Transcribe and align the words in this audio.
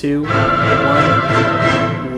two, 0.00 0.22
one. 0.22 0.32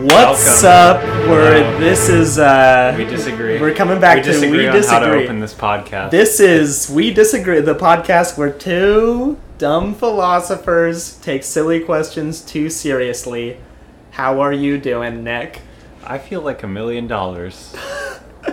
What's 0.05 0.63
Welcome. 0.63 1.03
up? 1.03 1.27
We're 1.27 1.79
this 1.81 2.07
is 2.07 2.39
uh 2.39 2.95
We 2.97 3.03
disagree. 3.03 3.59
We're 3.59 3.73
coming 3.73 3.99
back 3.99 4.15
we 4.15 4.21
to 4.23 4.31
disagree 4.31 4.57
we 4.59 4.67
on 4.69 4.83
how 4.83 4.99
to 4.99 5.11
open 5.11 5.41
this 5.41 5.53
podcast. 5.53 6.11
This 6.11 6.39
is 6.39 6.89
we 6.89 7.13
disagree. 7.13 7.59
The 7.59 7.75
podcast 7.75 8.37
where 8.37 8.53
two 8.53 9.37
dumb 9.57 9.95
philosophers 9.95 11.17
take 11.17 11.43
silly 11.43 11.81
questions 11.81 12.39
too 12.39 12.69
seriously. 12.69 13.57
How 14.11 14.39
are 14.39 14.53
you 14.53 14.77
doing, 14.77 15.25
Nick? 15.25 15.59
I 16.05 16.19
feel 16.19 16.39
like 16.39 16.63
a 16.63 16.67
million 16.67 17.07
dollars. 17.07 17.75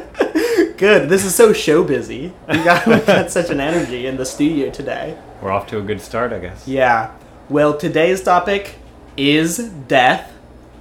Good. 0.76 1.08
This 1.08 1.24
is 1.24 1.36
so 1.36 1.52
show 1.52 1.84
busy. 1.84 2.32
We 2.48 2.64
got, 2.64 2.84
we 2.84 2.98
got 2.98 3.30
such 3.38 3.50
an 3.50 3.60
energy 3.60 4.06
in 4.06 4.16
the 4.16 4.26
studio 4.26 4.70
today. 4.70 5.16
We're 5.40 5.52
off 5.52 5.68
to 5.68 5.78
a 5.78 5.82
good 5.82 6.00
start, 6.00 6.32
I 6.32 6.40
guess. 6.40 6.66
Yeah. 6.66 7.12
Well, 7.48 7.76
today's 7.76 8.22
topic 8.22 8.79
is 9.28 9.58
death. 9.58 10.32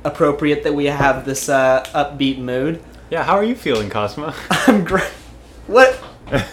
Appropriate 0.03 0.63
that 0.63 0.73
we 0.73 0.85
have 0.85 1.25
this 1.25 1.49
uh, 1.49 1.83
upbeat 1.93 2.39
mood. 2.39 2.81
Yeah, 3.09 3.23
how 3.23 3.35
are 3.35 3.43
you 3.43 3.55
feeling, 3.55 3.89
Cosmo? 3.89 4.33
I'm 4.49 4.83
great. 4.83 5.11
What? 5.67 5.95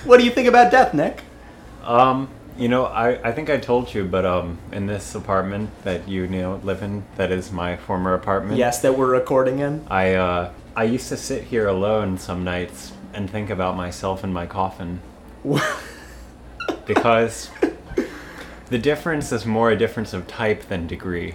What 0.04 0.18
do 0.18 0.24
you 0.24 0.30
think 0.30 0.48
about 0.48 0.72
death, 0.72 0.94
Nick? 0.94 1.22
um, 1.86 2.28
you 2.58 2.68
know, 2.68 2.86
I, 2.86 3.28
I 3.28 3.32
think 3.32 3.50
I 3.50 3.58
told 3.58 3.92
you, 3.94 4.04
but 4.04 4.24
um, 4.24 4.58
in 4.72 4.86
this 4.86 5.14
apartment 5.14 5.70
that 5.84 6.08
you, 6.08 6.22
you 6.22 6.28
know 6.28 6.60
live 6.64 6.82
in, 6.82 7.04
that 7.16 7.30
is 7.30 7.52
my 7.52 7.76
former 7.76 8.14
apartment. 8.14 8.58
Yes, 8.58 8.80
that 8.82 8.96
we're 8.96 9.10
recording 9.10 9.60
in. 9.60 9.86
I 9.88 10.14
uh, 10.14 10.52
I 10.74 10.84
used 10.84 11.08
to 11.10 11.16
sit 11.16 11.44
here 11.44 11.68
alone 11.68 12.18
some 12.18 12.44
nights 12.44 12.92
and 13.12 13.30
think 13.30 13.50
about 13.50 13.76
myself 13.76 14.24
in 14.24 14.32
my 14.32 14.46
coffin 14.46 15.00
because 16.86 17.50
the 18.68 18.78
difference 18.78 19.32
is 19.32 19.46
more 19.46 19.70
a 19.70 19.76
difference 19.76 20.12
of 20.12 20.26
type 20.26 20.68
than 20.68 20.86
degree. 20.86 21.34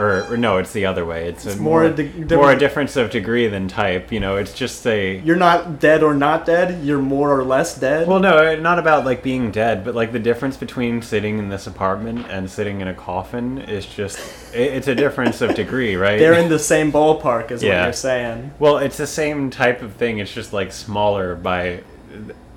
Or, 0.00 0.32
or 0.32 0.36
no, 0.36 0.56
it's 0.56 0.72
the 0.72 0.86
other 0.86 1.04
way. 1.04 1.28
It's, 1.28 1.44
It's 1.44 1.56
a 1.56 1.60
more 1.60 1.84
a 1.84 2.02
more 2.36 2.52
a 2.52 2.58
difference 2.58 2.96
of 2.96 3.10
degree 3.10 3.46
than 3.48 3.68
type. 3.68 4.10
You 4.10 4.18
know, 4.20 4.36
it's 4.36 4.54
just 4.54 4.86
a 4.86 5.18
You're 5.18 5.36
not 5.36 5.78
dead 5.78 6.02
or 6.02 6.14
not 6.14 6.46
dead. 6.46 6.82
You're 6.82 7.02
more 7.02 7.38
or 7.38 7.44
less 7.44 7.78
dead. 7.78 8.08
well, 8.08 8.18
no, 8.20 8.56
not 8.56 8.78
about 8.78 9.04
like 9.04 9.22
being 9.22 9.50
dead, 9.50 9.84
but 9.84 9.94
like 9.94 10.12
the 10.12 10.18
difference 10.18 10.56
between 10.56 11.02
sitting 11.02 11.38
in 11.38 11.50
this 11.50 11.66
apartment 11.66 12.26
and 12.30 12.50
sitting 12.50 12.80
in 12.80 12.88
a 12.88 12.94
coffin 12.94 13.58
is 13.58 13.84
just 13.84 14.18
it, 14.54 14.72
it's 14.74 14.88
a 14.88 14.94
difference 14.94 15.40
of 15.42 15.54
degree, 15.54 15.96
right? 15.96 16.18
they're 16.18 16.32
in 16.34 16.48
the 16.48 16.58
same 16.58 16.90
ballpark, 16.90 17.50
is 17.50 17.62
what 17.62 17.68
you're 17.84 17.92
saying. 17.92 18.52
well, 18.58 18.78
it's 18.78 18.96
the 18.96 19.06
same 19.06 19.50
type 19.50 19.82
of 19.82 19.92
thing. 19.94 20.18
It's 20.18 20.32
just 20.32 20.52
like 20.52 20.72
smaller 20.72 21.34
by 21.34 21.82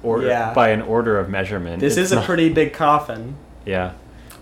order 0.02 0.28
Yeah. 0.28 0.53
by 0.53 0.69
an 0.69 0.81
order 0.81 1.19
of 1.19 1.30
measurement. 1.30 1.80
This 1.81 1.97
It's 1.97 2.11
is 2.11 2.17
a 2.17 2.22
pretty 2.22 2.50
big 2.50 2.73
coffin. 2.73 3.35
yeah, 3.66 3.91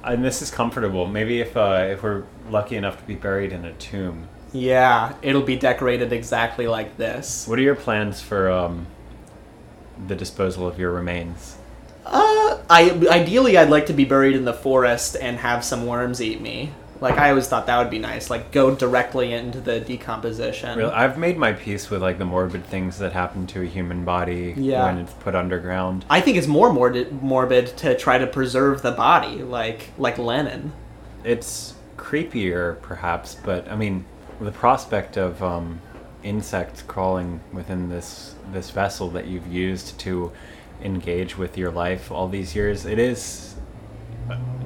and 0.03 0.23
this 0.25 0.41
is 0.41 0.49
comfortable. 0.49 1.05
Maybe 1.07 1.41
if 1.41 1.55
uh, 1.55 1.87
if 1.91 2.01
we're 2.03 2.23
lucky 2.51 2.75
enough 2.75 2.97
to 2.99 3.03
be 3.05 3.15
buried 3.15 3.51
in 3.51 3.65
a 3.65 3.73
tomb. 3.73 4.27
Yeah, 4.53 5.13
it'll 5.21 5.41
be 5.43 5.55
decorated 5.55 6.11
exactly 6.11 6.67
like 6.67 6.97
this. 6.97 7.47
What 7.47 7.57
are 7.57 7.61
your 7.61 7.75
plans 7.75 8.19
for 8.21 8.51
um, 8.51 8.85
the 10.07 10.15
disposal 10.15 10.67
of 10.67 10.77
your 10.77 10.91
remains? 10.91 11.57
Uh, 12.05 12.57
I 12.69 12.91
ideally 13.09 13.57
I'd 13.57 13.69
like 13.69 13.85
to 13.85 13.93
be 13.93 14.05
buried 14.05 14.35
in 14.35 14.43
the 14.45 14.53
forest 14.53 15.15
and 15.19 15.37
have 15.37 15.63
some 15.63 15.85
worms 15.85 16.21
eat 16.21 16.41
me. 16.41 16.71
Like 16.99 17.17
I 17.17 17.29
always 17.29 17.47
thought 17.47 17.65
that 17.67 17.79
would 17.79 17.89
be 17.89 17.97
nice. 17.99 18.29
Like 18.29 18.51
go 18.51 18.75
directly 18.75 19.33
into 19.33 19.59
the 19.59 19.79
decomposition. 19.79 20.77
Really, 20.77 20.91
I've 20.91 21.17
made 21.17 21.37
my 21.37 21.53
peace 21.53 21.89
with 21.89 22.01
like 22.01 22.17
the 22.19 22.25
morbid 22.25 22.65
things 22.65 22.99
that 22.99 23.13
happen 23.13 23.47
to 23.47 23.61
a 23.61 23.65
human 23.65 24.03
body 24.05 24.53
Yeah. 24.57 24.85
when 24.85 24.97
it's 24.99 25.13
put 25.13 25.33
underground. 25.33 26.05
I 26.09 26.21
think 26.21 26.37
it's 26.37 26.45
more 26.47 26.71
morbid, 26.73 27.23
morbid 27.23 27.67
to 27.77 27.97
try 27.97 28.17
to 28.19 28.27
preserve 28.27 28.81
the 28.81 28.91
body, 28.91 29.41
like 29.41 29.89
like 29.97 30.17
Lenin. 30.17 30.73
It's 31.23 31.73
creepier, 32.01 32.81
perhaps, 32.81 33.35
but 33.35 33.69
I 33.71 33.75
mean, 33.75 34.05
the 34.39 34.51
prospect 34.51 35.17
of 35.17 35.41
um, 35.43 35.79
insects 36.23 36.81
crawling 36.81 37.39
within 37.53 37.89
this 37.89 38.35
this 38.51 38.71
vessel 38.71 39.09
that 39.11 39.27
you've 39.27 39.47
used 39.47 39.97
to 39.99 40.31
engage 40.83 41.37
with 41.37 41.57
your 41.57 41.71
life 41.71 42.11
all 42.11 42.27
these 42.27 42.55
years, 42.55 42.85
it 42.85 42.97
is 42.99 43.55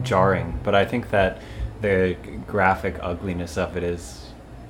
jarring. 0.01 0.59
But 0.63 0.73
I 0.75 0.85
think 0.85 1.09
that 1.11 1.41
the 1.81 2.15
graphic 2.47 2.95
ugliness 3.01 3.57
of 3.57 3.75
it 3.77 3.83
is 3.83 4.21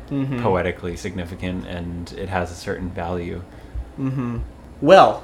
Mhm. 0.09 0.41
poetically 0.41 0.95
significant, 0.95 1.66
and 1.66 2.11
it 2.13 2.29
has 2.29 2.51
a 2.51 2.56
certain 2.56 2.90
value. 2.90 3.41
Mm-hmm. 4.00 4.38
Well, 4.81 5.23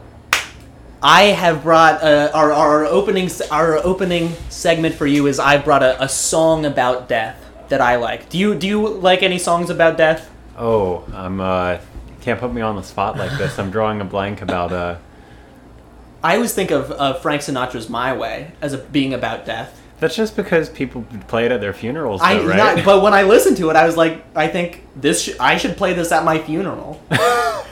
I 1.04 1.24
have 1.24 1.64
brought 1.64 2.04
uh, 2.04 2.30
our 2.34 2.52
our 2.52 2.86
opening 2.86 3.30
our 3.50 3.78
opening 3.78 4.34
segment 4.50 4.96
for 4.96 5.08
you 5.08 5.26
is 5.28 5.40
I've 5.40 5.66
brought 5.66 5.82
a, 5.82 6.04
a 6.04 6.08
song 6.08 6.66
about 6.66 7.10
death 7.10 7.44
that 7.70 7.82
I 7.82 7.96
like. 7.96 8.30
Do 8.30 8.38
you 8.38 8.54
do 8.54 8.68
you 8.68 8.88
like 8.88 9.24
any 9.24 9.40
songs 9.40 9.72
about 9.72 9.98
death? 9.98 10.30
Oh, 10.58 11.04
I'm 11.14 11.42
uh, 11.42 11.80
can't 12.22 12.40
put 12.40 12.54
me 12.54 12.62
on 12.62 12.76
the 12.76 12.84
spot 12.84 13.18
like 13.18 13.36
this. 13.40 13.58
I'm 13.58 13.72
drawing 13.72 14.00
a 14.00 14.06
blank 14.06 14.42
about 14.42 14.72
uh. 14.72 14.98
I 16.24 16.36
always 16.36 16.54
think 16.54 16.70
of 16.70 16.92
uh, 16.92 17.16
Frank 17.16 17.42
Sinatra's 17.42 17.90
"My 17.90 18.14
Way" 18.14 18.52
as 18.62 18.74
a, 18.74 18.78
being 18.78 19.16
about 19.16 19.44
death. 19.44 19.82
That's 20.00 20.16
just 20.16 20.36
because 20.36 20.70
people 20.70 21.06
play 21.28 21.46
it 21.46 21.52
at 21.52 21.62
their 21.62 21.74
funerals, 21.74 22.22
though, 22.22 22.28
I 22.28 22.44
right? 22.44 22.58
not, 22.58 22.86
but 22.86 23.04
when 23.04 23.14
I 23.14 23.24
listened 23.24 23.58
to 23.58 23.70
it, 23.70 23.76
I 23.76 23.86
was 23.86 23.98
like, 23.98 24.24
I 24.36 24.48
think 24.48 24.84
this 24.96 25.24
sh- 25.24 25.36
I 25.40 25.58
should 25.58 25.78
play 25.78 25.94
this 25.94 26.12
at 26.12 26.24
my 26.24 26.40
funeral. 26.40 27.02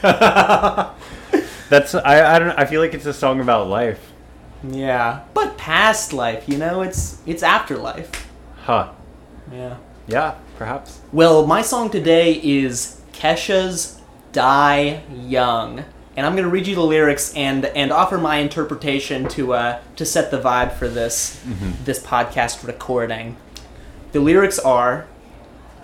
That's 1.70 1.94
I 1.94 2.34
I 2.34 2.38
don't 2.38 2.50
I 2.58 2.66
feel 2.66 2.80
like 2.82 2.92
it's 2.94 3.06
a 3.06 3.14
song 3.14 3.40
about 3.40 3.68
life. 3.68 4.12
yeah, 4.62 5.20
but 5.32 5.56
past 5.56 6.12
life, 6.12 6.44
you 6.48 6.58
know, 6.58 6.82
it's 6.82 7.22
it's 7.26 7.42
afterlife. 7.42 8.10
Huh. 8.64 8.90
Yeah. 9.52 9.76
Yeah, 10.06 10.34
perhaps. 10.58 11.00
Well, 11.12 11.46
my 11.46 11.62
song 11.62 11.88
today 11.90 12.34
is 12.34 13.00
Kesha's 13.12 14.00
"Die 14.32 15.02
Young," 15.14 15.84
and 16.16 16.26
I'm 16.26 16.34
gonna 16.36 16.48
read 16.48 16.66
you 16.66 16.74
the 16.74 16.82
lyrics 16.82 17.32
and 17.34 17.64
and 17.66 17.92
offer 17.92 18.18
my 18.18 18.36
interpretation 18.36 19.28
to 19.28 19.54
uh 19.54 19.78
to 19.96 20.04
set 20.04 20.30
the 20.30 20.40
vibe 20.40 20.72
for 20.74 20.88
this 20.88 21.40
this 21.84 22.02
podcast 22.02 22.66
recording. 22.66 23.36
The 24.12 24.20
lyrics 24.20 24.58
are, 24.58 25.06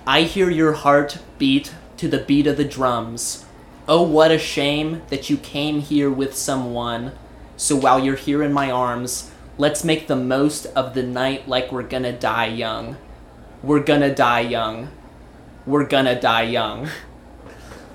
"I 0.07 0.23
hear 0.23 0.51
your 0.51 0.73
heart 0.73 1.19
beat 1.39 1.73
to 1.99 2.09
the 2.09 2.19
beat 2.19 2.47
of 2.49 2.57
the 2.57 2.65
drums. 2.65 3.45
Oh, 3.89 4.03
what 4.03 4.31
a 4.31 4.39
shame 4.39 5.03
that 5.09 5.31
you 5.31 5.37
came 5.37 5.81
here 5.81 6.11
with 6.11 6.35
someone. 6.37 7.13
So 7.57 7.77
while 7.77 8.05
you're 8.05 8.17
here 8.17 8.43
in 8.43 8.53
my 8.53 8.71
arms, 8.71 9.31
let's 9.59 9.85
make 9.85 10.07
the 10.07 10.17
most 10.17 10.67
of 10.67 10.95
the 10.95 11.03
night 11.03 11.49
like 11.49 11.73
we're 11.73 11.83
gonna 11.83 12.13
die 12.13 12.47
young." 12.47 12.97
we're 13.63 13.83
gonna 13.83 14.15
die 14.15 14.41
young. 14.41 14.89
We're 15.67 15.87
gonna 15.87 16.19
die 16.19 16.43
young. 16.43 16.89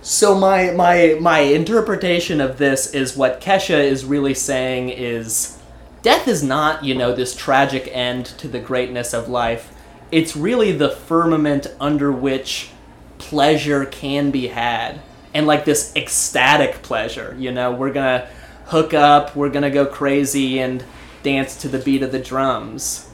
So 0.02 0.36
my 0.36 0.72
my 0.72 1.18
my 1.22 1.40
interpretation 1.40 2.42
of 2.42 2.58
this 2.58 2.94
is 2.94 3.16
what 3.16 3.40
Kesha 3.40 3.84
is 3.84 4.04
really 4.04 4.34
saying 4.34 4.90
is 4.90 5.60
death 6.02 6.28
is 6.28 6.44
not, 6.44 6.84
you 6.84 6.96
know, 6.96 7.14
this 7.14 7.36
tragic 7.36 7.88
end 7.92 8.26
to 8.40 8.48
the 8.48 8.60
greatness 8.60 9.14
of 9.14 9.30
life. 9.30 9.72
It's 10.12 10.36
really 10.36 10.72
the 10.72 10.90
firmament 10.90 11.68
under 11.80 12.12
which 12.12 12.72
pleasure 13.18 13.86
can 13.86 14.32
be 14.32 14.48
had. 14.48 15.00
And 15.34 15.48
like 15.48 15.66
this 15.66 15.94
ecstatic 15.96 16.82
pleasure, 16.82 17.36
you 17.40 17.52
know, 17.52 17.72
we're 17.72 17.94
gonna 17.94 18.28
hook 18.66 18.94
up, 18.94 19.36
we're 19.36 19.50
gonna 19.50 19.70
go 19.72 19.86
crazy 19.86 20.60
and 20.60 20.84
dance 21.24 21.56
to 21.62 21.68
the 21.70 21.80
beat 21.80 22.04
of 22.04 22.12
the 22.12 22.20
drums. 22.20 23.08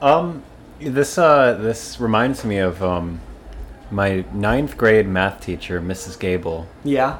Um, 0.00 0.42
this 0.80 1.16
uh 1.16 1.54
this 1.54 2.00
reminds 2.00 2.44
me 2.44 2.58
of 2.58 2.82
um 2.82 3.20
my 3.90 4.24
ninth 4.32 4.76
grade 4.76 5.06
math 5.06 5.40
teacher, 5.40 5.80
Mrs. 5.80 6.18
Gable. 6.18 6.66
Yeah. 6.84 7.18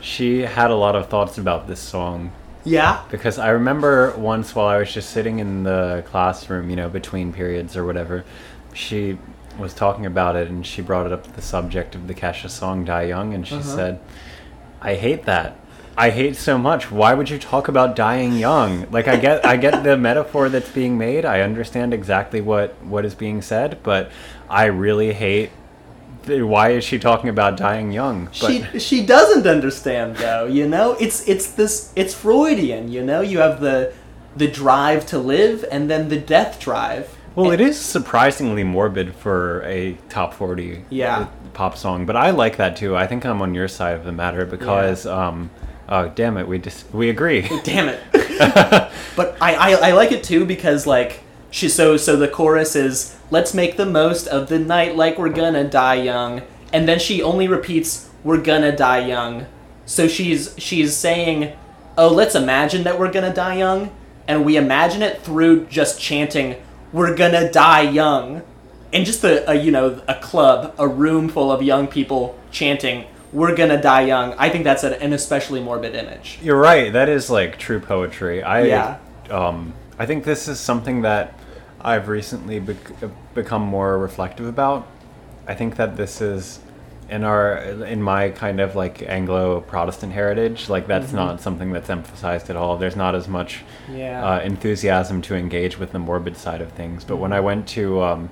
She 0.00 0.40
had 0.40 0.70
a 0.70 0.74
lot 0.76 0.96
of 0.96 1.08
thoughts 1.08 1.36
about 1.36 1.68
this 1.68 1.78
song 1.78 2.32
Yeah. 2.64 3.02
because 3.10 3.38
I 3.38 3.50
remember 3.50 4.14
once 4.16 4.54
while 4.54 4.66
I 4.66 4.78
was 4.78 4.90
just 4.92 5.10
sitting 5.10 5.40
in 5.40 5.62
the 5.64 6.02
classroom, 6.06 6.70
you 6.70 6.76
know, 6.76 6.88
between 6.88 7.34
periods 7.34 7.76
or 7.76 7.84
whatever, 7.84 8.24
she 8.72 9.18
was 9.58 9.74
talking 9.74 10.06
about 10.06 10.36
it 10.36 10.48
and 10.48 10.66
she 10.66 10.80
brought 10.82 11.06
it 11.06 11.12
up 11.12 11.34
the 11.34 11.42
subject 11.42 11.94
of 11.94 12.08
the 12.08 12.14
Kesha 12.14 12.48
song 12.48 12.84
"Die 12.84 13.02
Young" 13.04 13.34
and 13.34 13.46
she 13.46 13.56
Uh-huh. 13.56 13.76
said, 13.76 14.00
"I 14.80 14.94
hate 14.94 15.24
that. 15.26 15.56
I 15.98 16.10
hate 16.10 16.36
so 16.36 16.56
much. 16.56 16.90
Why 16.90 17.12
would 17.14 17.28
you 17.28 17.38
talk 17.38 17.68
about 17.68 17.94
dying 17.94 18.36
young? 18.38 18.86
Like 18.90 19.06
I 19.08 19.16
get 19.16 19.44
I 19.44 19.56
get 19.56 19.82
the 19.84 19.96
metaphor 20.08 20.48
that's 20.48 20.70
being 20.70 20.96
made. 20.96 21.24
I 21.26 21.40
understand 21.40 21.92
exactly 21.92 22.40
what 22.40 22.74
what 22.82 23.04
is 23.04 23.14
being 23.14 23.42
said, 23.42 23.78
but 23.82 24.10
I 24.48 24.64
really 24.66 25.12
hate 25.12 25.50
the- 26.22 26.42
why 26.42 26.70
is 26.70 26.84
she 26.84 26.98
talking 26.98 27.28
about 27.28 27.56
dying 27.56 27.92
young? 27.92 28.26
But 28.40 28.50
she 28.50 28.78
she 28.78 29.04
doesn't 29.04 29.46
understand 29.46 30.16
though 30.16 30.46
you 30.46 30.66
know 30.66 30.92
it's 31.00 31.26
it's 31.28 31.50
this 31.52 31.92
it's 31.96 32.14
freudian 32.14 32.90
you 32.90 33.02
know 33.04 33.20
you 33.20 33.38
have 33.40 33.60
the 33.60 33.92
the 34.36 34.46
drive 34.48 35.04
to 35.06 35.18
live 35.18 35.64
and 35.72 35.90
then 35.90 36.08
the 36.08 36.18
death 36.18 36.60
drive 36.60 37.08
Well, 37.40 37.52
it 37.52 37.60
is 37.60 37.78
surprisingly 37.78 38.64
morbid 38.64 39.14
for 39.14 39.62
a 39.64 39.96
top 40.08 40.34
40 40.34 40.84
Yeah. 40.90 41.26
pop 41.54 41.76
song, 41.76 42.06
but 42.06 42.16
I 42.16 42.30
like 42.30 42.56
that 42.58 42.76
too. 42.76 42.96
I 42.96 43.06
think 43.06 43.24
I'm 43.24 43.40
on 43.42 43.54
your 43.54 43.68
side 43.68 43.94
of 43.96 44.04
the 44.04 44.12
matter 44.12 44.44
because, 44.44 45.06
um, 45.06 45.50
oh, 45.88 46.08
damn 46.14 46.36
it, 46.36 46.46
we 46.46 46.58
just 46.58 46.92
we 46.92 47.08
agree. 47.08 47.48
damn 47.64 47.88
it 47.88 48.00
but 49.16 49.36
I, 49.40 49.54
I 49.54 49.88
i 49.88 49.92
like 49.92 50.12
it 50.12 50.24
too 50.24 50.44
because 50.46 50.86
like 50.86 51.20
she 51.50 51.68
so 51.68 51.96
so 51.96 52.16
the 52.16 52.28
chorus 52.28 52.74
is 52.76 53.16
let's 53.30 53.52
make 53.52 53.76
the 53.76 53.84
most 53.84 54.26
of 54.28 54.48
the 54.48 54.58
night 54.58 54.96
like 54.96 55.18
we're 55.18 55.28
gonna 55.30 55.64
die 55.68 55.96
young, 55.96 56.42
and 56.72 56.86
then 56.88 56.98
she 56.98 57.22
only 57.22 57.48
repeats 57.48 58.08
we're 58.22 58.40
gonna 58.40 58.74
die 58.74 59.06
young. 59.06 59.46
So 59.86 60.06
she's 60.08 60.54
she's 60.58 60.96
saying, 60.96 61.52
oh, 61.98 62.08
let's 62.08 62.34
imagine 62.34 62.84
that 62.84 62.98
we're 62.98 63.10
gonna 63.10 63.34
die 63.34 63.56
young, 63.56 63.90
and 64.28 64.44
we 64.44 64.56
imagine 64.56 65.02
it 65.02 65.22
through 65.22 65.66
just 65.66 66.00
chanting 66.00 66.54
we're 66.92 67.14
gonna 67.14 67.50
die 67.50 67.82
young, 67.82 68.42
and 68.92 69.06
just 69.06 69.22
a, 69.24 69.50
a 69.50 69.54
you 69.54 69.70
know 69.70 70.02
a 70.08 70.14
club, 70.14 70.74
a 70.78 70.86
room 70.88 71.28
full 71.28 71.50
of 71.52 71.62
young 71.62 71.86
people 71.86 72.38
chanting 72.50 73.04
we're 73.32 73.54
gonna 73.54 73.80
die 73.80 74.02
young. 74.02 74.34
I 74.38 74.48
think 74.48 74.64
that's 74.64 74.82
an, 74.82 74.94
an 74.94 75.12
especially 75.12 75.60
morbid 75.60 75.94
image. 75.94 76.38
You're 76.42 76.60
right. 76.60 76.92
That 76.92 77.08
is 77.08 77.30
like 77.30 77.58
true 77.58 77.80
poetry. 77.80 78.42
I 78.42 78.62
Yeah. 78.62 78.98
um 79.30 79.72
I 79.98 80.06
think 80.06 80.24
this 80.24 80.48
is 80.48 80.58
something 80.58 81.02
that 81.02 81.34
I've 81.80 82.08
recently 82.08 82.58
bec- 82.58 82.92
become 83.34 83.62
more 83.62 83.98
reflective 83.98 84.46
about. 84.46 84.86
I 85.46 85.54
think 85.54 85.76
that 85.76 85.96
this 85.96 86.20
is 86.20 86.60
in 87.10 87.24
our 87.24 87.56
in 87.84 88.02
my 88.02 88.30
kind 88.30 88.60
of 88.60 88.76
like 88.76 89.02
Anglo 89.02 89.60
Protestant 89.60 90.12
heritage, 90.12 90.68
like 90.68 90.86
that's 90.86 91.08
Mm-hmm. 91.08 91.16
not 91.16 91.40
something 91.40 91.72
that's 91.72 91.90
emphasized 91.90 92.48
at 92.50 92.56
all. 92.56 92.76
There's 92.76 92.96
not 92.96 93.14
as 93.14 93.26
much 93.28 93.62
Yeah. 93.92 94.24
uh, 94.24 94.40
enthusiasm 94.40 95.20
to 95.22 95.34
engage 95.34 95.78
with 95.78 95.92
the 95.92 95.98
morbid 95.98 96.36
side 96.36 96.60
of 96.60 96.70
things. 96.72 97.04
But 97.04 97.16
when 97.16 97.32
I 97.32 97.40
went 97.40 97.66
to 97.68 98.02
um, 98.02 98.30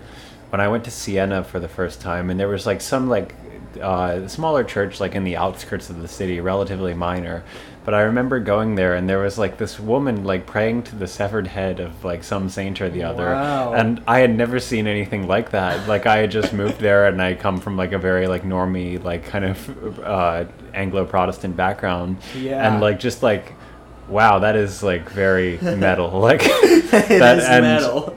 when 0.50 0.60
I 0.60 0.68
went 0.68 0.84
to 0.84 0.90
Siena 0.90 1.44
for 1.44 1.58
the 1.60 1.68
first 1.68 2.00
time, 2.00 2.30
and 2.30 2.38
there 2.40 2.48
was 2.48 2.66
like 2.66 2.80
some 2.80 3.08
like 3.08 3.34
uh, 3.80 4.28
smaller 4.28 4.64
church 4.64 5.00
like 5.00 5.14
in 5.14 5.24
the 5.24 5.36
outskirts 5.36 5.90
of 5.90 6.00
the 6.00 6.08
city, 6.08 6.40
relatively 6.40 6.94
minor. 6.94 7.44
But 7.84 7.94
I 7.94 8.02
remember 8.02 8.38
going 8.38 8.74
there, 8.74 8.94
and 8.96 9.08
there 9.08 9.18
was 9.20 9.38
like 9.38 9.56
this 9.56 9.80
woman 9.80 10.22
like 10.24 10.44
praying 10.46 10.82
to 10.84 10.96
the 10.96 11.06
severed 11.06 11.46
head 11.46 11.80
of 11.80 12.04
like 12.04 12.22
some 12.22 12.50
saint 12.50 12.82
or 12.82 12.90
the 12.90 13.02
other, 13.02 13.24
Wow. 13.30 13.72
and 13.72 14.02
I 14.06 14.18
had 14.18 14.36
never 14.36 14.58
seen 14.60 14.86
anything 14.86 15.26
like 15.26 15.50
that. 15.52 15.88
Like 15.88 16.04
I 16.04 16.18
had 16.18 16.30
just 16.30 16.52
moved 16.52 16.80
there, 16.80 17.06
and 17.06 17.22
I 17.22 17.34
come 17.34 17.60
from 17.60 17.78
like 17.78 17.92
a 17.92 17.98
very 17.98 18.26
like 18.26 18.42
normie 18.42 19.02
like 19.02 19.24
kind 19.24 19.46
of 19.46 20.00
uh, 20.00 20.44
Anglo 20.74 21.06
Protestant 21.06 21.56
background, 21.56 22.18
Yeah. 22.36 22.68
and 22.70 22.80
like 22.82 22.98
just 23.00 23.22
like. 23.22 23.54
Wow, 24.08 24.38
that 24.38 24.56
is 24.56 24.82
like 24.82 25.10
very 25.10 25.58
metal. 25.62 26.18
Like 26.18 26.40
that 26.40 27.38
is 27.38 27.44
and 27.44 27.62
metal. 27.62 28.14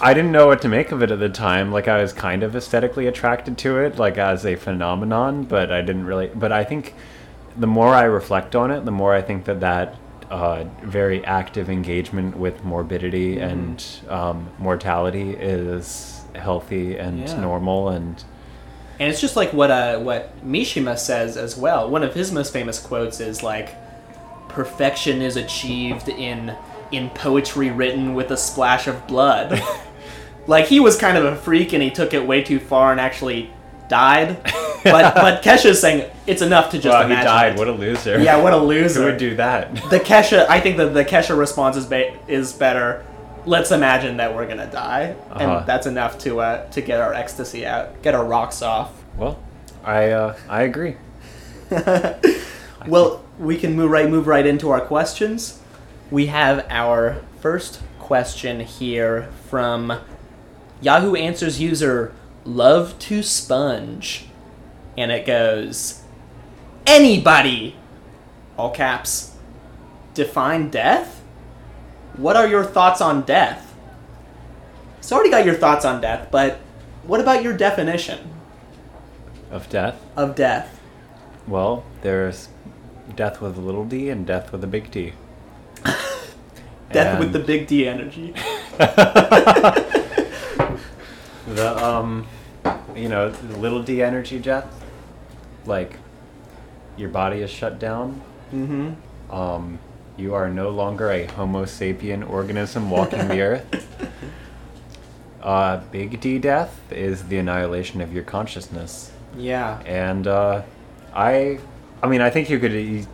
I 0.00 0.14
didn't 0.14 0.32
know 0.32 0.46
what 0.46 0.62
to 0.62 0.68
make 0.68 0.92
of 0.92 1.02
it 1.02 1.10
at 1.10 1.18
the 1.20 1.28
time. 1.28 1.72
Like 1.72 1.88
I 1.88 2.00
was 2.00 2.12
kind 2.12 2.42
of 2.42 2.54
aesthetically 2.56 3.06
attracted 3.06 3.56
to 3.58 3.78
it, 3.78 3.98
like 3.98 4.18
as 4.18 4.44
a 4.46 4.56
phenomenon, 4.56 5.44
but 5.44 5.70
I 5.72 5.80
didn't 5.80 6.06
really. 6.06 6.28
But 6.34 6.52
I 6.52 6.64
think 6.64 6.94
the 7.56 7.66
more 7.66 7.94
I 7.94 8.04
reflect 8.04 8.54
on 8.56 8.70
it, 8.70 8.84
the 8.84 8.90
more 8.90 9.14
I 9.14 9.22
think 9.22 9.44
that 9.44 9.60
that 9.60 9.96
uh, 10.30 10.64
very 10.82 11.24
active 11.24 11.68
engagement 11.70 12.36
with 12.36 12.64
morbidity 12.64 13.36
Mm-hmm. 13.36 13.50
and 13.50 13.86
um, 14.08 14.48
mortality 14.58 15.30
is 15.30 16.22
healthy 16.34 16.96
and 16.98 17.20
Yeah. 17.28 17.40
normal 17.40 17.90
and 17.90 18.24
And 18.98 19.10
it's 19.10 19.20
just 19.20 19.36
like 19.36 19.52
what 19.52 19.70
uh, 19.70 19.98
what 19.98 20.32
Mishima 20.46 20.96
says 20.98 21.36
as 21.36 21.56
well. 21.56 21.88
One 21.90 22.02
of 22.02 22.14
his 22.14 22.32
most 22.32 22.52
famous 22.52 22.78
quotes 22.80 23.20
is 23.20 23.42
like, 23.42 23.76
"Perfection 24.48 25.20
is 25.22 25.36
achieved 25.36 26.08
in 26.08 26.56
in 26.96 27.10
poetry 27.10 27.70
written 27.70 28.14
with 28.14 28.30
a 28.30 28.36
splash 28.36 28.86
of 28.86 29.06
blood." 29.06 29.62
like 30.46 30.66
he 30.66 30.80
was 30.80 30.96
kind 30.96 31.16
of 31.16 31.24
a 31.24 31.36
freak 31.36 31.72
and 31.72 31.82
he 31.82 31.90
took 31.90 32.12
it 32.14 32.26
way 32.26 32.42
too 32.42 32.58
far 32.60 32.92
and 32.92 33.00
actually 33.00 33.50
died. 33.88 34.42
But 34.84 35.14
but 35.14 35.42
Kesha's 35.42 35.80
saying 35.80 36.10
it's 36.26 36.42
enough 36.42 36.70
to 36.70 36.78
just 36.78 36.92
wow, 36.94 37.06
he 37.08 37.14
died. 37.14 37.52
it. 37.54 37.58
What 37.58 37.68
a 37.68 37.72
loser! 37.72 38.18
yeah, 38.20 38.36
what 38.42 38.52
a 38.52 38.58
loser. 38.58 39.00
Who 39.00 39.06
would 39.06 39.18
do 39.18 39.36
that? 39.36 39.74
the 39.90 40.00
Kesha, 40.00 40.46
I 40.48 40.60
think 40.60 40.76
that 40.78 40.92
the 40.94 41.04
Kesha 41.04 41.36
response 41.36 41.76
is 41.76 41.86
ba- 41.86 42.14
is 42.28 42.52
better. 42.52 43.04
Let's 43.46 43.70
imagine 43.72 44.16
that 44.18 44.34
we're 44.34 44.46
gonna 44.46 44.70
die, 44.70 45.14
Uh-huh. 45.30 45.38
and 45.58 45.66
that's 45.66 45.86
enough 45.86 46.18
to 46.20 46.40
uh, 46.40 46.68
to 46.70 46.80
get 46.80 47.00
our 47.00 47.12
ecstasy 47.14 47.66
out, 47.66 48.00
get 48.02 48.14
our 48.14 48.24
rocks 48.24 48.62
off. 48.62 48.90
Well, 49.18 49.38
I 49.84 50.10
uh, 50.10 50.36
I 50.48 50.62
agree. 50.62 50.96
Well, 52.86 53.24
we 53.38 53.56
can 53.56 53.74
move 53.74 53.90
right 53.90 54.08
move 54.10 54.26
right 54.26 54.44
into 54.46 54.70
our 54.70 54.80
questions. 54.80 55.58
We 56.10 56.26
have 56.26 56.66
our 56.70 57.22
first 57.40 57.80
question 57.98 58.60
here 58.60 59.28
from 59.48 59.98
Yahoo 60.80 61.14
Answers 61.14 61.60
user 61.60 62.12
Love 62.44 62.98
to 63.00 63.22
Sponge, 63.22 64.26
and 64.98 65.10
it 65.10 65.26
goes, 65.26 66.02
"Anybody, 66.86 67.76
all 68.58 68.70
caps, 68.70 69.32
define 70.12 70.68
death? 70.68 71.22
What 72.16 72.36
are 72.36 72.46
your 72.46 72.64
thoughts 72.64 73.00
on 73.00 73.22
death?" 73.22 73.74
So, 75.00 75.16
I 75.16 75.18
already 75.18 75.30
got 75.30 75.46
your 75.46 75.54
thoughts 75.54 75.84
on 75.84 76.00
death, 76.00 76.28
but 76.30 76.58
what 77.02 77.20
about 77.20 77.42
your 77.42 77.54
definition 77.56 78.18
Of 79.50 79.68
death. 79.68 79.96
of 80.16 80.34
death? 80.34 80.80
Well, 81.46 81.84
there's 82.02 82.48
death 83.16 83.40
with 83.40 83.56
a 83.56 83.60
little 83.60 83.84
d 83.84 84.08
and 84.10 84.26
death 84.26 84.52
with 84.52 84.62
a 84.64 84.66
big 84.66 84.90
D. 84.90 85.12
Death 86.94 87.18
with 87.18 87.32
the 87.32 87.38
big 87.40 87.66
D 87.66 87.86
energy. 87.86 88.32
the 91.46 91.76
um, 91.84 92.26
you 92.96 93.08
know, 93.08 93.30
the 93.30 93.58
little 93.58 93.82
d 93.82 94.02
energy 94.02 94.38
death, 94.38 94.66
like 95.66 95.96
your 96.96 97.08
body 97.08 97.40
is 97.42 97.50
shut 97.50 97.78
down. 97.78 98.20
Mm-hmm. 98.52 99.34
Um, 99.34 99.78
you 100.16 100.34
are 100.34 100.48
no 100.48 100.70
longer 100.70 101.10
a 101.10 101.26
Homo 101.26 101.64
sapien 101.64 102.28
organism 102.28 102.90
walking 102.90 103.28
the 103.28 103.40
earth. 103.40 103.88
Uh, 105.42 105.76
big 105.92 106.18
D 106.22 106.38
death 106.38 106.80
is 106.90 107.24
the 107.24 107.36
annihilation 107.36 108.00
of 108.00 108.14
your 108.14 108.22
consciousness. 108.22 109.12
Yeah. 109.36 109.78
and 109.84 110.26
uh, 110.26 110.62
I, 111.12 111.58
I 112.02 112.06
mean, 112.08 112.22
I 112.22 112.30
think 112.30 112.48
you 112.48 112.58
could 112.58 112.72
e- 112.72 113.04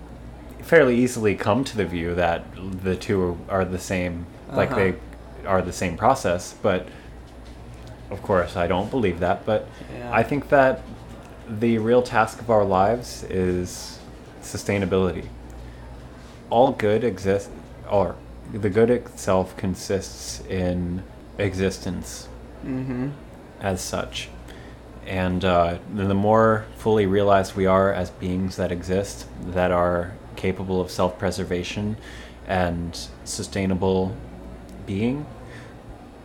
fairly 0.63 0.97
easily 0.97 1.35
come 1.35 1.65
to 1.65 1.77
the 1.77 1.85
view 1.85 2.15
that 2.15 2.45
the 2.85 2.97
two 2.97 3.39
are, 3.49 3.65
the 3.65 3.79
same, 3.79 4.27
like 4.53 4.71
Uh-huh. 4.71 4.79
they 4.81 4.95
are 5.47 5.63
the 5.63 5.73
same 5.73 5.97
process. 5.97 6.55
But 6.63 6.87
of 8.11 8.23
course, 8.23 8.57
I 8.57 8.67
don't 8.67 8.91
believe 8.91 9.21
that. 9.21 9.45
But 9.47 9.67
Yeah. 9.97 10.11
I 10.13 10.23
think 10.23 10.49
that 10.49 10.83
the 11.49 11.79
real 11.79 12.03
task 12.03 12.41
of 12.41 12.51
our 12.51 12.65
lives 12.65 13.25
is 13.25 13.99
sustainability. 14.43 15.27
All 16.51 16.73
good 16.73 17.05
exists, 17.05 17.51
or 17.91 18.15
the 18.53 18.71
good 18.71 18.91
itself 18.91 19.57
consists 19.57 20.41
in 20.49 21.03
existence 21.39 22.29
Mm-hmm. 22.67 23.09
as 23.63 23.81
such. 23.81 24.29
And 25.07 25.45
uh, 25.45 25.79
the 25.95 26.15
more 26.15 26.67
fully 26.77 27.07
realized 27.07 27.57
we 27.57 27.67
are 27.67 27.93
as 27.93 28.11
beings 28.11 28.57
that 28.57 28.71
exist, 28.71 29.27
that 29.47 29.71
are 29.71 30.13
capable 30.41 30.81
of 30.81 30.91
self 30.91 31.19
preservation 31.19 31.97
and 32.47 33.09
sustainable 33.25 34.17
being, 34.87 35.27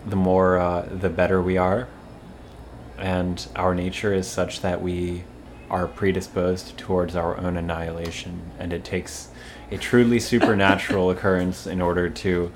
the 0.06 0.16
more, 0.16 0.58
uh, 0.58 0.88
the 0.90 1.10
better 1.10 1.42
we 1.42 1.58
are. 1.58 1.88
And 2.98 3.46
our 3.56 3.76
nature 3.76 4.14
is 4.14 4.26
such 4.28 4.62
that 4.62 4.82
we 4.82 5.24
are 5.70 5.88
predisposed 5.88 6.78
towards 6.78 7.16
our 7.16 7.38
own 7.38 7.58
annihilation. 7.58 8.52
And 8.58 8.72
it 8.72 8.84
takes 8.86 9.30
a 9.70 9.78
truly 9.78 10.20
supernatural 10.20 11.10
occurrence 11.14 11.68
in 11.68 11.82
order 11.82 12.10
to 12.10 12.52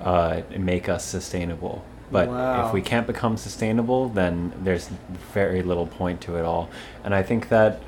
uh, 0.00 0.42
make 0.56 0.88
us 0.88 1.04
sustainable. 1.04 1.84
But 2.10 2.28
Wow. 2.28 2.66
if 2.66 2.72
we 2.72 2.80
can't 2.80 3.06
become 3.06 3.36
sustainable, 3.36 4.08
then 4.08 4.52
there's 4.62 4.88
very 5.32 5.62
little 5.62 5.86
point 5.86 6.20
to 6.22 6.36
it 6.36 6.44
all. 6.44 6.70
And 7.02 7.14
I 7.14 7.22
think 7.22 7.48
that 7.48 7.80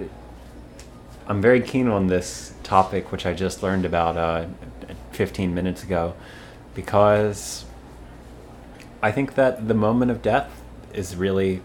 I'm 1.29 1.43
very 1.43 1.61
keen 1.61 1.89
on 1.89 2.07
this 2.07 2.55
topic, 2.63 3.11
which 3.13 3.27
I 3.27 3.35
just 3.35 3.63
learned 3.63 3.85
about 3.85 4.17
uh, 4.17 4.47
15 5.13 5.55
minutes 5.55 5.83
ago, 5.83 6.15
because 6.75 7.65
I 9.03 9.11
think 9.13 9.35
that 9.35 9.67
the 9.69 9.75
moment 9.75 10.11
of 10.11 10.23
death 10.23 10.51
is 10.93 11.17
really 11.17 11.63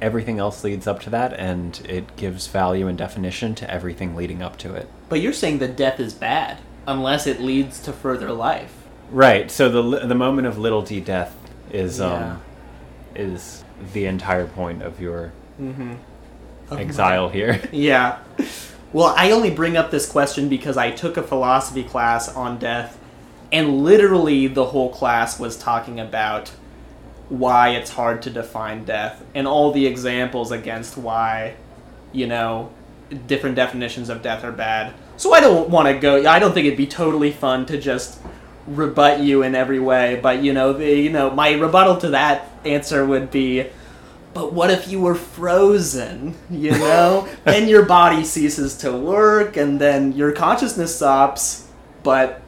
everything 0.00 0.38
else 0.38 0.62
leads 0.62 0.86
up 0.86 1.00
to 1.00 1.10
that, 1.10 1.32
and 1.34 1.80
it 1.88 2.16
gives 2.16 2.46
value 2.46 2.86
and 2.86 2.98
definition 2.98 3.54
to 3.56 3.70
everything 3.70 4.14
leading 4.14 4.42
up 4.42 4.58
to 4.58 4.74
it. 4.74 4.88
But 5.08 5.20
you're 5.20 5.32
saying 5.32 5.58
that 5.58 5.76
death 5.76 5.98
is 5.98 6.12
bad 6.12 6.58
unless 6.86 7.26
it 7.26 7.40
leads 7.40 7.80
to 7.80 7.92
further 7.92 8.32
life. 8.32 8.74
Right. 9.10 9.50
So 9.50 9.68
the 9.70 10.06
the 10.06 10.14
moment 10.14 10.46
of 10.46 10.58
little 10.58 10.82
d 10.82 11.00
death 11.00 11.34
is 11.72 11.98
Yeah. 12.00 12.32
um 12.32 12.42
is 13.14 13.64
the 13.94 14.04
entire 14.04 14.46
point 14.46 14.82
of 14.82 15.00
your 15.00 15.32
Mm-hmm. 15.60 15.94
exile 16.72 17.28
here. 17.30 17.60
Yeah. 17.72 18.18
Well, 18.92 19.14
I 19.16 19.30
only 19.30 19.50
bring 19.50 19.76
up 19.76 19.90
this 19.90 20.10
question 20.10 20.48
because 20.48 20.76
I 20.76 20.90
took 20.90 21.16
a 21.16 21.22
philosophy 21.22 21.82
class 21.82 22.28
on 22.28 22.58
death, 22.58 22.98
and 23.52 23.84
literally 23.84 24.46
the 24.46 24.66
whole 24.66 24.90
class 24.90 25.38
was 25.38 25.56
talking 25.56 26.00
about 26.00 26.50
why 27.28 27.70
it's 27.70 27.90
hard 27.90 28.22
to 28.22 28.30
define 28.30 28.84
death 28.84 29.22
and 29.34 29.48
all 29.48 29.72
the 29.72 29.86
examples 29.86 30.52
against 30.52 30.96
why, 30.96 31.56
you 32.12 32.26
know, 32.26 32.70
different 33.26 33.56
definitions 33.56 34.08
of 34.08 34.22
death 34.22 34.44
are 34.44 34.52
bad. 34.52 34.94
So 35.16 35.32
I 35.32 35.40
don't 35.40 35.68
want 35.68 35.88
to 35.88 35.98
go. 35.98 36.26
I 36.28 36.38
don't 36.38 36.52
think 36.52 36.66
it'd 36.66 36.76
be 36.76 36.86
totally 36.86 37.32
fun 37.32 37.66
to 37.66 37.78
just 37.80 38.20
rebut 38.66 39.20
you 39.20 39.42
in 39.42 39.54
every 39.54 39.78
way, 39.78 40.18
but 40.22 40.42
you 40.42 40.52
know, 40.52 40.72
the, 40.72 40.88
you 40.88 41.10
know, 41.10 41.30
my 41.30 41.52
rebuttal 41.52 41.96
to 41.98 42.10
that 42.10 42.50
answer 42.64 43.04
would 43.04 43.30
be, 43.30 43.66
but 44.36 44.52
what 44.52 44.70
if 44.70 44.86
you 44.86 45.00
were 45.00 45.14
frozen? 45.14 46.34
You 46.50 46.72
know, 46.72 47.26
then 47.44 47.68
your 47.68 47.86
body 47.86 48.22
ceases 48.22 48.76
to 48.78 48.92
work, 48.92 49.56
and 49.56 49.80
then 49.80 50.12
your 50.12 50.30
consciousness 50.30 50.94
stops, 50.94 51.66
but 52.02 52.42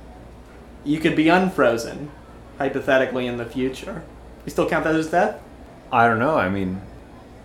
you 0.85 1.01
could 1.01 1.17
be 1.17 1.31
unfrozen, 1.31 2.11
hypothetically 2.59 3.27
in 3.27 3.39
the 3.39 3.47
future. 3.47 4.03
You 4.45 4.51
still 4.51 4.69
count 4.69 4.85
that 4.85 4.97
as 4.97 5.11
death? 5.11 5.41
I 5.91 6.07
don't 6.07 6.19
know. 6.19 6.37
I 6.37 6.51
mean, 6.51 6.83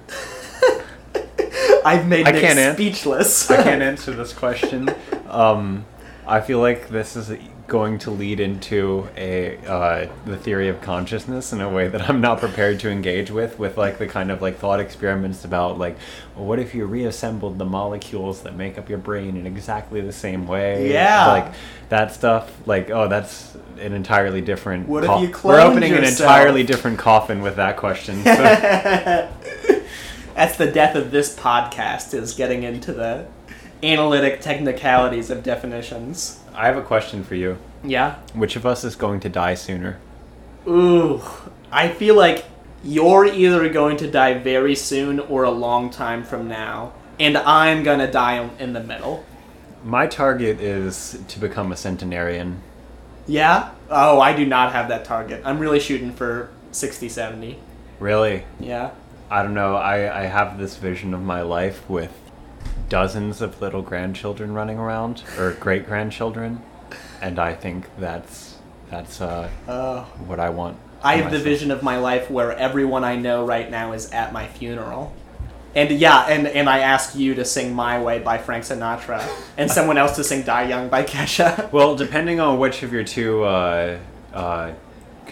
I've 1.86 2.06
made 2.06 2.28
I 2.28 2.32
Nick 2.32 2.42
can't 2.42 2.60
an- 2.60 2.76
speechless. 2.76 3.50
I 3.50 3.64
can't 3.64 3.82
answer 3.82 4.12
this 4.12 4.34
question. 4.34 4.90
Um, 5.30 5.86
I 6.28 6.42
feel 6.42 6.60
like 6.60 6.90
this 6.90 7.16
is 7.16 7.32
going 7.74 7.98
to 7.98 8.12
lead 8.12 8.40
into 8.40 9.10
a 9.18 9.58
uh, 9.66 10.08
the 10.28 10.38
theory 10.38 10.70
of 10.70 10.80
consciousness 10.80 11.52
in 11.52 11.60
a 11.60 11.68
way 11.68 11.88
that 11.88 12.08
I'm 12.08 12.22
not 12.22 12.40
prepared 12.40 12.80
to 12.82 12.90
engage 12.92 13.32
with, 13.32 13.58
with 13.58 13.80
like 13.80 13.98
the 13.98 14.06
kind 14.06 14.30
of 14.30 14.44
like 14.44 14.60
thought 14.60 14.80
experiments 14.80 15.44
about 15.44 15.80
like, 15.80 15.98
well, 16.36 16.46
what 16.46 16.60
if 16.60 16.76
you 16.76 16.86
reassembled 16.86 17.58
the 17.58 17.66
molecules 17.66 18.44
that 18.44 18.56
make 18.56 18.78
up 18.78 18.90
your 18.90 19.00
brain 19.00 19.36
in 19.36 19.48
exactly 19.48 20.02
the 20.02 20.14
same 20.14 20.46
way? 20.46 20.94
Yeah. 20.94 21.26
like 21.26 21.54
that 21.90 22.14
stuff. 22.14 22.56
Like, 22.68 22.92
oh, 22.92 23.08
that's 23.08 23.58
an 23.80 23.94
entirely 23.94 24.42
different. 24.42 24.88
What 24.88 25.04
if 25.04 25.10
co- 25.10 25.22
you 25.24 25.34
We're 25.44 25.60
opening 25.60 25.94
an 25.94 26.04
entirely 26.04 26.62
different 26.62 27.00
coffin 27.00 27.42
with 27.42 27.56
that 27.56 27.78
question. 27.78 28.24
So. 28.34 29.32
That's 30.36 30.58
the 30.58 30.72
death 30.72 30.96
of 30.96 31.12
this 31.12 31.36
podcast 31.36 32.14
is 32.14 32.34
getting 32.34 32.64
into 32.64 32.92
the 32.92 33.28
analytic 33.82 34.42
technicalities 34.42 35.30
of 35.30 35.44
definitions. 35.44 36.43
I 36.56 36.68
have 36.68 36.78
a 36.78 36.82
question 36.82 37.24
for 37.24 37.36
you. 37.36 37.58
Yeah. 37.84 38.16
Which 38.34 38.56
of 38.56 38.66
us 38.66 38.84
is 38.84 38.96
going 38.96 39.20
to 39.22 39.30
die 39.30 39.56
sooner? 39.56 40.00
Ooh, 40.68 41.22
I 41.72 41.90
feel 41.90 42.16
like 42.16 42.46
you're 42.84 43.26
either 43.26 43.68
going 43.70 43.98
to 43.98 44.10
die 44.10 44.36
very 44.36 44.76
soon 44.76 45.20
or 45.20 45.44
a 45.44 45.52
long 45.52 45.90
time 45.90 46.24
from 46.24 46.48
now, 46.48 46.94
and 47.20 47.38
I'm 47.38 47.84
gonna 47.84 48.12
die 48.12 48.50
in 48.60 48.74
the 48.74 48.84
middle. 48.84 49.26
My 49.84 50.08
target 50.08 50.62
is 50.62 51.20
to 51.28 51.40
become 51.40 51.72
a 51.72 51.76
centenarian. 51.76 52.62
Yeah? 53.28 53.72
Oh, 53.90 54.20
I 54.20 54.34
do 54.34 54.46
not 54.46 54.72
have 54.72 54.88
that 54.90 55.06
target. 55.06 55.42
I'm 55.46 55.60
really 55.60 55.80
shooting 55.80 56.14
for 56.14 56.50
60, 56.72 57.10
70. 57.10 57.60
Really? 58.00 58.44
Yeah. 58.60 58.92
I 59.30 59.44
don't 59.44 59.54
know. 59.54 59.76
I, 59.76 60.24
I 60.24 60.26
have 60.26 60.58
this 60.58 60.78
vision 60.78 61.14
of 61.14 61.22
my 61.22 61.42
life 61.42 61.90
with 61.90 62.12
dozens 62.90 63.42
of 63.42 63.62
little 63.62 63.82
grandchildren 63.82 64.54
running 64.54 64.78
around, 64.78 65.24
or 65.38 65.52
great 65.52 65.86
grandchildren, 65.86 66.62
and 67.22 67.40
I 67.40 67.54
think 67.54 67.86
that's 67.98 68.58
that's 68.90 69.22
uh, 69.22 69.50
Uh, 69.68 70.04
what 70.28 70.40
I 70.40 70.50
want. 70.50 70.78
I 71.04 71.18
have 71.18 71.32
the 71.32 71.40
vision 71.40 71.72
of 71.72 71.84
my 71.84 71.98
life 71.98 72.32
where 72.32 72.54
everyone 72.54 73.04
I 73.04 73.16
know 73.18 73.46
right 73.46 73.70
now 73.70 73.92
is 73.92 74.12
at 74.12 74.32
my 74.32 74.48
funeral. 74.48 75.12
And 75.76 75.90
yeah, 75.90 76.26
and, 76.28 76.48
and 76.48 76.70
I 76.70 76.80
ask 76.80 77.16
you 77.16 77.34
to 77.36 77.44
sing 77.44 77.74
My 77.74 78.00
Way 78.00 78.20
by 78.20 78.38
Frank 78.38 78.64
Sinatra, 78.64 79.28
and 79.58 79.72
someone 79.72 79.98
else 79.98 80.16
to 80.18 80.24
sing 80.24 80.44
Die 80.44 80.70
Young 80.70 80.88
by 80.88 81.04
Kesha. 81.04 81.72
Well, 81.72 81.96
depending 81.96 82.40
on 82.40 82.60
which 82.60 82.84
of 82.84 82.94
your 82.94 83.04
two 83.04 83.44
uh, 83.44 83.98
uh, 84.34 84.74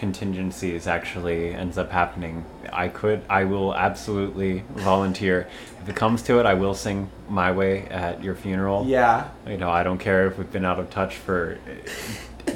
contingencies 0.02 0.88
actually 0.88 1.54
ends 1.54 1.78
up 1.78 1.92
happening, 1.92 2.44
I 2.72 2.88
could, 2.88 3.22
I 3.30 3.44
will 3.44 3.72
absolutely 3.72 4.64
volunteer. 4.74 5.46
If 5.80 5.88
it 5.88 5.94
comes 5.94 6.22
to 6.22 6.40
it, 6.40 6.44
I 6.44 6.54
will 6.54 6.74
sing 6.74 7.08
"My 7.28 7.52
Way" 7.52 7.82
at 7.86 8.20
your 8.20 8.34
funeral. 8.34 8.84
Yeah. 8.84 9.28
You 9.46 9.58
know, 9.58 9.70
I 9.70 9.84
don't 9.84 9.98
care 9.98 10.26
if 10.26 10.38
we've 10.38 10.50
been 10.50 10.64
out 10.64 10.80
of 10.80 10.90
touch 10.90 11.14
for 11.18 11.56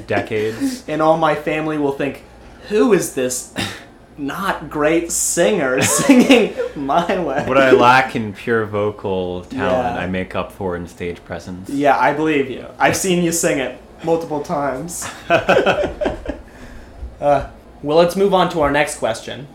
decades. 0.07 0.83
And 0.89 1.01
all 1.01 1.17
my 1.17 1.35
family 1.35 1.77
will 1.77 1.93
think, 1.93 2.23
who 2.67 2.91
is 2.91 3.15
this 3.15 3.53
not 4.17 4.69
great 4.69 5.09
singer 5.09 5.81
singing 5.99 6.53
My 6.75 7.07
Way? 7.27 7.45
What 7.47 7.57
I 7.57 7.71
lack 7.71 8.13
in 8.17 8.33
pure 8.33 8.65
vocal 8.65 9.45
talent, 9.45 9.95
Yeah. 9.95 10.03
I 10.03 10.05
make 10.07 10.35
up 10.35 10.51
for 10.51 10.75
in 10.75 10.85
stage 10.85 11.23
presence. 11.23 11.69
Yeah, 11.69 11.97
I 11.97 12.11
believe 12.11 12.49
you. 12.49 12.65
I've 12.77 12.97
seen 12.97 13.23
you 13.23 13.31
sing 13.31 13.59
it 13.59 13.79
multiple 14.03 14.41
times. 14.43 15.07
uh, 17.19 17.49
well, 17.83 17.97
let's 17.97 18.15
move 18.15 18.33
on 18.33 18.49
to 18.51 18.61
our 18.61 18.71
next 18.71 18.97
question. 18.97 19.47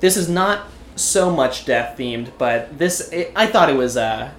This 0.00 0.16
is 0.16 0.28
not 0.28 0.66
so 0.96 1.30
much 1.30 1.66
death 1.66 1.98
themed, 1.98 2.30
but 2.38 2.78
this 2.78 3.12
it, 3.12 3.32
I 3.36 3.46
thought 3.46 3.68
it 3.68 3.76
was 3.76 3.96
uh, 3.96 4.30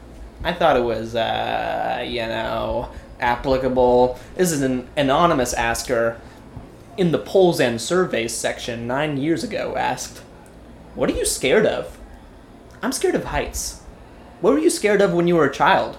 I 0.43 0.53
thought 0.53 0.77
it 0.77 0.83
was 0.83 1.15
uh, 1.15 2.03
you 2.07 2.21
know 2.21 2.89
applicable. 3.19 4.19
This 4.35 4.51
is 4.51 4.61
an 4.61 4.87
anonymous 4.95 5.53
asker 5.53 6.19
in 6.97 7.11
the 7.11 7.19
polls 7.19 7.59
and 7.59 7.79
surveys 7.79 8.33
section 8.33 8.87
nine 8.87 9.17
years 9.17 9.43
ago 9.43 9.75
asked, 9.75 10.19
"What 10.95 11.09
are 11.09 11.15
you 11.15 11.25
scared 11.25 11.65
of?" 11.65 11.97
I'm 12.81 12.91
scared 12.91 13.15
of 13.15 13.25
heights. 13.25 13.81
What 14.39 14.53
were 14.53 14.59
you 14.59 14.69
scared 14.69 15.01
of 15.01 15.13
when 15.13 15.27
you 15.27 15.35
were 15.35 15.45
a 15.45 15.53
child? 15.53 15.97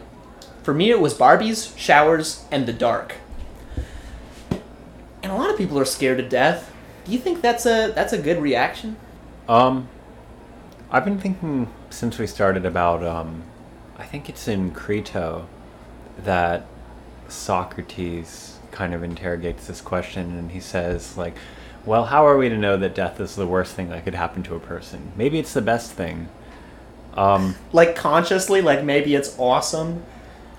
For 0.62 0.72
me, 0.72 0.90
it 0.90 1.00
was 1.00 1.14
Barbies, 1.14 1.76
showers, 1.76 2.44
and 2.52 2.66
the 2.66 2.72
dark. 2.72 3.16
And 5.28 5.36
a 5.36 5.40
lot 5.40 5.50
of 5.50 5.58
people 5.58 5.78
are 5.78 5.84
scared 5.84 6.16
to 6.16 6.26
death. 6.26 6.72
Do 7.04 7.12
you 7.12 7.18
think 7.18 7.42
that's 7.42 7.66
a 7.66 7.92
that's 7.94 8.14
a 8.14 8.18
good 8.18 8.40
reaction? 8.40 8.96
Um, 9.46 9.86
I've 10.90 11.04
been 11.04 11.18
thinking 11.18 11.70
since 11.90 12.18
we 12.18 12.26
started 12.26 12.64
about 12.64 13.04
um, 13.04 13.42
I 13.98 14.04
think 14.04 14.30
it's 14.30 14.48
in 14.48 14.70
Crito 14.70 15.46
that 16.24 16.64
Socrates 17.28 18.58
kind 18.70 18.94
of 18.94 19.02
interrogates 19.02 19.66
this 19.66 19.82
question, 19.82 20.38
and 20.38 20.50
he 20.50 20.60
says 20.60 21.18
like, 21.18 21.36
"Well, 21.84 22.06
how 22.06 22.26
are 22.26 22.38
we 22.38 22.48
to 22.48 22.56
know 22.56 22.78
that 22.78 22.94
death 22.94 23.20
is 23.20 23.36
the 23.36 23.46
worst 23.46 23.74
thing 23.74 23.90
that 23.90 24.04
could 24.04 24.14
happen 24.14 24.42
to 24.44 24.54
a 24.54 24.60
person? 24.60 25.12
Maybe 25.14 25.38
it's 25.38 25.52
the 25.52 25.60
best 25.60 25.92
thing." 25.92 26.30
Um, 27.12 27.56
Like 27.70 27.94
consciously, 27.94 28.62
like 28.62 28.82
maybe 28.82 29.14
it's 29.14 29.38
awesome 29.38 30.04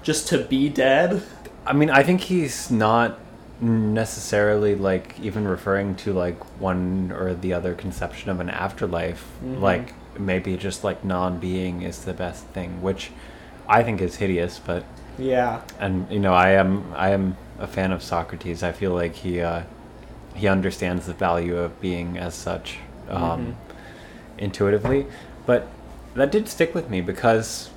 just 0.03 0.27
to 0.27 0.37
be 0.37 0.69
dead. 0.69 1.23
I 1.65 1.73
mean, 1.73 1.89
I 1.89 2.03
think 2.03 2.21
he's 2.21 2.69
not 2.69 3.17
necessarily 3.61 4.75
like 4.75 5.19
even 5.19 5.47
referring 5.47 5.95
to 5.95 6.13
like 6.13 6.41
one 6.59 7.11
or 7.11 7.33
the 7.33 7.53
other 7.53 7.73
conception 7.73 8.29
of 8.29 8.39
an 8.39 8.49
afterlife. 8.49 9.25
Mhm. 9.43 9.61
Like 9.61 9.93
maybe 10.17 10.57
just 10.57 10.83
like 10.83 11.03
non-being 11.03 11.81
is 11.81 12.05
the 12.05 12.13
best 12.13 12.45
thing, 12.47 12.81
which 12.81 13.11
I 13.67 13.83
think 13.83 14.01
is 14.01 14.15
hideous. 14.15 14.59
But 14.59 14.83
Yeah. 15.17 15.61
and 15.79 16.07
you 16.09 16.19
know, 16.19 16.33
I 16.33 16.51
am 16.51 16.85
I 16.95 17.09
am 17.09 17.37
a 17.59 17.67
fan 17.67 17.91
of 17.91 18.01
Socrates. 18.01 18.63
I 18.63 18.71
feel 18.71 18.91
like 18.91 19.15
he 19.15 19.41
uh, 19.41 19.63
he 20.35 20.47
understands 20.47 21.05
the 21.05 21.13
value 21.13 21.57
of 21.57 21.79
being 21.81 22.17
as 22.17 22.33
such 22.33 22.77
um, 23.09 23.55
intuitively. 24.37 25.05
But 25.45 25.67
that 26.13 26.31
did 26.31 26.47
stick 26.47 26.73
with 26.73 26.89
me 26.89 27.01
because 27.01 27.69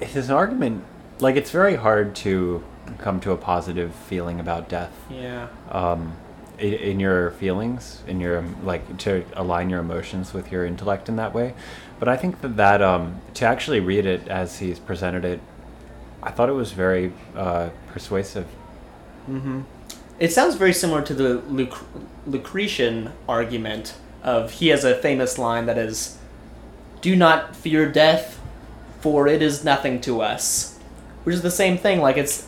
his 0.00 0.30
argument, 0.30 0.84
like, 1.18 1.36
it's 1.36 1.50
very 1.50 1.74
hard 1.76 2.14
to 2.16 2.62
come 2.98 3.20
to 3.20 3.32
a 3.32 3.36
positive 3.36 3.94
feeling 3.94 4.40
about 4.40 4.68
death. 4.68 4.92
Yeah. 5.10 5.48
Um, 5.70 6.16
i- 6.58 6.62
in 6.62 6.98
your 7.00 7.30
feelings, 7.32 8.02
in 8.06 8.20
your 8.20 8.44
like 8.64 8.96
to 8.98 9.24
align 9.34 9.70
your 9.70 9.80
emotions 9.80 10.32
with 10.34 10.50
your 10.50 10.64
intellect 10.66 11.08
in 11.08 11.16
that 11.16 11.34
way, 11.34 11.54
but 12.00 12.08
I 12.08 12.16
think 12.16 12.40
that 12.40 12.56
that 12.56 12.82
um, 12.82 13.20
to 13.34 13.44
actually 13.46 13.80
read 13.80 14.06
it 14.06 14.26
as 14.28 14.58
he's 14.58 14.78
presented 14.78 15.24
it, 15.24 15.40
I 16.22 16.30
thought 16.30 16.48
it 16.48 16.52
was 16.54 16.72
very 16.72 17.12
uh, 17.36 17.68
persuasive. 17.92 18.46
Mm-hmm. 19.30 19.60
It 20.18 20.32
sounds 20.32 20.56
very 20.56 20.72
similar 20.72 21.02
to 21.02 21.14
the 21.14 21.34
Luc- 21.48 21.84
Lucretian 22.26 23.12
argument 23.28 23.94
of 24.24 24.50
he 24.52 24.68
has 24.68 24.82
a 24.84 24.96
famous 24.96 25.38
line 25.38 25.66
that 25.66 25.78
is, 25.78 26.18
"Do 27.00 27.14
not 27.14 27.54
fear 27.54 27.86
death, 27.86 28.40
for 29.00 29.28
it 29.28 29.42
is 29.42 29.62
nothing 29.64 30.00
to 30.00 30.20
us," 30.20 30.76
which 31.22 31.34
is 31.36 31.42
the 31.42 31.52
same 31.52 31.78
thing. 31.78 32.00
Like 32.00 32.16
it's, 32.16 32.47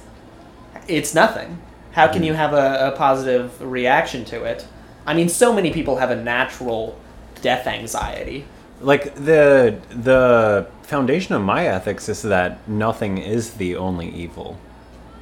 it's 0.90 1.14
nothing. 1.14 1.58
How 1.92 2.06
can 2.08 2.22
Mhm. 2.22 2.26
you 2.26 2.34
have 2.34 2.52
a, 2.52 2.88
a 2.88 2.96
positive 2.96 3.50
reaction 3.60 4.24
to 4.26 4.44
it? 4.44 4.66
I 5.06 5.14
mean, 5.14 5.28
so 5.28 5.52
many 5.52 5.70
people 5.72 5.96
have 5.96 6.10
a 6.10 6.16
natural 6.16 6.96
death 7.42 7.66
anxiety. 7.66 8.44
Like 8.80 9.14
the 9.14 9.76
the 9.90 10.66
foundation 10.82 11.34
of 11.34 11.42
my 11.42 11.66
ethics 11.66 12.08
is 12.08 12.22
that 12.22 12.58
nothing 12.68 13.18
is 13.18 13.52
the 13.54 13.76
only 13.76 14.08
evil. 14.08 14.56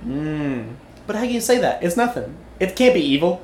Mm. 0.06 0.74
But 1.06 1.16
how 1.16 1.22
can 1.22 1.32
you 1.32 1.40
say 1.40 1.58
that? 1.58 1.82
It's 1.82 1.96
nothing. 1.96 2.34
It 2.60 2.76
can't 2.76 2.94
be 2.94 3.00
evil. 3.00 3.40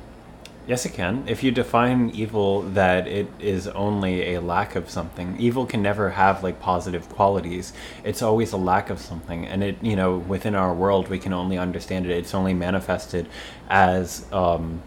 Yes, 0.67 0.83
it 0.83 0.93
can. 0.93 1.25
If 1.27 1.43
you 1.43 1.51
define 1.51 2.09
evil 2.09 2.63
that 2.63 3.07
it 3.07 3.27
is 3.39 3.67
only 3.67 4.33
a 4.33 4.41
lack 4.41 4.75
of 4.75 4.89
something, 4.89 5.35
evil 5.39 5.67
can 5.67 5.83
never 5.83 6.09
have 6.09 6.43
like 6.43 6.59
positive 6.59 7.07
qualities. 7.07 7.71
It's 8.03 8.23
always 8.23 8.51
a 8.51 8.57
lack 8.57 8.89
of 8.89 8.99
something, 8.99 9.45
and 9.45 9.63
it 9.63 9.77
you 9.83 9.95
know 9.95 10.17
within 10.17 10.55
our 10.55 10.73
world 10.73 11.07
we 11.07 11.19
can 11.19 11.33
only 11.33 11.59
understand 11.59 12.07
it. 12.07 12.17
It's 12.17 12.33
only 12.33 12.55
manifested 12.55 13.27
as 13.69 14.25
um, 14.31 14.81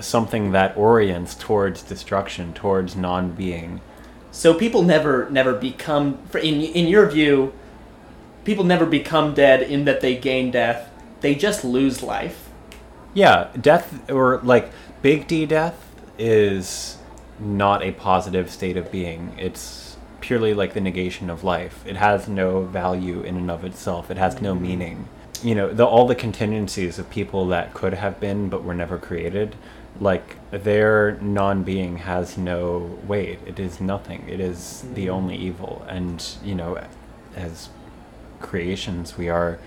something 0.00 0.50
that 0.50 0.76
orients 0.76 1.36
towards 1.36 1.82
destruction, 1.82 2.52
towards 2.52 2.96
non-being. 2.96 3.80
So 4.32 4.52
people 4.52 4.82
never 4.82 5.30
never 5.30 5.54
become 5.54 6.18
in 6.34 6.60
in 6.60 6.88
your 6.88 7.08
view, 7.08 7.52
people 8.44 8.64
never 8.64 8.86
become 8.86 9.32
dead 9.32 9.62
in 9.62 9.84
that 9.84 10.00
they 10.00 10.16
gain 10.16 10.50
death. 10.50 10.90
They 11.20 11.36
just 11.36 11.64
lose 11.64 12.02
life. 12.02 12.48
Yeah, 13.14 13.48
death 13.60 14.10
or 14.10 14.38
like 14.38 14.70
big 15.02 15.26
D 15.26 15.46
death 15.46 15.94
is 16.18 16.98
not 17.38 17.82
a 17.82 17.92
positive 17.92 18.50
state 18.50 18.76
of 18.76 18.90
being. 18.90 19.34
It's 19.38 19.96
purely 20.20 20.54
like 20.54 20.72
the 20.72 20.80
negation 20.80 21.28
of 21.28 21.44
life. 21.44 21.84
It 21.86 21.96
has 21.96 22.28
no 22.28 22.62
value 22.62 23.20
in 23.22 23.36
and 23.36 23.50
of 23.50 23.64
itself. 23.64 24.10
It 24.10 24.16
has 24.16 24.40
no 24.40 24.54
mm-hmm. 24.54 24.62
meaning. 24.62 25.08
You 25.42 25.54
know, 25.56 25.72
the 25.72 25.84
all 25.84 26.06
the 26.06 26.14
contingencies 26.14 26.98
of 26.98 27.10
people 27.10 27.48
that 27.48 27.74
could 27.74 27.94
have 27.94 28.20
been 28.20 28.48
but 28.48 28.62
were 28.62 28.74
never 28.74 28.96
created, 28.98 29.56
like 30.00 30.36
their 30.50 31.18
non-being 31.20 31.98
has 31.98 32.38
no 32.38 32.98
weight. 33.06 33.40
It 33.44 33.58
is 33.58 33.80
nothing. 33.80 34.26
It 34.28 34.40
is 34.40 34.84
the 34.94 35.06
mm-hmm. 35.06 35.14
only 35.14 35.36
evil. 35.36 35.84
And, 35.88 36.24
you 36.44 36.54
know, 36.54 36.82
as 37.34 37.68
creations, 38.40 39.18
we 39.18 39.28
are 39.28 39.58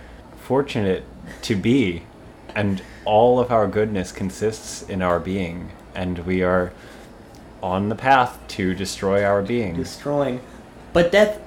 fortunate 0.42 1.04
to 1.42 1.56
be 1.56 2.04
and 2.54 2.82
all 3.06 3.40
of 3.40 3.52
our 3.52 3.68
goodness 3.68 4.12
consists 4.12 4.82
in 4.84 5.02
our 5.02 5.20
being 5.20 5.72
and 5.94 6.20
we 6.20 6.44
are 6.44 6.72
on 7.64 7.90
the 7.90 7.96
path 7.96 8.38
to 8.50 8.74
destroy 8.76 9.24
our 9.24 9.42
being 9.42 9.76
Destroying. 9.76 10.42
But 10.94 11.12
death. 11.12 11.42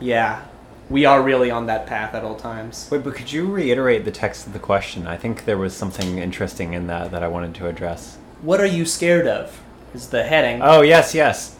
Yeah. 0.00 0.44
We 0.90 1.04
are 1.04 1.22
really 1.22 1.50
on 1.50 1.66
that 1.66 1.86
path 1.86 2.14
at 2.14 2.24
all 2.24 2.34
times. 2.36 2.88
wait 2.90 3.04
but 3.04 3.14
could 3.14 3.30
you 3.32 3.46
reiterate 3.46 4.04
the 4.04 4.10
text 4.10 4.46
of 4.46 4.52
the 4.54 4.58
question 4.58 5.06
i 5.06 5.16
think 5.16 5.44
there 5.44 5.58
was 5.58 5.74
something 5.74 6.18
interesting 6.18 6.72
in 6.72 6.86
that 6.86 7.10
that 7.10 7.22
i 7.22 7.28
wanted 7.28 7.54
to 7.56 7.66
address 7.66 8.16
What 8.42 8.58
are 8.60 8.66
you 8.66 8.84
scared 8.86 9.26
of? 9.26 9.60
Is 9.94 10.08
the 10.08 10.22
heading. 10.22 10.60
oh 10.62 10.80
yes 10.82 11.14
yes 11.14 11.56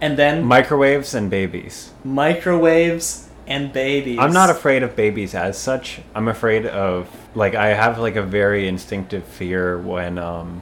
and 0.00 0.16
then 0.16 0.44
microwaves 0.44 1.12
and 1.14 1.28
babies 1.30 1.90
microwaves 2.04 3.25
and 3.46 3.72
babies. 3.72 4.18
i'm 4.18 4.32
not 4.32 4.50
afraid 4.50 4.82
of 4.82 4.96
babies 4.96 5.34
as 5.34 5.56
such 5.58 6.00
i'm 6.14 6.28
afraid 6.28 6.66
of 6.66 7.08
like 7.34 7.54
i 7.54 7.68
have 7.68 7.98
like 7.98 8.16
a 8.16 8.22
very 8.22 8.66
instinctive 8.68 9.24
fear 9.24 9.78
when 9.78 10.18
um 10.18 10.60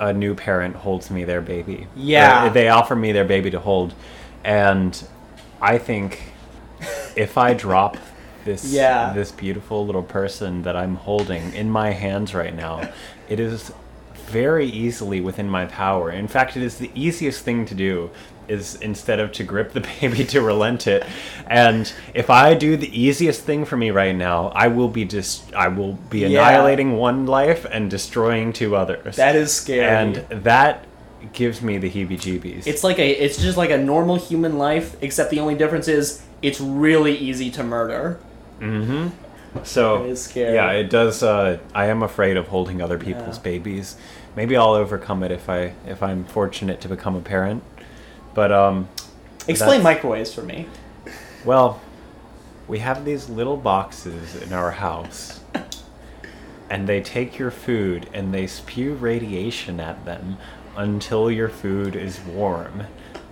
a 0.00 0.12
new 0.12 0.34
parent 0.34 0.76
holds 0.76 1.10
me 1.10 1.24
their 1.24 1.40
baby 1.40 1.86
Yeah. 1.96 2.46
Or 2.46 2.50
they 2.50 2.68
offer 2.68 2.94
me 2.94 3.10
their 3.12 3.24
baby 3.24 3.50
to 3.50 3.58
hold 3.58 3.94
and 4.44 5.02
i 5.60 5.76
think 5.78 6.22
if 7.16 7.36
i 7.36 7.52
drop 7.54 7.96
this 8.44 8.64
Yeah. 8.72 9.12
this 9.12 9.32
beautiful 9.32 9.84
little 9.84 10.02
person 10.04 10.62
that 10.62 10.76
i'm 10.76 10.94
holding 10.96 11.52
in 11.54 11.70
my 11.70 11.90
hands 11.90 12.34
right 12.34 12.54
now 12.54 12.88
it 13.28 13.40
is 13.40 13.72
very 14.26 14.66
easily 14.66 15.20
within 15.20 15.48
my 15.48 15.64
power 15.66 16.10
in 16.10 16.28
fact 16.28 16.56
it 16.56 16.62
is 16.62 16.78
the 16.78 16.90
easiest 16.94 17.42
thing 17.44 17.64
to 17.66 17.74
do 17.74 18.10
is 18.48 18.76
instead 18.76 19.20
of 19.20 19.30
to 19.32 19.44
grip 19.44 19.72
the 19.72 19.80
baby 20.00 20.24
to 20.24 20.40
relent 20.40 20.86
it 20.86 21.04
and 21.46 21.92
if 22.14 22.30
i 22.30 22.54
do 22.54 22.76
the 22.76 22.90
easiest 23.00 23.42
thing 23.42 23.64
for 23.64 23.76
me 23.76 23.90
right 23.90 24.16
now 24.16 24.48
i 24.48 24.66
will 24.68 24.88
be 24.88 25.04
just 25.04 25.52
i 25.54 25.68
will 25.68 25.94
be 26.10 26.20
Yeah. 26.20 26.28
annihilating 26.28 26.96
one 26.96 27.26
life 27.26 27.64
and 27.70 27.90
destroying 27.90 28.52
two 28.52 28.74
others 28.76 29.16
That 29.16 29.36
is 29.36 29.52
scary. 29.52 29.84
and 29.84 30.16
that 30.44 30.84
gives 31.32 31.60
me 31.62 31.78
the 31.78 31.90
heebie-jeebies 31.90 32.66
It's 32.66 32.84
like 32.84 32.98
a. 33.00 33.10
It's 33.10 33.42
just 33.42 33.58
like 33.58 33.70
a 33.70 33.76
normal 33.76 34.14
human 34.16 34.56
life, 34.56 34.96
except 35.02 35.30
the 35.30 35.40
only 35.40 35.56
difference 35.56 35.88
is 35.88 36.22
it's 36.42 36.60
really 36.60 37.16
easy 37.16 37.50
to 37.50 37.64
murder. 37.64 38.20
Mm-hmm. 38.60 39.08
So 39.64 40.04
It 40.04 40.10
is 40.10 40.22
scary. 40.22 40.54
yeah, 40.54 40.70
it 40.70 40.88
does. 40.90 41.22
Uh, 41.24 41.58
I 41.74 41.86
am 41.86 42.02
afraid 42.04 42.36
of 42.36 42.48
holding 42.48 42.80
other 42.80 42.98
people's 42.98 43.36
Yeah. 43.38 43.42
babies. 43.42 43.96
Maybe 44.36 44.56
I'll 44.56 44.74
overcome 44.74 45.22
it 45.24 45.32
if 45.32 45.48
I 45.48 45.72
if 45.86 46.02
I'm 46.02 46.24
fortunate 46.24 46.80
to 46.82 46.88
become 46.88 47.16
a 47.16 47.20
parent. 47.20 47.62
But 48.34 48.52
um, 48.52 48.88
Explain 49.46 49.82
microwaves 49.82 50.32
for 50.34 50.42
me. 50.42 50.66
well, 51.44 51.80
we 52.66 52.80
have 52.80 53.04
these 53.04 53.28
little 53.28 53.56
boxes 53.56 54.36
in 54.36 54.52
our 54.52 54.72
house, 54.72 55.40
and 56.70 56.86
they 56.86 57.00
take 57.00 57.38
your 57.38 57.50
food 57.50 58.08
and 58.12 58.32
they 58.34 58.46
spew 58.46 58.94
radiation 58.94 59.80
at 59.80 60.04
them 60.04 60.36
until 60.76 61.30
your 61.30 61.48
food 61.48 61.96
is 61.96 62.20
warm. 62.20 62.84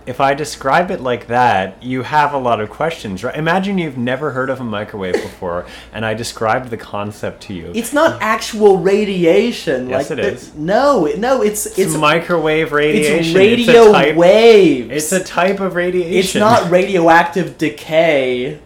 If 0.07 0.21
I 0.21 0.33
describe 0.33 0.89
it 0.89 1.01
like 1.01 1.27
that, 1.27 1.83
you 1.83 2.01
have 2.03 2.33
a 2.33 2.37
lot 2.37 2.61
of 2.61 2.69
questions, 2.69 3.23
right? 3.25 3.35
Imagine 3.35 3.77
you've 3.77 3.97
never 3.97 4.31
heard 4.31 4.49
of 4.49 4.61
a 4.61 4.63
microwave 4.63 5.15
before, 5.15 5.65
and 5.93 6.05
I 6.05 6.13
described 6.13 6.69
the 6.69 6.77
concept 6.77 7.41
to 7.43 7.53
you. 7.53 7.71
It's 7.75 7.91
not 7.91 8.21
actual 8.21 8.77
radiation. 8.77 9.89
Yes, 9.89 10.09
like 10.09 10.17
it 10.19 10.21
the- 10.23 10.31
is. 10.31 10.55
No, 10.55 11.05
no, 11.17 11.41
it's 11.41 11.65
It's, 11.65 11.77
it's 11.77 11.95
microwave 11.95 12.71
radiation. 12.71 13.15
it's 13.19 13.27
It's 13.27 13.35
radio 13.35 13.89
a 13.89 13.91
type, 13.91 14.15
waves. 14.15 14.89
It's 14.91 15.11
a 15.11 15.23
type 15.23 15.59
of 15.59 15.75
radiation. 15.75 16.17
It's 16.17 16.35
not 16.35 16.71
radioactive 16.71 17.57
decay. 17.57 18.59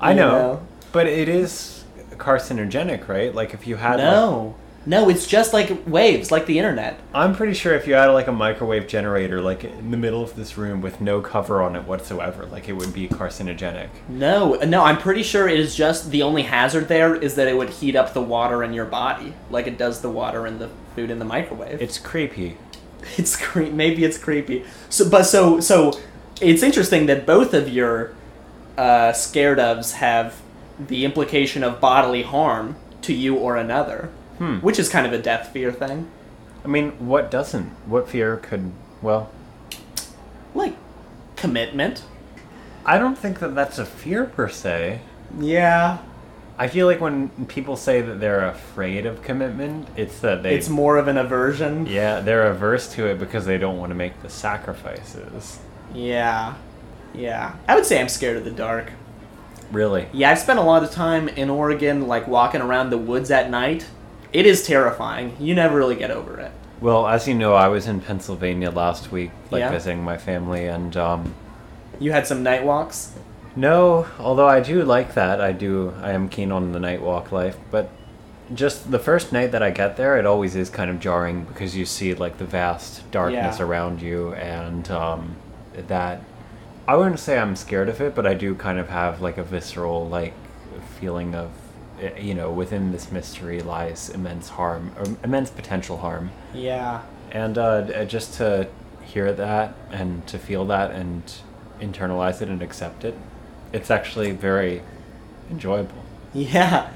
I 0.00 0.12
know, 0.12 0.30
know. 0.30 0.66
but 0.92 1.06
it 1.06 1.28
is 1.28 1.82
carcinogenic, 2.10 3.08
right? 3.08 3.34
Like 3.34 3.54
if 3.54 3.66
you 3.66 3.76
had 3.76 4.00
like, 4.00 4.54
No, 4.86 5.08
it's 5.08 5.26
just 5.26 5.52
like 5.52 5.86
waves, 5.86 6.30
like 6.30 6.46
the 6.46 6.58
internet. 6.58 6.98
I'm 7.12 7.34
pretty 7.34 7.52
sure 7.54 7.74
if 7.74 7.86
you 7.86 7.94
had 7.94 8.06
like 8.06 8.26
a 8.26 8.32
microwave 8.32 8.86
generator 8.86 9.40
like 9.40 9.64
in 9.64 9.90
the 9.90 9.96
middle 9.96 10.22
of 10.22 10.34
this 10.34 10.56
room 10.56 10.80
with 10.80 11.00
no 11.00 11.20
cover 11.20 11.60
on 11.62 11.76
it 11.76 11.84
whatsoever, 11.84 12.46
like 12.46 12.68
it 12.68 12.72
would 12.72 12.94
be 12.94 13.08
carcinogenic. 13.08 13.88
No, 14.08 14.54
no, 14.54 14.84
I'm 14.84 14.98
pretty 14.98 15.22
sure 15.22 15.46
it 15.48 15.58
is 15.60 15.74
just 15.74 16.10
the 16.10 16.22
only 16.22 16.42
hazard 16.42 16.88
there 16.88 17.14
is 17.14 17.34
that 17.34 17.48
it 17.48 17.56
would 17.56 17.70
heat 17.70 17.96
up 17.96 18.14
the 18.14 18.22
water 18.22 18.62
in 18.64 18.72
your 18.72 18.86
body, 18.86 19.34
like 19.50 19.66
it 19.66 19.76
does 19.76 20.00
the 20.00 20.10
water 20.10 20.46
in 20.46 20.58
the 20.58 20.70
food 20.94 21.10
in 21.10 21.18
the 21.18 21.24
microwave. 21.24 21.80
It's 21.82 21.98
creepy. 21.98 22.56
It's 23.16 23.36
cre- 23.36 23.62
maybe 23.62 24.04
it's 24.04 24.18
creepy. 24.18 24.64
So, 24.90 25.08
but 25.08 25.22
so 25.22 25.60
so, 25.60 25.98
it's 26.40 26.62
interesting 26.62 27.06
that 27.06 27.26
both 27.26 27.54
of 27.54 27.68
your 27.68 28.12
uh, 28.76 29.12
scared 29.12 29.58
ofs 29.58 29.92
have 29.92 30.40
the 30.78 31.04
implication 31.04 31.62
of 31.64 31.80
bodily 31.80 32.22
harm 32.22 32.76
to 33.02 33.14
you 33.14 33.36
or 33.36 33.56
another, 33.56 34.10
Hmm. 34.38 34.58
which 34.58 34.78
is 34.78 34.88
kind 34.88 35.06
of 35.06 35.12
a 35.12 35.18
death 35.18 35.48
fear 35.52 35.72
thing, 35.72 36.08
I 36.64 36.68
mean, 36.68 36.92
what 37.06 37.30
doesn't? 37.30 37.66
What 37.86 38.08
fear 38.08 38.36
could? 38.36 38.72
Well, 39.02 39.30
like 40.54 40.74
commitment. 41.36 42.02
I 42.84 42.98
don't 42.98 43.16
think 43.18 43.40
that 43.40 43.54
that's 43.54 43.78
a 43.78 43.84
fear 43.84 44.24
per 44.24 44.48
se. 44.48 45.00
Yeah, 45.38 45.98
I 46.56 46.68
feel 46.68 46.86
like 46.86 47.00
when 47.00 47.28
people 47.46 47.76
say 47.76 48.00
that 48.00 48.18
they're 48.20 48.46
afraid 48.48 49.06
of 49.06 49.22
commitment, 49.22 49.88
it's 49.96 50.20
that 50.20 50.42
they 50.42 50.54
it's 50.56 50.68
more 50.68 50.96
of 50.96 51.06
an 51.08 51.16
aversion. 51.18 51.86
yeah, 51.86 52.20
they're 52.20 52.46
averse 52.50 52.92
to 52.94 53.06
it 53.06 53.18
because 53.18 53.44
they 53.44 53.58
don't 53.58 53.78
want 53.78 53.90
to 53.90 53.94
make 53.94 54.20
the 54.22 54.28
sacrifices. 54.30 55.58
Yeah, 55.94 56.54
yeah. 57.14 57.54
I 57.68 57.74
would 57.74 57.86
say 57.86 58.00
I'm 58.00 58.08
scared 58.08 58.36
of 58.36 58.44
the 58.44 58.50
dark. 58.50 58.92
Really? 59.70 60.08
Yeah, 60.12 60.30
I've 60.30 60.38
spent 60.38 60.58
a 60.58 60.62
lot 60.62 60.82
of 60.82 60.90
time 60.90 61.28
in 61.28 61.50
Oregon, 61.50 62.08
like 62.08 62.26
walking 62.26 62.60
around 62.62 62.90
the 62.90 62.98
woods 62.98 63.30
at 63.30 63.50
night. 63.50 63.86
It 64.32 64.46
is 64.46 64.66
terrifying. 64.66 65.36
You 65.40 65.54
never 65.54 65.76
really 65.76 65.96
get 65.96 66.10
over 66.10 66.38
it. 66.38 66.52
Well, 66.80 67.06
as 67.08 67.26
you 67.26 67.34
know, 67.34 67.54
I 67.54 67.68
was 67.68 67.86
in 67.86 68.00
Pennsylvania 68.00 68.70
last 68.70 69.10
week, 69.10 69.30
like 69.50 69.60
Yeah. 69.60 69.70
visiting 69.70 70.02
my 70.04 70.16
family, 70.16 70.66
and 70.66 70.96
um, 70.96 71.34
You 71.98 72.12
had 72.12 72.26
some 72.26 72.42
night 72.42 72.64
walks. 72.64 73.12
no, 73.56 74.06
although 74.20 74.46
I 74.48 74.60
do 74.60 74.84
like 74.84 75.14
that, 75.14 75.40
I 75.40 75.50
do, 75.52 75.92
I 76.02 76.12
am 76.12 76.28
keen 76.28 76.52
on 76.52 76.70
the 76.72 76.78
night 76.78 77.02
walk 77.02 77.32
life, 77.32 77.56
but 77.70 77.90
just 78.54 78.90
the 78.90 78.98
first 78.98 79.32
night 79.32 79.50
that 79.52 79.62
I 79.62 79.70
get 79.70 79.96
there, 79.96 80.16
it 80.18 80.24
always 80.26 80.54
is 80.54 80.70
kind 80.70 80.90
of 80.90 81.00
jarring 81.00 81.44
because 81.44 81.76
you 81.76 81.84
see 81.84 82.14
like 82.14 82.38
the 82.38 82.44
vast 82.46 83.10
darkness 83.10 83.58
Yeah. 83.58 83.64
around 83.64 84.00
you, 84.00 84.32
and 84.34 84.88
um, 84.90 85.34
that 85.88 86.20
I 86.86 86.94
wouldn't 86.96 87.18
say 87.18 87.38
I'm 87.38 87.56
scared 87.56 87.88
of 87.88 88.00
it, 88.00 88.14
but 88.14 88.26
I 88.26 88.34
do 88.34 88.54
kind 88.54 88.78
of 88.78 88.88
have 88.90 89.20
like 89.20 89.36
a 89.38 89.42
visceral 89.42 90.06
like 90.08 90.34
feeling 91.00 91.34
of 91.34 91.50
you 92.18 92.34
know 92.34 92.50
within 92.50 92.92
this 92.92 93.10
mystery 93.12 93.60
lies 93.60 94.10
immense 94.10 94.48
harm, 94.50 94.92
or 94.98 95.04
immense 95.24 95.50
potential 95.50 95.98
harm. 95.98 96.30
Yeah. 96.54 97.02
and 97.30 97.58
uh, 97.58 97.62
uh, 97.62 98.04
just 98.04 98.34
to 98.34 98.68
hear 99.02 99.32
that 99.32 99.74
and 99.90 100.26
to 100.26 100.38
feel 100.38 100.64
that 100.66 100.90
and 100.90 101.22
internalize 101.80 102.42
it 102.42 102.48
and 102.48 102.60
accept 102.62 103.04
it 103.04 103.14
it's 103.72 103.90
actually 103.90 104.32
very 104.32 104.82
enjoyable 105.50 106.02
Yeah. 106.34 106.90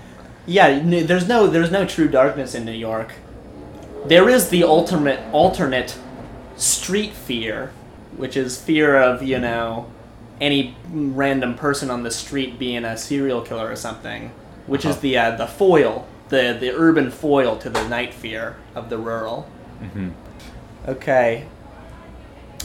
Yeah, 0.45 0.81
there's 1.05 1.29
no 1.29 1.47
there's 1.47 1.71
no 1.71 1.87
true 1.87 2.09
darkness 2.09 2.55
in 2.55 2.65
New 2.65 2.73
York. 2.73 3.13
There 4.07 4.29
is 4.29 4.49
the 4.49 4.65
ultimate 4.65 5.21
alternate 5.33 5.97
street 6.57 7.13
fear, 7.13 7.71
which 8.17 8.37
is 8.37 8.61
fear 8.61 8.97
of, 9.01 9.23
you 9.23 9.39
know, 9.39 9.87
any 10.41 10.75
random 10.91 11.55
person 11.55 11.91
on 11.91 12.03
the 12.03 12.11
street 12.11 12.59
being 12.59 12.85
a 12.85 12.97
serial 12.97 13.41
killer 13.43 13.71
or 13.71 13.77
something, 13.77 14.33
which 14.73 14.85
is 14.85 14.93
Uh-huh. 14.97 15.01
the 15.03 15.19
uh, 15.19 15.31
the 15.37 15.47
foil, 15.47 16.07
the 16.31 16.57
the 16.59 16.71
urban 16.75 17.11
foil 17.11 17.57
to 17.59 17.69
the 17.71 17.87
night 17.89 18.13
fear 18.15 18.57
of 18.75 18.89
the 18.91 18.99
rural. 18.99 19.47
hmm 19.93 20.09
Okay. 20.89 21.45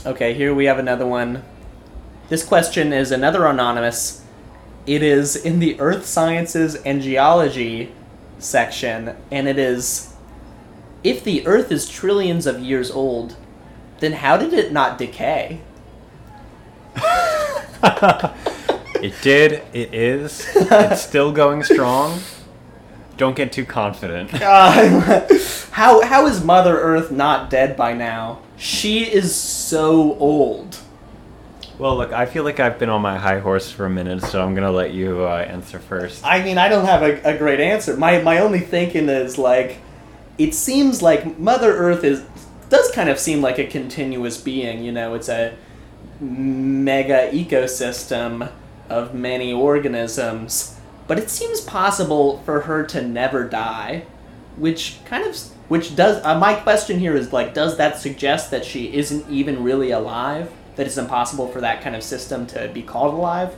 Okay, 0.05 0.33
here 0.33 0.53
we 0.53 0.65
have 0.65 0.79
another 0.79 1.05
one. 1.05 1.43
This 2.29 2.43
question 2.45 2.93
is 2.93 3.11
another 3.11 3.45
anonymous. 3.45 4.23
It 4.85 5.03
is 5.03 5.35
in 5.35 5.59
the 5.59 5.79
Earth 5.79 6.05
Sciences 6.05 6.75
and 6.85 7.01
Geology 7.01 7.91
section, 8.39 9.15
and 9.31 9.47
it 9.47 9.59
is 9.59 10.13
If 11.03 11.23
the 11.23 11.45
Earth 11.45 11.71
is 11.71 11.89
trillions 11.89 12.45
of 12.47 12.59
years 12.59 12.89
old, 12.89 13.35
then 13.99 14.13
how 14.13 14.37
did 14.37 14.53
it 14.53 14.71
not 14.71 14.97
decay? 14.97 15.59
it 19.03 19.13
did 19.21 19.63
it 19.73 19.93
is 19.93 20.47
it's 20.55 21.01
still 21.07 21.31
going 21.31 21.63
strong 21.63 22.19
don't 23.17 23.35
get 23.35 23.51
too 23.51 23.65
confident. 23.65 24.31
God, 24.31 25.29
how 25.71 26.01
how 26.03 26.27
is 26.27 26.43
Mother 26.43 26.79
Earth 26.79 27.11
not 27.11 27.49
dead 27.49 27.75
by 27.75 27.93
now? 27.93 28.39
She 28.57 29.03
is 29.03 29.35
so 29.35 30.15
old. 30.19 30.79
Well, 31.79 31.95
look, 31.95 32.11
I 32.11 32.25
feel 32.25 32.43
like 32.43 32.59
I've 32.59 32.79
been 32.79 32.89
on 32.89 33.01
my 33.01 33.17
high 33.17 33.39
horse 33.39 33.71
for 33.71 33.85
a 33.85 33.89
minute, 33.89 34.23
so 34.23 34.43
I'm 34.43 34.55
gonna 34.55 34.71
let 34.71 34.93
you 34.93 35.25
uh, 35.25 35.45
answer 35.47 35.79
first. 35.79 36.25
I 36.25 36.43
mean, 36.43 36.57
I 36.57 36.69
don't 36.69 36.85
have 36.85 37.03
a, 37.03 37.21
a 37.23 37.37
great 37.37 37.59
answer. 37.59 37.97
My 37.97 38.21
my 38.21 38.39
only 38.39 38.59
thinking 38.59 39.09
is 39.09 39.37
like, 39.37 39.79
it 40.37 40.53
seems 40.53 41.01
like 41.01 41.37
Mother 41.39 41.75
Earth 41.75 42.03
is 42.03 42.23
does 42.69 42.91
kind 42.91 43.09
of 43.09 43.19
seem 43.19 43.41
like 43.41 43.57
a 43.57 43.65
continuous 43.65 44.39
being. 44.39 44.83
You 44.83 44.91
know, 44.91 45.13
it's 45.15 45.29
a 45.29 45.55
mega 46.19 47.29
ecosystem 47.31 48.51
of 48.89 49.13
many 49.13 49.53
organisms, 49.53 50.77
but 51.07 51.17
it 51.17 51.29
seems 51.29 51.61
possible 51.61 52.39
for 52.39 52.61
her 52.61 52.83
to 52.87 53.01
never 53.01 53.47
die, 53.47 54.05
which 54.55 54.99
kind 55.05 55.25
of 55.25 55.35
which 55.67 55.95
does. 55.95 56.23
Uh, 56.23 56.37
my 56.37 56.55
question 56.55 56.99
here 56.99 57.15
is 57.15 57.33
like, 57.33 57.53
does 57.53 57.77
that 57.77 57.97
suggest 57.97 58.51
that 58.51 58.65
she 58.65 58.93
isn't 58.93 59.29
even 59.29 59.63
really 59.63 59.91
alive? 59.91 60.51
That 60.75 60.87
it's 60.87 60.97
impossible 60.97 61.47
for 61.47 61.61
that 61.61 61.81
kind 61.81 61.95
of 61.95 62.03
system 62.03 62.45
to 62.47 62.69
be 62.69 62.81
called 62.81 63.13
alive? 63.13 63.55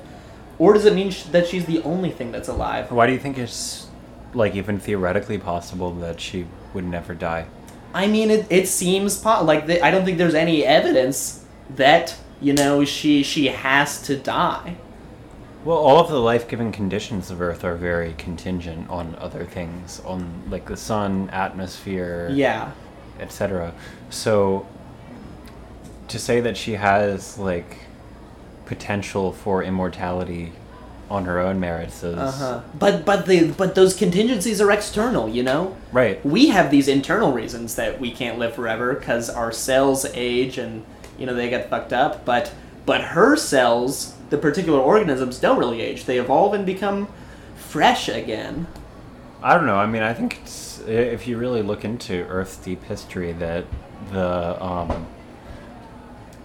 Or 0.58 0.74
does 0.74 0.86
it 0.86 0.94
mean 0.94 1.12
sh- 1.12 1.24
that 1.24 1.48
she's 1.48 1.66
the 1.66 1.82
only 1.84 2.12
thing 2.12 2.32
that's 2.32 2.48
alive? 2.48 2.92
Why 2.92 3.08
do 3.08 3.14
you 3.14 3.20
think 3.20 3.38
it's 3.38 3.88
like 4.34 4.56
even 4.56 4.80
theoretically 4.80 5.38
possible 5.38 5.92
that 5.96 6.20
she 6.20 6.48
would 6.74 6.86
never 6.86 7.14
die? 7.14 7.46
I 7.94 8.08
mean, 8.08 8.30
it, 8.30 8.46
it 8.50 8.68
seems 8.68 9.18
po- 9.18 9.44
like 9.44 9.68
the, 9.68 9.84
I 9.84 9.92
don't 9.92 10.06
think 10.06 10.18
there's 10.18 10.36
any 10.36 10.66
evidence 10.66 11.46
that 11.76 12.16
you 12.42 12.54
know 12.54 12.86
she 12.86 13.24
she 13.24 13.48
has 13.48 14.02
to 14.04 14.18
die. 14.18 14.76
Well, 15.66 15.78
all 15.78 16.00
of 16.00 16.10
the 16.10 16.20
life-giving 16.20 16.72
conditions 16.72 17.30
of 17.30 17.42
Earth 17.42 17.66
are 17.66 17.76
very 17.76 18.14
contingent 18.18 18.90
on 18.90 19.16
other 19.20 19.46
things, 19.46 20.02
on 20.06 20.44
like 20.50 20.68
the 20.68 20.78
sun, 20.78 21.30
atmosphere, 21.32 22.30
Yeah, 22.32 22.72
etc. 23.20 23.74
So 24.10 24.66
to 26.08 26.20
say 26.20 26.42
that 26.42 26.58
she 26.58 26.74
has 26.74 27.38
like 27.38 27.78
potential 28.66 29.34
for 29.34 29.64
immortality 29.64 30.54
on 31.10 31.26
her 31.26 31.40
own 31.40 31.60
merits 31.60 32.04
is 32.04 32.18
uh 32.18 32.32
huh. 32.32 32.62
But 32.78 33.04
but 33.04 33.26
the 33.26 33.52
but 33.52 33.76
those 33.76 33.96
contingencies 33.96 34.62
are 34.62 34.72
external. 34.72 35.28
You 35.28 35.44
know, 35.44 35.76
right. 35.92 36.24
we 36.26 36.50
have 36.50 36.70
these 36.72 36.88
internal 36.88 37.32
reasons 37.32 37.76
that 37.76 38.00
we 38.00 38.12
can't 38.12 38.38
live 38.38 38.54
forever 38.54 38.94
because 38.94 39.30
our 39.30 39.52
cells 39.52 40.06
age 40.14 40.58
and 40.58 40.86
you 41.18 41.26
know 41.26 41.34
they 41.34 41.50
get 41.50 41.70
fucked 41.70 41.94
up. 41.94 42.26
But 42.26 42.54
but 42.86 43.02
her 43.02 43.36
cells, 43.36 44.16
the 44.30 44.38
particular 44.38 44.80
organisms, 44.80 45.40
don't 45.40 45.58
really 45.60 45.82
age. 45.82 46.06
They 46.06 46.18
evolve 46.20 46.54
and 46.54 46.66
become 46.66 47.08
fresh 47.56 48.08
again. 48.10 48.68
I 49.42 49.56
don't 49.56 49.66
know. 49.66 49.78
I 49.78 49.86
mean, 49.86 50.04
I 50.04 50.14
think 50.14 50.40
it's 50.42 50.80
if 50.88 51.28
you 51.28 51.38
really 51.38 51.62
look 51.62 51.86
into 51.86 52.26
Earth's 52.28 52.58
deep 52.58 52.84
history, 52.84 53.32
that 53.34 53.66
the 54.12 54.64
um, 54.64 55.08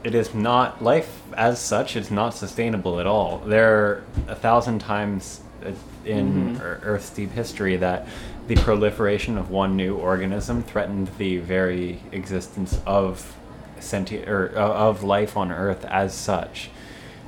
it 0.05 0.14
is 0.14 0.35
not 0.35 0.83
life 0.83 1.23
as 1.37 1.59
such. 1.61 1.97
It's 1.97 2.11
not 2.11 2.35
sustainable 2.35 3.01
at 3.01 3.07
all. 3.07 3.38
There 3.38 3.75
are 3.75 4.05
a 4.29 4.35
thousand 4.35 4.81
times 4.81 5.40
uh, 5.64 5.70
in 6.05 6.57
Mhm. 6.59 6.61
Earth's 6.85 7.11
deep 7.11 7.33
history 7.33 7.77
that 7.77 8.07
the 8.47 8.57
proliferation 8.57 9.38
of 9.38 9.51
one 9.51 9.75
new 9.77 9.97
organism 9.97 10.62
threatened 10.62 11.09
the 11.16 11.38
very 11.38 12.01
existence 12.12 12.79
of 12.87 13.35
sentient 13.81 14.29
or 14.29 14.53
uh, 14.57 14.61
of 14.61 15.03
life 15.03 15.37
on 15.37 15.51
Earth 15.51 15.85
as 15.87 16.12
such. 16.14 16.70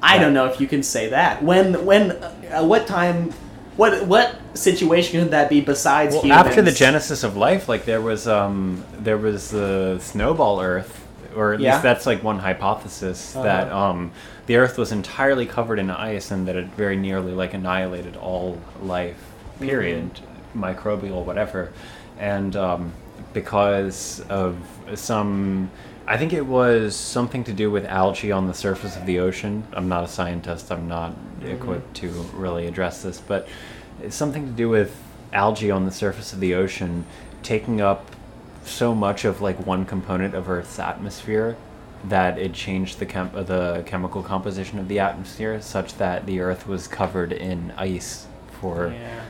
I 0.03 0.19
don't 0.19 0.35
know 0.35 0.47
if 0.47 0.61
you 0.61 0.67
can 0.67 0.83
say 0.83 1.09
that. 1.11 1.43
When 1.43 1.85
when 1.85 2.13
uh, 2.13 2.65
what 2.65 2.87
time 2.87 3.33
what 3.77 4.07
what 4.07 4.37
situation 4.55 5.21
could 5.23 5.31
that 5.33 5.49
be 5.49 5.61
besides 5.61 6.15
Well, 6.15 6.25
humans? 6.25 6.47
after 6.47 6.63
the 6.63 6.73
genesis 6.73 7.23
of 7.25 7.37
life, 7.37 7.69
like 7.69 7.85
there 7.85 8.01
was 8.01 8.27
um 8.29 8.85
there 8.99 9.19
was 9.19 9.51
the 9.51 9.99
snowball 10.01 10.61
Earth, 10.61 11.05
or 11.35 11.55
at 11.55 11.61
Yeah. 11.61 11.73
least 11.73 11.83
that's 11.83 12.07
like 12.07 12.23
one 12.23 12.39
hypothesis 12.39 13.33
that 13.33 13.69
Uh-huh. 13.69 13.79
um 13.91 14.11
the 14.47 14.57
Earth 14.57 14.79
was 14.79 14.93
entirely 14.93 15.45
covered 15.45 15.79
in 15.79 15.91
ice 15.91 16.31
and 16.31 16.47
that 16.47 16.57
it 16.57 16.67
very 16.77 16.97
nearly 16.97 17.33
like 17.33 17.53
annihilated 17.53 18.17
all 18.17 18.59
life, 18.83 19.17
period, 19.61 20.05
Mm-hmm. 20.15 20.36
Microbial, 20.57 21.25
whatever, 21.25 21.73
and 22.19 22.57
um, 22.57 22.93
because 23.33 24.21
of 24.29 24.57
some. 24.95 25.71
I 26.09 26.17
think 26.17 26.33
it 26.33 26.47
was 26.47 26.95
something 26.95 27.43
to 27.45 27.53
do 27.53 27.69
with 27.69 27.85
algae 27.85 28.31
on 28.31 28.47
the 28.47 28.55
surface 28.55 28.97
of 28.97 29.07
the 29.07 29.19
ocean. 29.19 29.65
I'm 29.73 29.89
not 29.89 30.05
a 30.05 30.09
scientist. 30.09 30.71
I'm 30.71 30.89
not 30.89 31.13
Mm-hmm. 31.37 31.49
equipped 31.49 31.95
to 31.97 32.09
really 32.33 32.67
address 32.67 33.03
this, 33.03 33.21
but 33.21 33.47
it's 34.03 34.17
something 34.17 34.47
to 34.47 34.53
do 34.53 34.71
with 34.71 34.97
algae 35.35 35.71
on 35.71 35.85
the 35.85 35.91
surface 35.93 36.33
of 36.33 36.41
the 36.41 36.55
ocean 36.55 37.05
taking 37.43 37.81
up 37.83 38.11
so 38.65 38.95
much 38.95 39.25
of 39.27 39.43
like 39.43 39.67
one 39.67 39.85
component 39.85 40.35
of 40.35 40.49
Earth's 40.49 40.79
atmosphere 40.79 41.57
that 42.05 42.39
it 42.39 42.55
changed 42.55 42.99
the 43.01 43.05
chem- 43.07 43.31
the 43.35 43.83
chemical 43.85 44.23
composition 44.23 44.79
of 44.79 44.89
the 44.89 44.99
atmosphere 44.99 45.61
such 45.61 45.99
that 45.99 46.25
the 46.25 46.41
Earth 46.41 46.67
was 46.67 46.89
covered 46.89 47.33
in 47.33 47.71
ice 47.77 48.27
for 48.61 48.89
Yeah. 48.95 49.25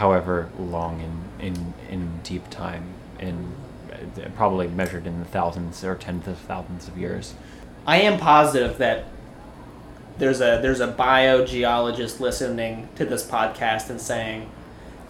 However 0.00 0.48
long 0.58 1.00
in 1.00 1.46
in 1.48 1.74
in 1.90 2.20
deep 2.22 2.48
time 2.50 2.84
in 3.18 3.52
uh, 3.92 4.28
probably 4.34 4.66
measured 4.66 5.06
in 5.06 5.18
the 5.20 5.26
thousands 5.26 5.84
or 5.84 5.94
tens 5.94 6.26
of 6.26 6.38
thousands 6.38 6.88
of 6.88 6.96
years. 6.96 7.34
I 7.86 8.00
am 8.00 8.18
positive 8.18 8.78
that 8.78 9.04
there's 10.18 10.40
a 10.40 10.58
there's 10.62 10.80
a 10.80 10.88
biogeologist 10.92 12.18
listening 12.20 12.88
to 12.96 13.04
this 13.04 13.26
podcast 13.26 13.90
and 13.90 14.00
saying 14.00 14.50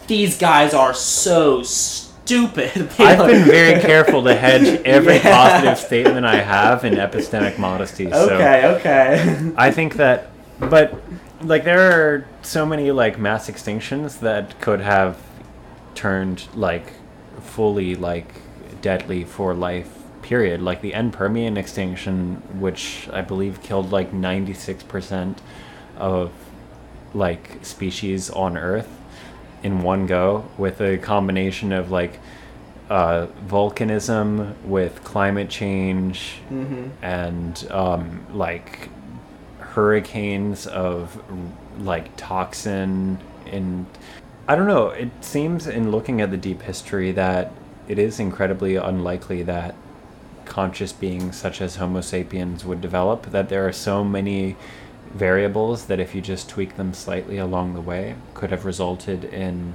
these 0.09 0.37
guys 0.39 0.75
are 0.75 0.93
so 0.95 1.63
stupid. 1.63 2.71
I've 2.99 3.27
been 3.27 3.45
very 3.45 3.81
careful 3.91 4.25
to 4.25 4.35
hedge 4.35 4.81
every 4.85 5.17
Yeah. 5.17 5.37
positive 5.37 5.79
statement 5.79 6.27
I 6.27 6.41
have 6.41 6.85
in 6.85 6.95
epistemic 6.95 7.59
modesty. 7.59 8.11
So 8.11 8.31
Okay, 8.31 8.67
okay. 8.77 9.53
I 9.57 9.71
think 9.71 9.95
that, 9.97 10.31
but 10.59 10.95
like 11.43 11.65
there 11.65 11.91
are 11.91 12.27
so 12.43 12.67
many 12.67 12.91
like 12.91 13.19
mass 13.19 13.49
extinctions 13.51 14.21
that 14.21 14.61
could 14.61 14.81
have 14.81 15.19
turned 15.95 16.47
like 16.55 16.93
fully 17.43 17.95
like 17.95 18.33
deadly 18.81 19.25
for 19.25 19.55
life. 19.55 19.97
Period. 20.23 20.61
Like 20.61 20.81
the 20.83 20.95
end 20.95 21.13
Permian 21.13 21.57
extinction, 21.57 22.37
which 22.61 23.09
I 23.13 23.23
believe 23.23 23.63
killed 23.63 23.91
like 23.91 24.13
ninety 24.13 24.53
six 24.55 24.83
percent 24.83 25.41
of 25.97 26.31
like 27.15 27.65
species 27.65 28.31
on 28.31 28.57
Earth 28.57 28.89
in 29.63 29.83
one 29.83 30.07
go, 30.07 30.45
with 30.57 30.81
a 30.81 30.99
combination 30.99 31.73
of 31.73 31.91
like 31.91 32.21
uh, 32.91 33.29
volcanism 33.47 34.55
with 34.65 35.03
climate 35.05 35.49
change 35.49 36.35
hmm 36.49 36.89
and 37.03 37.67
um, 37.71 38.27
like 38.33 38.89
hurricanes 39.71 40.67
of 40.67 41.23
like 41.79 42.17
toxin 42.17 43.19
and 43.47 43.87
I 44.49 44.57
don't 44.57 44.67
know. 44.67 44.89
It 44.89 45.11
seems 45.21 45.67
in 45.67 45.93
looking 45.93 46.21
at 46.21 46.31
the 46.31 46.37
deep 46.37 46.63
history 46.63 47.13
that 47.13 47.53
it 47.87 47.99
is 47.99 48.19
incredibly 48.19 48.77
unlikely 48.77 49.43
that 49.45 49.77
conscious 50.45 50.93
beings 50.93 51.37
such 51.37 51.61
as 51.61 51.77
Homo 51.77 52.01
sapiens 52.01 52.65
would 52.65 52.81
develop. 52.81 53.31
That 53.31 53.49
there 53.49 53.67
are 53.67 53.73
so 53.73 54.03
many 54.03 54.57
variables 55.15 55.87
that 55.87 56.01
if 56.01 56.15
you 56.15 56.21
just 56.21 56.49
tweak 56.49 56.77
them 56.77 56.93
slightly 56.95 57.39
along 57.39 57.75
the 57.75 57.81
way 57.81 58.15
could 58.35 58.51
have 58.51 58.65
resulted 58.65 59.25
in 59.25 59.75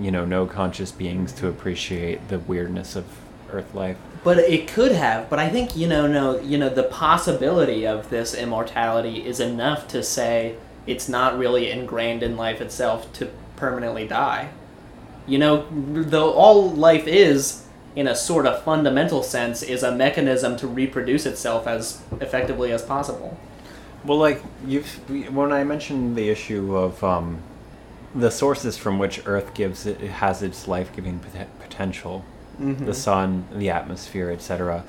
you 0.00 0.10
know 0.10 0.24
no 0.24 0.44
conscious 0.44 0.90
beings 0.90 1.32
to 1.32 1.46
appreciate 1.46 2.26
the 2.28 2.38
weirdness 2.40 2.96
of 2.96 3.04
earth 3.52 3.72
life 3.74 3.96
But 4.24 4.38
it 4.38 4.68
could 4.68 4.92
have. 4.92 5.30
But 5.30 5.38
I 5.38 5.48
think 5.48 5.76
you 5.76 5.86
know, 5.86 6.06
no, 6.06 6.40
you 6.40 6.58
know, 6.58 6.68
the 6.68 6.82
possibility 6.82 7.86
of 7.86 8.10
this 8.10 8.34
immortality 8.34 9.26
is 9.26 9.40
enough 9.40 9.88
to 9.88 10.02
say 10.02 10.56
it's 10.86 11.08
not 11.08 11.38
really 11.38 11.70
ingrained 11.70 12.22
in 12.22 12.36
life 12.36 12.60
itself 12.60 13.12
to 13.14 13.30
permanently 13.56 14.06
die. 14.06 14.50
You 15.26 15.38
know, 15.38 15.66
though 15.70 16.32
all 16.32 16.70
life 16.70 17.06
is, 17.06 17.66
in 17.94 18.08
a 18.08 18.16
sort 18.16 18.46
of 18.46 18.62
fundamental 18.62 19.22
sense, 19.22 19.62
is 19.62 19.82
a 19.82 19.94
mechanism 19.94 20.56
to 20.56 20.66
reproduce 20.66 21.26
itself 21.26 21.66
as 21.66 22.02
effectively 22.20 22.72
as 22.72 22.82
possible. 22.82 23.38
Well, 24.04 24.18
like 24.18 24.42
you've 24.66 24.88
when 25.34 25.52
I 25.52 25.64
mentioned 25.64 26.16
the 26.16 26.30
issue 26.30 26.76
of 26.76 27.02
um, 27.04 27.42
the 28.14 28.30
sources 28.30 28.78
from 28.78 28.98
which 28.98 29.20
Earth 29.26 29.52
gives 29.54 29.84
it, 29.84 30.00
has 30.00 30.42
its 30.42 30.66
life-giving 30.66 31.18
pot- 31.18 31.58
potential, 31.60 32.24
Mm-hmm. 32.60 32.86
the 32.86 32.94
sun, 32.94 33.46
the 33.54 33.70
atmosphere, 33.70 34.30
etc. 34.30 34.84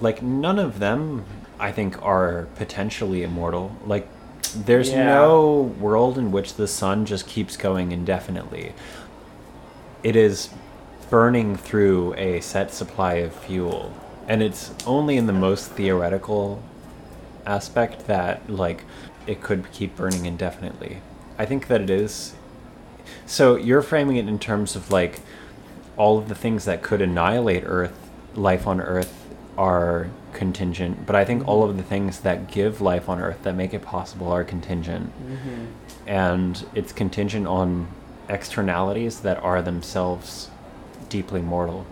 Like 0.00 0.22
none 0.22 0.58
of 0.58 0.80
them, 0.80 1.24
I 1.60 1.70
think, 1.70 2.02
are 2.02 2.48
potentially 2.56 3.22
immortal. 3.22 3.76
Like 3.86 4.08
there's 4.56 4.90
Yeah. 4.90 5.04
no 5.04 5.72
world 5.80 6.18
in 6.18 6.32
which 6.32 6.54
the 6.54 6.66
sun 6.66 7.06
just 7.06 7.26
keeps 7.28 7.56
going 7.56 7.92
indefinitely. 7.92 8.74
It 10.02 10.16
is 10.16 10.50
burning 11.10 11.56
through 11.56 12.14
a 12.14 12.40
set 12.40 12.72
supply 12.74 13.14
of 13.14 13.32
fuel, 13.34 13.92
and 14.26 14.42
it's 14.42 14.72
only 14.86 15.16
in 15.16 15.26
the 15.26 15.32
most 15.32 15.70
theoretical 15.70 16.60
aspect 17.46 18.06
that 18.08 18.48
like 18.50 18.84
it 19.26 19.40
could 19.42 19.70
keep 19.72 19.94
burning 19.96 20.26
indefinitely. 20.26 20.98
I 21.38 21.44
think 21.44 21.68
that 21.68 21.80
it 21.80 21.90
is 21.90 22.34
so 23.26 23.56
you're 23.56 23.82
framing 23.82 24.16
it 24.16 24.26
in 24.28 24.38
terms 24.38 24.74
of 24.74 24.90
like 24.90 25.20
all 25.96 26.18
of 26.18 26.28
the 26.28 26.34
things 26.34 26.64
that 26.64 26.82
could 26.82 27.00
annihilate 27.00 27.64
Earth, 27.66 28.10
life 28.34 28.66
on 28.66 28.80
Earth, 28.80 29.28
are 29.58 30.08
contingent. 30.32 31.06
But 31.06 31.16
I 31.16 31.24
think 31.24 31.46
all 31.46 31.68
of 31.68 31.76
the 31.76 31.82
things 31.82 32.20
that 32.20 32.50
give 32.50 32.80
life 32.80 33.08
on 33.08 33.20
Earth 33.20 33.42
that 33.42 33.54
make 33.54 33.74
it 33.74 33.82
possible 33.82 34.32
are 34.32 34.44
contingent, 34.44 35.12
and 36.06 36.66
it's 36.74 36.92
contingent 36.92 37.46
on 37.46 37.88
externalities 38.28 39.20
that 39.20 39.38
are 39.42 39.60
themselves 39.60 40.50
deeply 41.08 41.42
mortal. 41.42 41.86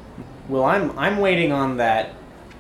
Well, 0.48 0.64
I'm 0.64 0.98
I'm 0.98 1.18
waiting 1.18 1.52
on 1.52 1.76
that 1.76 2.10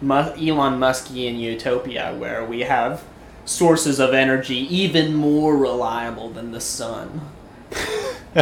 Elon 0.02 0.78
Muskian 0.78 1.38
utopia 1.38 2.14
where 2.14 2.44
we 2.44 2.60
have 2.60 3.02
sources 3.44 3.98
of 3.98 4.14
energy 4.14 4.58
even 4.74 5.14
more 5.14 5.56
reliable 5.56 6.30
than 6.30 6.52
the 6.52 6.60
sun. 6.60 7.20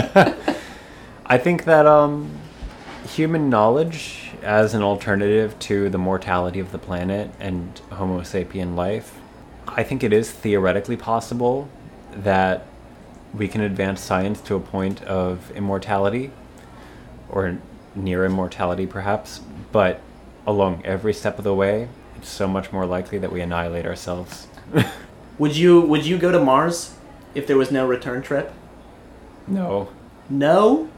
I 1.25 1.39
think 1.39 1.65
that 1.65 1.87
um, 1.87 2.38
human 3.09 3.49
knowledge 3.49 4.31
as 4.43 4.75
an 4.75 4.83
alternative 4.83 5.59
to 5.61 5.89
the 5.89 5.99
mortality 5.99 6.61
of 6.61 6.73
the 6.73 6.79
planet 6.79 7.31
and 7.41 7.81
Homo 7.91 8.21
sapien 8.21 8.77
life, 8.77 9.19
I 9.67 9.83
think 9.83 10.05
it 10.05 10.13
is 10.13 10.31
theoretically 10.31 10.97
possible 10.97 11.69
that 12.13 12.67
we 13.35 13.49
can 13.49 13.61
advance 13.61 14.01
science 14.01 14.41
to 14.43 14.55
a 14.55 14.61
point 14.61 15.03
of 15.03 15.51
immortality 15.53 16.31
or 17.29 17.59
near 17.95 18.25
immortality 18.25 18.87
perhaps, 18.87 19.41
but 19.73 20.01
along 20.47 20.83
every 20.85 21.13
step 21.13 21.39
of 21.39 21.45
the 21.45 21.55
way, 21.55 21.89
it's 22.17 22.29
so 22.29 22.49
much 22.49 22.73
more 22.73 22.87
likely 22.87 23.19
that 23.19 23.33
we 23.33 23.41
annihilate 23.41 23.87
ourselves. 23.87 24.49
Would 25.39 25.57
you 25.57 25.81
would 25.83 26.05
you 26.05 26.19
go 26.19 26.33
to 26.33 26.41
Mars 26.41 26.97
if 27.33 27.47
there 27.47 27.57
was 27.57 27.71
no 27.71 27.87
return 27.87 28.23
trip? 28.23 28.53
no. 29.47 29.89
No. 30.29 30.89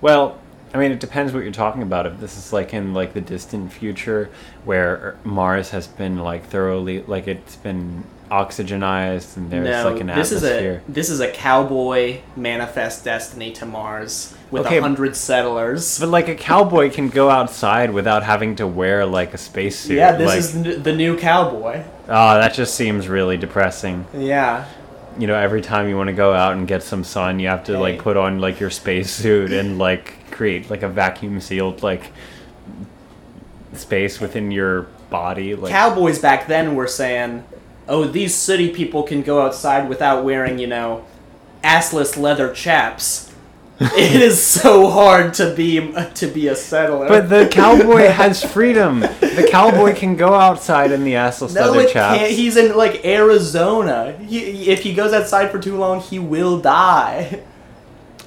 Well, 0.00 0.38
I 0.76 0.78
mean, 0.78 0.92
it 0.92 1.00
depends 1.00 1.32
what 1.32 1.42
you're 1.42 1.52
talking 1.52 1.80
about. 1.80 2.04
If 2.04 2.20
this 2.20 2.36
is 2.36 2.52
like 2.52 2.74
in 2.74 2.92
like 2.92 3.14
the 3.14 3.20
distant 3.22 3.72
future, 3.72 4.28
where 4.66 5.16
Mars 5.24 5.70
has 5.70 5.86
been 5.86 6.18
like 6.18 6.44
thoroughly, 6.44 7.02
like 7.02 7.26
it's 7.28 7.56
been 7.56 8.04
oxygenized 8.30 9.36
and 9.36 9.50
there's 9.50 9.64
no. 9.84 9.90
like 9.90 10.00
an 10.00 10.08
this 10.08 10.32
atmosphere. 10.32 10.82
is 10.84 10.88
a 10.88 10.92
this 10.92 11.08
is 11.10 11.20
a 11.20 11.30
cowboy 11.30 12.18
manifest 12.36 13.04
destiny 13.04 13.52
to 13.52 13.64
Mars 13.64 14.34
with 14.50 14.64
a 14.64 14.66
Okay. 14.66 14.80
hundred 14.80 15.16
settlers. 15.16 15.98
But 15.98 16.10
like 16.10 16.28
a 16.28 16.34
cowboy 16.34 16.90
can 16.90 17.08
go 17.08 17.30
outside 17.30 17.90
without 17.92 18.22
having 18.22 18.56
to 18.56 18.66
wear 18.66 19.06
like 19.06 19.32
a 19.32 19.38
spacesuit. 19.38 19.96
yeah, 19.96 20.12
this 20.12 20.26
like, 20.28 20.38
is 20.38 20.82
the 20.82 20.92
new 20.94 21.16
cowboy. 21.16 21.84
Oh, 22.08 22.34
that 22.38 22.52
just 22.52 22.74
seems 22.74 23.08
really 23.08 23.38
depressing. 23.38 24.04
Yeah. 24.14 24.66
You 25.18 25.26
know, 25.26 25.36
every 25.36 25.62
time 25.62 25.88
you 25.88 25.96
want 25.96 26.08
to 26.08 26.12
go 26.12 26.34
out 26.34 26.52
and 26.52 26.68
get 26.68 26.82
some 26.82 27.02
sun, 27.02 27.40
you 27.40 27.48
have 27.48 27.64
to 27.64 27.72
Hey. 27.72 27.78
like 27.78 27.98
put 28.02 28.18
on 28.18 28.40
like 28.40 28.60
your 28.60 28.68
spacesuit 28.70 29.50
and 29.52 29.78
like 29.78 30.12
create 30.36 30.70
like 30.70 30.82
a 30.82 30.88
vacuum 30.88 31.40
sealed 31.40 31.82
like 31.82 32.12
space 33.72 34.20
within 34.20 34.50
your 34.50 34.82
body. 35.10 35.54
Like 35.54 35.72
Cowboys 35.72 36.18
back 36.18 36.46
then 36.46 36.74
were 36.74 36.86
saying, 36.86 37.44
"Oh, 37.88 38.04
these 38.04 38.34
city 38.34 38.68
people 38.70 39.02
can 39.02 39.22
go 39.22 39.42
outside 39.42 39.88
without 39.88 40.24
wearing, 40.24 40.58
you 40.58 40.66
know, 40.66 41.04
assless 41.64 42.16
leather 42.16 42.52
chaps." 42.52 43.32
it 43.80 44.22
is 44.22 44.42
so 44.42 44.88
hard 44.88 45.34
to 45.34 45.54
be 45.54 45.92
to 46.14 46.26
be 46.26 46.48
a 46.48 46.56
settler. 46.56 47.08
But 47.08 47.28
the 47.28 47.46
cowboy 47.46 48.08
has 48.08 48.42
freedom. 48.42 49.00
The 49.00 49.46
cowboy 49.50 49.94
can 49.94 50.16
go 50.16 50.32
outside 50.32 50.92
in 50.92 51.04
the 51.04 51.12
assless 51.12 51.54
no, 51.54 51.70
leather 51.70 51.88
chaps. 51.88 52.18
can't. 52.18 52.32
He's 52.32 52.56
in 52.56 52.74
like 52.74 53.04
Arizona. 53.04 54.12
He, 54.12 54.70
if 54.70 54.82
he 54.82 54.94
goes 54.94 55.12
outside 55.12 55.50
for 55.50 55.58
too 55.58 55.76
long, 55.76 56.00
he 56.00 56.18
will 56.18 56.60
die. 56.60 57.42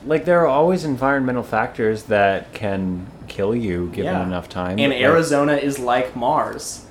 like 0.06 0.26
there 0.26 0.40
are 0.42 0.48
always 0.48 0.84
environmental 0.86 1.44
factors 1.44 2.04
that 2.04 2.54
can 2.54 3.08
kill 3.28 3.56
you 3.56 3.88
given 3.94 4.14
Yeah. 4.14 4.24
enough 4.24 4.50
time. 4.50 4.80
And 4.80 4.92
Like, 4.94 5.02
Arizona 5.02 5.54
is 5.56 5.80
like 5.80 6.16
Mars. 6.16 6.86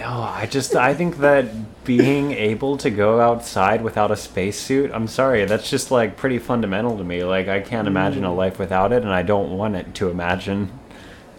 No, 0.00 0.06
I 0.08 0.46
just 0.50 0.74
I 0.74 0.94
think 0.94 1.18
that 1.18 1.84
being 1.84 2.32
able 2.32 2.76
to 2.78 2.90
go 2.90 3.20
outside 3.20 3.82
without 3.82 4.10
a 4.10 4.16
spacesuit, 4.16 4.90
I'm 4.92 5.06
sorry, 5.06 5.44
that's 5.44 5.68
just 5.70 5.90
like 5.90 6.16
pretty 6.16 6.38
fundamental 6.38 6.96
to 6.98 7.04
me. 7.04 7.22
Like 7.24 7.48
I 7.48 7.60
can't 7.60 7.86
imagine 7.86 8.22
Mm. 8.22 8.28
a 8.28 8.30
life 8.30 8.58
without 8.58 8.92
it, 8.92 9.02
and 9.02 9.12
I 9.12 9.22
don't 9.22 9.56
want 9.56 9.76
it 9.76 9.94
to 9.96 10.08
imagine. 10.10 10.70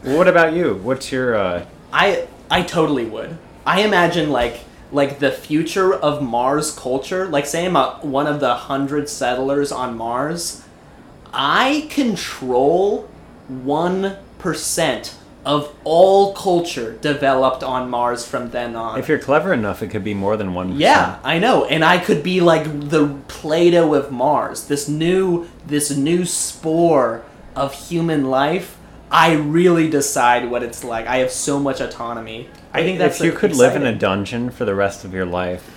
What 0.03 0.27
about 0.27 0.53
you? 0.53 0.79
What's 0.83 1.11
your 1.11 1.35
uh, 1.35 1.65
I 1.91 2.23
I 2.49 2.61
totally 2.61 3.05
would. 3.05 3.37
I 3.65 3.81
imagine 3.81 4.29
like 4.31 4.59
like 4.91 5.19
the 5.19 5.31
future 5.31 5.93
of 5.93 6.21
Mars 6.21 6.71
culture. 6.71 7.25
Like 7.27 7.45
say 7.45 7.65
I'm 7.65 7.75
a, 7.75 7.97
one 8.01 8.27
of 8.27 8.39
the 8.39 8.53
hundred 8.53 9.09
settlers 9.09 9.71
on 9.71 9.97
Mars. 9.97 10.61
I 11.33 11.87
control 11.89 13.09
one 13.47 14.17
percent 14.39 15.15
of 15.45 15.75
all 15.83 16.33
culture 16.33 16.93
developed 17.01 17.63
on 17.63 17.89
Mars 17.89 18.25
from 18.25 18.51
then 18.51 18.75
on. 18.77 18.97
if 18.97 19.09
you're 19.09 19.19
clever 19.19 19.51
enough, 19.51 19.83
it 19.83 19.89
could 19.89 20.03
be 20.03 20.13
more 20.13 20.37
than 20.37 20.53
one. 20.53 20.77
Yeah, 20.79 21.19
I 21.23 21.37
know, 21.39 21.65
and 21.65 21.83
I 21.83 21.97
could 21.97 22.23
be 22.23 22.39
like 22.39 22.89
the 22.89 23.07
Plato 23.27 23.93
of 23.93 24.09
Mars. 24.11 24.67
This 24.67 24.87
new, 24.87 25.49
this 25.67 25.91
new 25.95 26.23
spore 26.25 27.23
of 27.55 27.73
human 27.73 28.29
life. 28.29 28.77
I 29.11 29.33
really 29.33 29.89
decide 29.89 30.49
what 30.49 30.63
it's 30.63 30.83
like. 30.83 31.05
I 31.07 31.17
have 31.17 31.29
so 31.29 31.59
much 31.59 31.81
autonomy. 31.81 32.49
I 32.73 32.81
think 32.83 32.97
that's 32.97 33.19
if 33.19 33.25
you 33.25 33.31
could 33.33 33.55
live 33.55 33.75
in 33.75 33.85
a 33.85 33.93
dungeon 33.93 34.49
for 34.49 34.65
the 34.65 34.73
rest 34.73 35.03
of 35.05 35.13
your 35.13 35.25
life, 35.25 35.69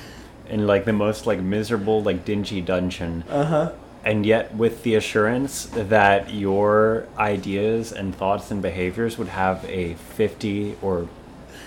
in 0.48 0.66
like 0.66 0.84
the 0.84 0.92
most 0.92 1.26
like 1.26 1.40
miserable, 1.40 2.02
like 2.02 2.24
dingy 2.24 2.60
dungeon, 2.60 3.24
Uh-huh. 3.28 3.72
And 4.06 4.24
yet 4.24 4.54
with 4.54 4.84
the 4.84 4.94
assurance 4.94 5.66
that 5.72 6.32
your 6.32 7.08
ideas 7.18 7.92
and 7.92 8.14
thoughts 8.14 8.52
and 8.52 8.62
behaviors 8.62 9.18
would 9.18 9.28
have 9.28 9.64
a 9.64 9.94
50 9.94 10.76
or 10.80 11.08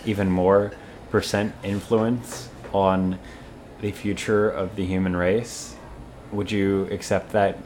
even 0.05 0.31
more 0.31 0.71
percent 1.11 1.53
influence 1.63 2.47
on 2.71 3.19
the 3.81 3.91
future 3.91 4.49
of 4.49 4.77
the 4.77 4.85
human 4.85 5.15
race 5.15 5.75
would 6.31 6.49
you 6.49 6.87
accept 6.91 7.33
that 7.33 7.57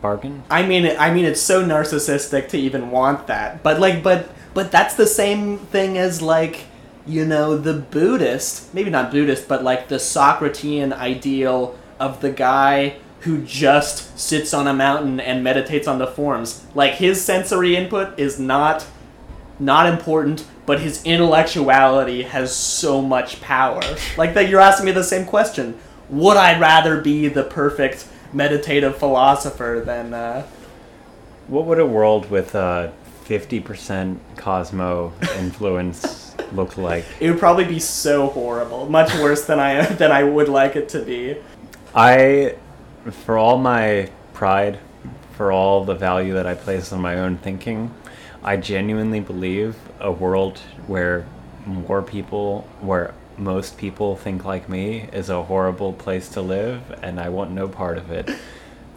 bargain 0.00 0.44
I 0.48 0.64
mean, 0.64 0.94
I 0.96 1.12
mean, 1.12 1.24
it's 1.24 1.40
so 1.40 1.64
narcissistic 1.64 2.48
to 2.50 2.58
even 2.58 2.92
want 2.92 3.26
that. 3.26 3.64
But 3.64 3.80
like, 3.80 4.04
but 4.04 4.28
but 4.54 4.70
that's 4.70 4.94
the 4.94 5.06
same 5.06 5.58
thing 5.58 5.98
as 5.98 6.22
like, 6.22 6.66
you 7.04 7.24
know, 7.24 7.56
the 7.56 7.74
Buddhist, 7.74 8.72
maybe 8.72 8.90
not 8.90 9.10
Buddhist, 9.10 9.48
but 9.48 9.64
like 9.64 9.88
the 9.88 9.96
Socratean 9.96 10.92
ideal 10.92 11.76
of 11.98 12.20
the 12.20 12.30
guy 12.30 12.98
who 13.20 13.44
just 13.44 14.18
sits 14.18 14.54
on 14.54 14.66
a 14.66 14.74
mountain 14.74 15.20
and 15.20 15.42
meditates 15.42 15.88
on 15.88 15.98
the 15.98 16.06
forms. 16.06 16.64
Like 16.74 16.94
his 16.94 17.22
sensory 17.22 17.76
input 17.76 18.18
is 18.18 18.38
not 18.38 18.86
not 19.60 19.86
important, 19.86 20.46
but 20.66 20.80
his 20.80 21.04
intellectuality 21.04 22.22
has 22.22 22.54
so 22.54 23.02
much 23.02 23.40
power. 23.40 23.82
Like 24.16 24.34
that 24.34 24.48
you're 24.48 24.60
asking 24.60 24.86
me 24.86 24.92
the 24.92 25.02
same 25.02 25.26
question. 25.26 25.76
Would 26.10 26.36
I 26.36 26.58
rather 26.58 27.00
be 27.00 27.28
the 27.28 27.42
perfect 27.42 28.06
meditative 28.32 28.96
philosopher 28.98 29.82
than 29.84 30.14
uh 30.14 30.46
what 31.48 31.64
would 31.64 31.78
a 31.78 31.86
world 31.86 32.30
with 32.30 32.54
a 32.54 32.92
50% 33.24 34.18
cosmo 34.36 35.12
influence 35.36 36.34
look 36.52 36.76
like 36.78 37.04
it 37.20 37.30
would 37.30 37.38
probably 37.38 37.64
be 37.64 37.78
so 37.78 38.28
horrible, 38.28 38.88
much 38.88 39.12
worse 39.14 39.44
than 39.44 39.58
I 39.58 39.84
than 39.84 40.12
I 40.12 40.24
would 40.24 40.48
like 40.48 40.76
it 40.76 40.88
to 40.90 41.02
be. 41.02 41.36
I, 41.94 42.56
for 43.10 43.38
all 43.38 43.58
my 43.58 44.10
pride, 44.32 44.78
for 45.36 45.52
all 45.52 45.84
the 45.84 45.94
value 45.94 46.34
that 46.34 46.46
I 46.46 46.54
place 46.54 46.92
on 46.92 47.00
my 47.00 47.18
own 47.18 47.38
thinking, 47.38 47.94
I 48.42 48.56
genuinely 48.56 49.20
believe 49.20 49.76
a 50.00 50.10
world 50.10 50.58
where 50.86 51.26
more 51.66 52.02
people, 52.02 52.68
where 52.80 53.14
most 53.36 53.78
people 53.78 54.16
think 54.16 54.44
like 54.44 54.68
me, 54.68 55.08
is 55.12 55.28
a 55.28 55.42
horrible 55.44 55.92
place 55.92 56.28
to 56.30 56.40
live, 56.40 56.82
and 57.02 57.20
I 57.20 57.28
want 57.28 57.50
no 57.50 57.68
part 57.68 57.98
of 57.98 58.10
it. 58.10 58.30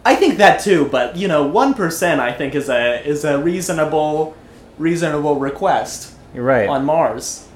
I 0.04 0.16
think 0.16 0.38
that 0.38 0.60
too, 0.60 0.88
but 0.90 1.16
you 1.16 1.28
know, 1.28 1.46
one 1.46 1.74
percent 1.74 2.20
I 2.20 2.32
think 2.32 2.54
is 2.54 2.68
a 2.68 3.06
is 3.06 3.24
a 3.24 3.38
reasonable 3.38 4.36
reasonable 4.78 5.36
request 5.36 6.14
You're 6.34 6.44
right. 6.44 6.68
on 6.68 6.84
Mars. 6.84 7.48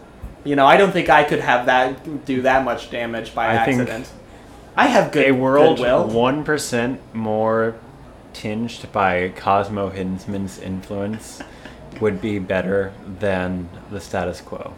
You 0.45 0.55
know, 0.55 0.65
I 0.65 0.77
don't 0.77 0.93
think 0.93 1.09
I 1.09 1.25
could 1.25 1.41
have 1.41 1.67
that 1.67 2.25
do 2.25 2.43
that 2.43 2.65
much 2.65 2.91
damage 2.91 3.35
by 3.35 3.59
I 3.59 3.65
think 3.65 3.81
accident. 3.81 4.09
I 4.77 4.87
have 4.87 5.11
good 5.11 5.29
a 5.29 5.33
world 5.33 5.81
one 6.13 6.45
percent 6.45 7.01
more 7.15 7.77
tinged 8.35 8.87
by 8.93 9.31
Cosmo 9.31 9.91
Hinsman's 9.91 10.59
influence 10.59 11.41
would 12.01 12.21
be 12.21 12.39
better 12.39 12.93
than 13.21 13.69
the 13.91 14.01
status 14.01 14.41
quo. 14.41 14.75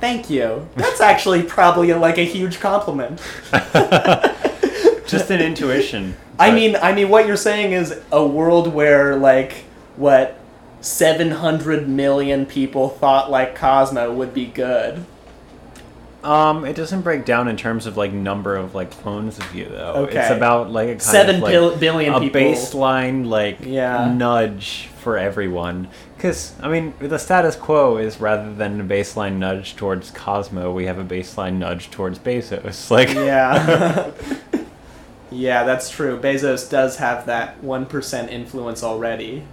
Thank 0.00 0.30
you. 0.30 0.68
That's 0.76 1.00
actually 1.00 1.42
probably 1.42 1.92
like 1.92 2.16
a 2.16 2.24
huge 2.24 2.60
compliment. 2.60 3.20
Just 5.06 5.30
an 5.30 5.40
intuition. 5.40 6.16
I 6.38 6.52
mean, 6.52 6.76
I 6.76 6.94
mean, 6.94 7.08
what 7.08 7.26
you're 7.26 7.36
saying 7.36 7.72
is 7.72 8.00
a 8.10 8.24
world 8.24 8.72
where 8.72 9.16
like 9.16 9.64
what 9.96 10.38
700 10.80 11.88
million 11.88 12.46
people 12.46 12.88
thought 12.88 13.30
like 13.30 13.54
Cosmo 13.54 14.12
would 14.12 14.32
be 14.32 14.46
good. 14.46 15.04
Um, 16.22 16.66
it 16.66 16.76
doesn't 16.76 17.00
break 17.00 17.24
down 17.24 17.48
in 17.48 17.56
terms 17.56 17.86
of 17.86 17.96
like 17.96 18.12
number 18.12 18.54
of 18.56 18.74
like 18.74 18.90
clones 18.90 19.38
of 19.38 19.54
you 19.54 19.64
though. 19.66 19.94
Okay. 20.08 20.20
It's 20.20 20.30
about 20.30 20.70
like 20.70 20.88
a 20.88 20.92
kind 20.92 21.02
Seven 21.02 21.36
of, 21.36 21.42
like, 21.42 21.52
bil- 21.52 21.76
billion 21.76 22.12
a 22.14 22.20
people. 22.20 22.40
baseline 22.42 23.26
like 23.26 23.58
Yeah. 23.64 24.12
nudge 24.12 24.88
for 24.98 25.16
everyone. 25.16 25.88
Because 26.16 26.52
I 26.62 26.68
mean, 26.68 26.92
the 26.98 27.18
status 27.18 27.56
quo 27.56 27.96
is 27.96 28.20
rather 28.20 28.52
than 28.52 28.80
a 28.80 28.84
baseline 28.84 29.36
nudge 29.38 29.76
towards 29.76 30.10
Cosmo, 30.10 30.70
we 30.70 30.84
have 30.84 30.98
a 30.98 31.04
baseline 31.04 31.54
nudge 31.54 31.90
towards 31.90 32.18
Bezos. 32.18 32.90
Like, 32.90 33.08
Yeah. 33.14 34.10
yeah, 35.30 35.64
that's 35.64 35.88
true. 35.90 36.18
Bezos 36.20 36.68
does 36.70 36.96
have 36.96 37.26
that 37.26 37.62
1% 37.62 38.28
influence 38.30 38.82
already. 38.82 39.44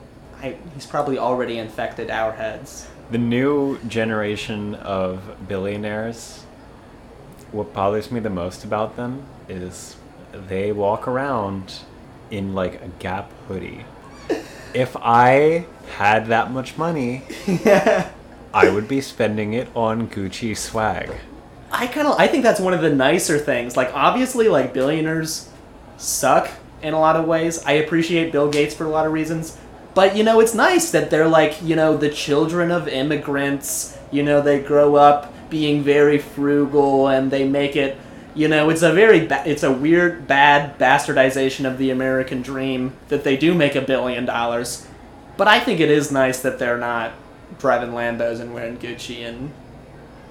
I, 0.41 0.55
he's 0.73 0.85
probably 0.85 1.17
already 1.17 1.57
infected 1.57 2.09
our 2.11 2.33
heads. 2.33 2.87
the 3.09 3.17
new 3.17 3.79
generation 3.87 4.75
of 4.75 5.47
billionaires. 5.47 6.43
What 7.51 7.73
bothers 7.73 8.11
me 8.11 8.19
the 8.19 8.29
most 8.29 8.63
about 8.63 8.95
them 8.97 9.23
is 9.47 9.95
they 10.33 10.71
walk 10.71 11.07
around 11.07 11.79
in 12.29 12.53
like 12.53 12.81
a 12.81 12.87
Gap 12.99 13.31
hoodie. 13.47 13.85
If 14.73 14.95
I 14.97 15.65
had 15.95 16.27
that 16.27 16.51
much 16.51 16.77
money, 16.77 17.23
I 18.53 18.69
would 18.69 18.87
be 18.87 19.01
spending 19.01 19.53
it 19.53 19.69
on 19.75 20.07
Gucci 20.07 20.55
swag. 20.55 21.09
I 21.71 21.87
kind 21.87 22.07
of 22.07 22.19
I 22.19 22.27
think 22.27 22.43
that's 22.43 22.59
one 22.59 22.73
of 22.73 22.81
the 22.81 22.93
nicer 22.93 23.39
things. 23.39 23.75
Like 23.75 23.91
obviously 23.93 24.49
like 24.49 24.73
billionaires 24.73 25.49
suck 25.97 26.49
in 26.81 26.93
a 26.93 26.99
lot 26.99 27.15
of 27.15 27.25
ways. 27.25 27.63
I 27.65 27.73
appreciate 27.73 28.31
Bill 28.31 28.49
Gates 28.49 28.75
for 28.75 28.85
a 28.85 28.89
lot 28.89 29.05
of 29.05 29.13
reasons. 29.13 29.57
But 29.95 30.15
you 30.15 30.23
know, 30.23 30.39
it's 30.39 30.53
nice 30.53 30.91
that 30.91 31.09
they're 31.09 31.27
like, 31.27 31.61
you 31.63 31.75
know, 31.75 31.97
the 31.97 32.09
children 32.09 32.69
of 32.69 32.87
immigrants, 32.87 33.97
you 34.11 34.21
know, 34.21 34.41
they 34.41 34.59
grow 34.59 34.95
up 34.95 35.33
being 35.49 35.83
very 35.83 36.17
frugal 36.17 37.07
and 37.07 37.31
they 37.31 37.47
make 37.47 37.75
it 37.75 37.97
you 38.37 38.47
know, 38.47 38.69
it's 38.69 38.83
a 38.83 38.93
very 38.93 39.25
ba- 39.25 39.43
it's 39.47 39.63
a 39.63 39.71
weird 39.71 40.27
bad 40.27 40.77
bastardization 40.77 41.65
of 41.65 41.79
the 41.79 41.89
American 41.89 42.43
dream 42.43 42.93
that 43.09 43.23
they 43.23 43.35
do 43.35 43.55
make 43.55 43.75
a 43.75 43.81
billion 43.81 44.25
dollars. 44.25 44.87
But 45.37 45.47
I 45.47 45.59
think 45.59 45.79
it 45.79 45.89
is 45.89 46.11
nice 46.11 46.39
that 46.41 46.59
they're 46.59 46.77
not 46.77 47.13
driving 47.57 47.91
Lambos 47.91 48.39
and 48.39 48.53
wearing 48.53 48.77
Gucci 48.77 49.27
and 49.27 49.51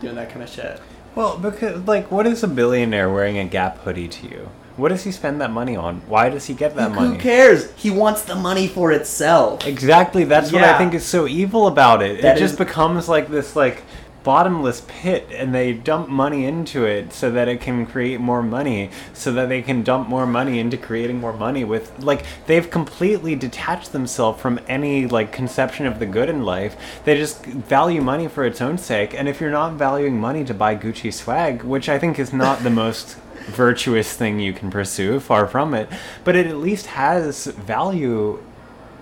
doing 0.00 0.14
that 0.14 0.30
kind 0.30 0.42
of 0.42 0.48
shit. 0.48 0.80
Well, 1.16 1.36
because 1.36 1.84
like, 1.88 2.10
what 2.10 2.28
is 2.28 2.44
a 2.44 2.48
billionaire 2.48 3.10
wearing 3.10 3.38
a 3.38 3.44
Gap 3.44 3.78
hoodie 3.78 4.08
to 4.08 4.28
you? 4.28 4.50
What 4.76 4.90
does 4.90 5.04
he 5.04 5.10
spend 5.10 5.40
that 5.40 5.50
money 5.50 5.74
on? 5.74 6.02
Why 6.02 6.28
does 6.28 6.44
he 6.46 6.54
get 6.54 6.76
that 6.76 6.90
Who 6.90 6.94
money? 6.94 7.14
Who 7.16 7.20
cares? 7.20 7.72
He 7.72 7.90
wants 7.90 8.22
the 8.22 8.34
money 8.34 8.68
for 8.68 8.92
itself. 8.92 9.66
Exactly. 9.66 10.24
That's 10.24 10.52
what 10.52 10.62
I 10.62 10.76
think 10.76 10.92
is 10.92 11.04
so 11.04 11.26
evil 11.26 11.66
about 11.66 12.02
it. 12.02 12.20
That 12.20 12.36
it 12.36 12.40
just 12.40 12.52
is- 12.52 12.58
becomes 12.58 13.08
like 13.08 13.28
this 13.28 13.56
like 13.56 13.82
bottomless 14.26 14.82
pit 14.88 15.24
and 15.30 15.54
they 15.54 15.72
dump 15.72 16.08
money 16.08 16.44
into 16.44 16.84
it 16.84 17.12
so 17.12 17.30
that 17.30 17.46
it 17.46 17.60
can 17.60 17.86
create 17.86 18.20
more 18.20 18.42
money 18.42 18.90
so 19.14 19.32
that 19.32 19.48
they 19.48 19.62
can 19.62 19.84
dump 19.84 20.08
more 20.08 20.26
money 20.26 20.58
into 20.58 20.76
creating 20.76 21.20
more 21.20 21.32
money 21.32 21.62
with 21.62 21.96
like 22.00 22.26
they've 22.46 22.68
completely 22.68 23.36
detached 23.36 23.92
themselves 23.92 24.42
from 24.42 24.58
any 24.66 25.06
like 25.06 25.30
conception 25.30 25.86
of 25.86 26.00
the 26.00 26.06
good 26.06 26.28
in 26.28 26.44
life. 26.44 26.76
They 27.04 27.16
just 27.16 27.46
value 27.46 28.02
money 28.02 28.26
for 28.26 28.44
its 28.44 28.60
own 28.60 28.78
sake 28.78 29.14
and 29.14 29.28
if 29.28 29.40
you're 29.40 29.52
not 29.52 29.74
valuing 29.74 30.18
money 30.18 30.44
to 30.44 30.52
buy 30.52 30.74
gucci 30.74 31.12
swag 31.12 31.62
which 31.62 31.88
i 31.88 31.96
think 31.96 32.18
is 32.18 32.32
not 32.32 32.64
the 32.64 32.70
most 32.70 33.16
virtuous 33.46 34.12
thing 34.12 34.40
you 34.40 34.52
can 34.52 34.72
pursue 34.72 35.20
far 35.20 35.46
from 35.46 35.72
it 35.72 35.88
but 36.24 36.34
it 36.34 36.46
at 36.48 36.56
least 36.56 36.86
has 36.86 37.46
value 37.46 38.42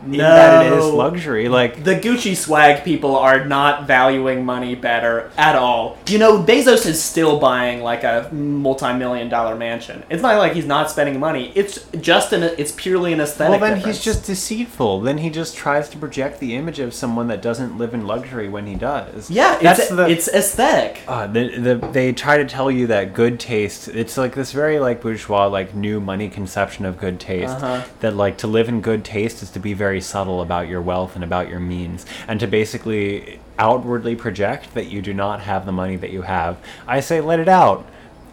in 0.06 0.18
that 0.18 0.66
it 0.66 0.72
is 0.72 0.84
No. 0.84 0.96
luxury 0.96 1.48
like 1.48 1.84
The 1.84 1.96
Gucci 1.96 2.36
swag 2.36 2.84
people 2.84 3.16
are 3.16 3.44
not 3.44 3.86
valuing 3.86 4.44
money 4.44 4.74
better 4.74 5.30
at 5.36 5.56
all. 5.56 5.98
You 6.08 6.18
know, 6.18 6.42
Bezos 6.42 6.86
is 6.86 7.02
still 7.02 7.38
buying 7.38 7.82
like 7.82 8.04
a 8.04 8.28
multi-million 8.32 9.28
dollar 9.28 9.54
mansion. 9.56 10.02
It's 10.10 10.22
not 10.22 10.36
like 10.38 10.52
he's 10.52 10.66
not 10.66 10.90
spending 10.90 11.18
money. 11.20 11.52
It's 11.54 11.84
just 12.00 12.32
an 12.32 12.42
it's 12.58 12.72
purely 12.72 13.12
an 13.12 13.20
aesthetic. 13.20 13.50
Well, 13.52 13.60
then 13.60 13.76
difference. 13.78 13.96
he's 13.98 14.04
just 14.04 14.26
deceitful. 14.26 15.00
Then 15.00 15.18
he 15.18 15.30
just 15.30 15.56
tries 15.56 15.88
to 15.90 15.98
project 15.98 16.40
the 16.40 16.54
image 16.54 16.78
of 16.78 16.92
someone 16.94 17.28
that 17.28 17.42
doesn't 17.42 17.78
live 17.78 17.94
in 17.94 18.06
luxury 18.06 18.48
when 18.48 18.66
he 18.66 18.74
does. 18.74 19.30
yeah, 19.30 19.58
that's 19.60 19.80
it's 19.80 19.88
the. 19.90 20.06
it's 20.08 20.28
aesthetic. 20.28 21.02
uh, 21.08 21.26
the, 21.26 21.58
the, 21.58 21.74
they 21.92 22.12
try 22.12 22.36
to 22.38 22.44
tell 22.44 22.70
you 22.70 22.86
that 22.88 23.14
good 23.14 23.38
taste 23.40 23.88
it's 23.88 24.16
like 24.16 24.34
this 24.34 24.52
very 24.52 24.78
like 24.78 25.00
bourgeois 25.02 25.46
like 25.46 25.74
new 25.74 26.00
money 26.00 26.28
conception 26.28 26.84
of 26.84 26.98
good 26.98 27.18
taste 27.20 27.54
Uh-huh. 27.56 27.84
that 28.00 28.14
like 28.16 28.36
to 28.38 28.46
live 28.46 28.68
in 28.68 28.80
good 28.80 29.04
taste 29.04 29.42
is 29.42 29.50
to 29.50 29.58
be 29.58 29.72
very 29.74 29.93
subtle 30.00 30.40
about 30.40 30.68
your 30.68 30.82
wealth 30.82 31.14
and 31.14 31.24
about 31.24 31.48
your 31.48 31.60
means 31.60 32.04
and 32.28 32.40
to 32.40 32.46
basically 32.46 33.40
outwardly 33.58 34.16
project 34.16 34.74
that 34.74 34.86
you 34.86 35.00
do 35.00 35.14
not 35.14 35.40
have 35.40 35.66
the 35.66 35.72
money 35.72 35.96
that 35.96 36.10
you 36.10 36.22
have 36.22 36.58
i 36.86 37.00
say 37.00 37.20
let 37.20 37.38
it 37.38 37.48
out 37.48 37.86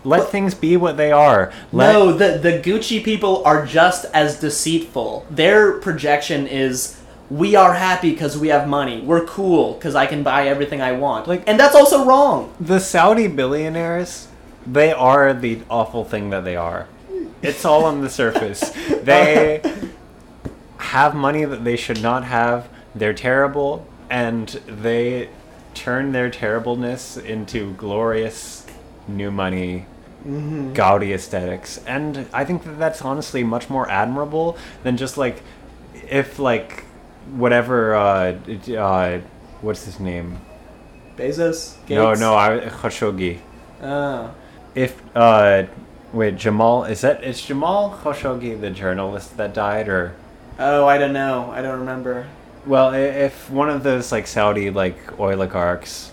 let 0.04 0.30
things 0.30 0.54
be 0.56 0.78
what 0.78 0.98
they 0.98 1.12
are 1.12 1.52
let, 1.72 1.94
no, 1.94 2.12
the 2.12 2.38
the 2.38 2.60
Gucci 2.60 3.04
people 3.04 3.44
are 3.46 3.66
just 3.66 4.06
as 4.14 4.40
deceitful. 4.40 5.26
Their 5.30 5.74
projection 5.74 6.48
is 6.48 7.00
we 7.30 7.56
are 7.56 7.74
happy 7.74 8.12
because 8.12 8.38
we 8.38 8.50
have 8.50 8.68
money. 8.68 9.02
We're 9.02 9.26
cool 9.26 9.74
because 9.76 9.96
I 9.96 10.06
can 10.06 10.24
buy 10.24 10.48
everything 10.48 10.82
I 10.82 10.92
want. 10.94 11.28
Like- 11.28 11.44
and 11.48 11.60
that's 11.60 11.76
also 11.76 12.04
wrong. 12.04 12.54
the 12.60 12.80
Saudi 12.80 13.28
billionaires, 13.28 14.28
they 14.66 14.92
are 14.92 15.34
the 15.34 15.62
awful 15.70 16.04
thing 16.04 16.30
that 16.32 16.44
they 16.44 16.56
are. 16.56 16.88
It's 17.42 17.64
all 17.64 17.86
on 17.86 18.02
the 18.02 18.10
surface. 18.10 18.72
They 19.02 19.62
have 20.92 21.16
money 21.16 21.46
that 21.46 21.64
they 21.64 21.78
should 21.78 22.02
not 22.02 22.26
have. 22.26 22.68
They're 22.94 23.14
terrible, 23.14 23.88
and 24.10 24.50
they 24.68 25.30
turn 25.74 26.12
their 26.12 26.30
terribleness 26.30 27.16
into 27.16 27.74
glorious 27.76 28.66
new 29.08 29.32
money. 29.32 29.86
Gaudy 30.74 31.14
aesthetics, 31.14 31.80
and 31.88 32.28
I 32.32 32.46
think 32.46 32.64
that 32.66 32.78
that's 32.78 33.02
honestly 33.02 33.44
much 33.44 33.72
more 33.72 33.90
admirable 33.90 34.56
than 34.84 34.96
just 34.96 35.18
like 35.18 35.42
if 36.10 36.38
like 36.38 36.84
whatever 37.32 37.96
uh, 37.96 38.38
uh 38.78 39.20
what's 39.62 39.86
his 39.86 40.00
name 40.00 40.38
Bezos. 41.18 41.78
Gates. 41.88 41.98
no, 41.98 42.14
no, 42.14 42.36
I 42.36 42.60
Khashoggi. 42.70 43.40
Oh. 43.82 44.34
If 44.76 45.02
uh, 45.16 45.64
wait, 46.14 46.36
Jamal 46.38 46.84
is 46.86 47.02
that? 47.02 47.24
Is 47.24 47.42
Jamal 47.42 47.98
Khashoggi 48.04 48.60
the 48.60 48.70
journalist 48.70 49.38
that 49.38 49.56
died, 49.56 49.90
or 49.90 50.16
Oh, 50.64 50.86
I 50.86 51.00
don't 51.00 51.14
know. 51.14 51.50
I 51.52 51.64
don't 51.64 51.80
remember. 51.80 52.28
well, 52.68 52.94
if 52.94 53.50
one 53.50 53.70
of 53.70 53.82
those 53.82 54.12
like 54.12 54.28
Saudi 54.28 54.70
like 54.70 55.20
oligarchs, 55.20 56.12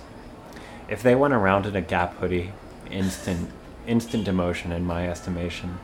if 0.89 1.03
they 1.03 1.15
went 1.15 1.35
around 1.35 1.67
in 1.67 1.77
a 1.77 1.83
Gap 1.83 2.17
hoodie, 2.17 2.53
instant, 2.91 3.51
instant 3.87 4.27
demotion 4.27 4.75
in 4.75 4.85
my 4.87 5.07
estimation. 5.09 5.79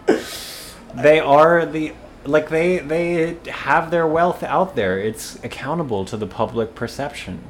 They 0.94 1.20
are 1.20 1.66
the 1.66 1.92
like 2.24 2.48
they 2.48 2.79
they 2.79 3.37
have 3.50 3.90
their 3.90 4.07
wealth 4.07 4.42
out 4.42 4.77
there. 4.77 4.98
It's 4.98 5.42
accountable 5.44 6.07
to 6.07 6.16
the 6.16 6.27
public 6.27 6.74
perception, 6.74 7.42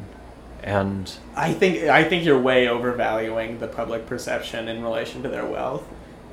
and 0.63 1.13
I 1.37 1.53
think 1.53 1.85
I 1.85 2.03
think 2.03 2.25
you're 2.25 2.41
way 2.41 2.67
overvaluing 2.69 3.61
the 3.61 3.69
public 3.69 4.07
perception 4.07 4.67
in 4.67 4.83
relation 4.83 5.23
to 5.23 5.29
their 5.29 5.47
wealth. 5.47 5.85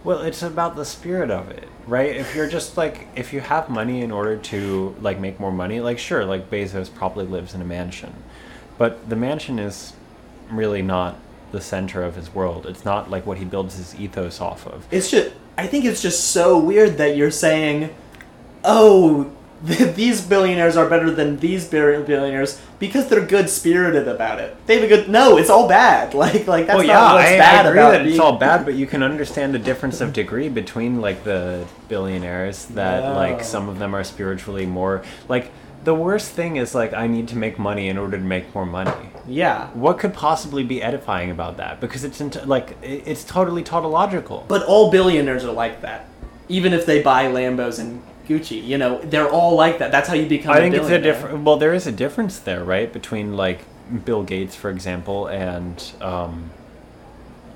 Well, 0.03 0.21
it's 0.21 0.41
about 0.41 0.75
the 0.75 0.85
spirit 0.85 1.29
of 1.29 1.49
it, 1.51 1.67
right? 1.85 2.15
If 2.15 2.35
you're 2.35 2.49
just 2.49 2.75
like, 2.75 3.07
if 3.15 3.33
you 3.33 3.39
have 3.39 3.69
money 3.69 4.01
in 4.01 4.11
order 4.11 4.37
to 4.37 4.95
like 4.99 5.19
make 5.19 5.39
more 5.39 5.51
money, 5.51 5.79
like 5.79 5.99
sure, 5.99 6.25
like 6.25 6.49
Bezos 6.49 6.93
probably 6.93 7.25
lives 7.25 7.53
in 7.53 7.61
a 7.61 7.65
mansion, 7.65 8.13
but 8.77 9.09
the 9.09 9.15
mansion 9.15 9.59
is 9.59 9.93
really 10.49 10.81
not 10.81 11.17
the 11.51 11.61
center 11.61 12.01
of 12.03 12.15
his 12.15 12.33
world. 12.33 12.65
It's 12.65 12.83
not 12.83 13.11
like 13.11 13.25
what 13.25 13.37
he 13.37 13.45
builds 13.45 13.75
his 13.75 13.93
ethos 13.99 14.41
off 14.41 14.65
of. 14.65 14.87
It's 14.89 15.11
just 15.11 15.35
I 15.57 15.67
think 15.67 15.85
it's 15.85 16.01
just 16.01 16.31
so 16.31 16.57
weird 16.57 16.97
that 16.97 17.15
you're 17.15 17.29
saying, 17.29 17.93
"Oh, 18.63 19.31
these 19.63 20.21
billionaires 20.21 20.75
are 20.75 20.89
better 20.89 21.11
than 21.11 21.37
these 21.37 21.67
bil- 21.67 22.03
billionaires 22.03 22.59
because 22.79 23.07
they're 23.07 23.25
good 23.25 23.49
spirited 23.49 24.07
about 24.07 24.39
it." 24.39 24.55
They 24.65 24.75
have 24.75 24.83
a 24.83 24.87
good 24.87 25.09
No, 25.09 25.37
it's 25.37 25.49
all 25.49 25.67
bad. 25.67 26.13
Like 26.21 26.47
like 26.47 26.67
that's 26.67 26.77
well, 26.77 26.87
not 26.87 26.87
yeah, 26.87 27.13
what's 27.13 27.29
I, 27.29 27.37
bad 27.37 27.65
I 27.65 27.69
agree 27.69 27.79
about 27.81 27.91
that 27.91 28.07
it's 28.07 28.19
all 28.19 28.37
bad, 28.37 28.65
but 28.65 28.73
you 28.73 28.87
can 28.87 29.03
understand 29.03 29.53
the 29.53 29.59
difference 29.59 30.01
of 30.01 30.13
degree 30.13 30.49
between 30.49 30.99
like 31.01 31.23
the 31.23 31.65
billionaires. 31.89 32.65
That 32.67 33.03
No. 33.03 33.13
like 33.15 33.43
some 33.43 33.69
of 33.69 33.79
them 33.79 33.93
are 33.95 34.03
spiritually 34.03 34.65
more 34.65 35.03
like. 35.27 35.51
The 35.83 35.95
worst 35.95 36.29
thing 36.33 36.57
is 36.57 36.75
like 36.75 36.93
I 36.93 37.07
need 37.07 37.27
to 37.29 37.35
make 37.35 37.57
money 37.57 37.87
in 37.89 37.97
order 37.97 38.15
to 38.15 38.23
make 38.23 38.53
more 38.53 38.67
money. 38.67 39.09
Yeah. 39.27 39.69
What 39.73 39.97
could 39.97 40.13
possibly 40.13 40.63
be 40.63 40.79
edifying 40.79 41.31
about 41.31 41.57
that? 41.57 41.79
Because 41.81 42.03
it's 42.03 42.21
int- 42.21 42.47
like 42.47 42.77
it's 42.83 43.23
totally 43.23 43.63
tautological. 43.63 44.45
But 44.47 44.61
all 44.63 44.91
billionaires 44.91 45.43
are 45.43 45.51
like 45.51 45.81
that. 45.81 46.05
Even 46.49 46.71
if 46.73 46.85
they 46.85 47.01
buy 47.01 47.25
Lambos 47.25 47.79
and 47.79 48.03
Gucci, 48.31 48.63
you 48.63 48.77
know, 48.77 48.99
they're 48.99 49.29
all 49.29 49.55
like 49.55 49.79
that. 49.79 49.91
That's 49.91 50.07
how 50.07 50.13
you 50.13 50.27
become 50.27 50.53
I 50.53 50.59
think 50.59 50.75
it's 50.75 50.89
a 50.89 50.99
different. 50.99 51.43
Well, 51.43 51.57
there 51.57 51.73
is 51.73 51.87
a 51.87 51.91
difference 51.91 52.39
there, 52.39 52.63
right, 52.63 52.91
between 52.91 53.35
like 53.35 53.65
Bill 54.05 54.23
Gates, 54.23 54.55
for 54.55 54.69
example, 54.69 55.27
and 55.27 55.91
um, 56.01 56.51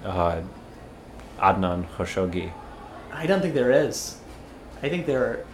uh, 0.04 0.42
Adnan 1.40 1.88
Khashoggi. 1.96 2.52
I 3.14 3.26
don't 3.26 3.42
think 3.42 3.54
there 3.54 3.72
is. 3.72 4.18
I 4.84 4.90
think 4.90 5.06
there 5.06 5.46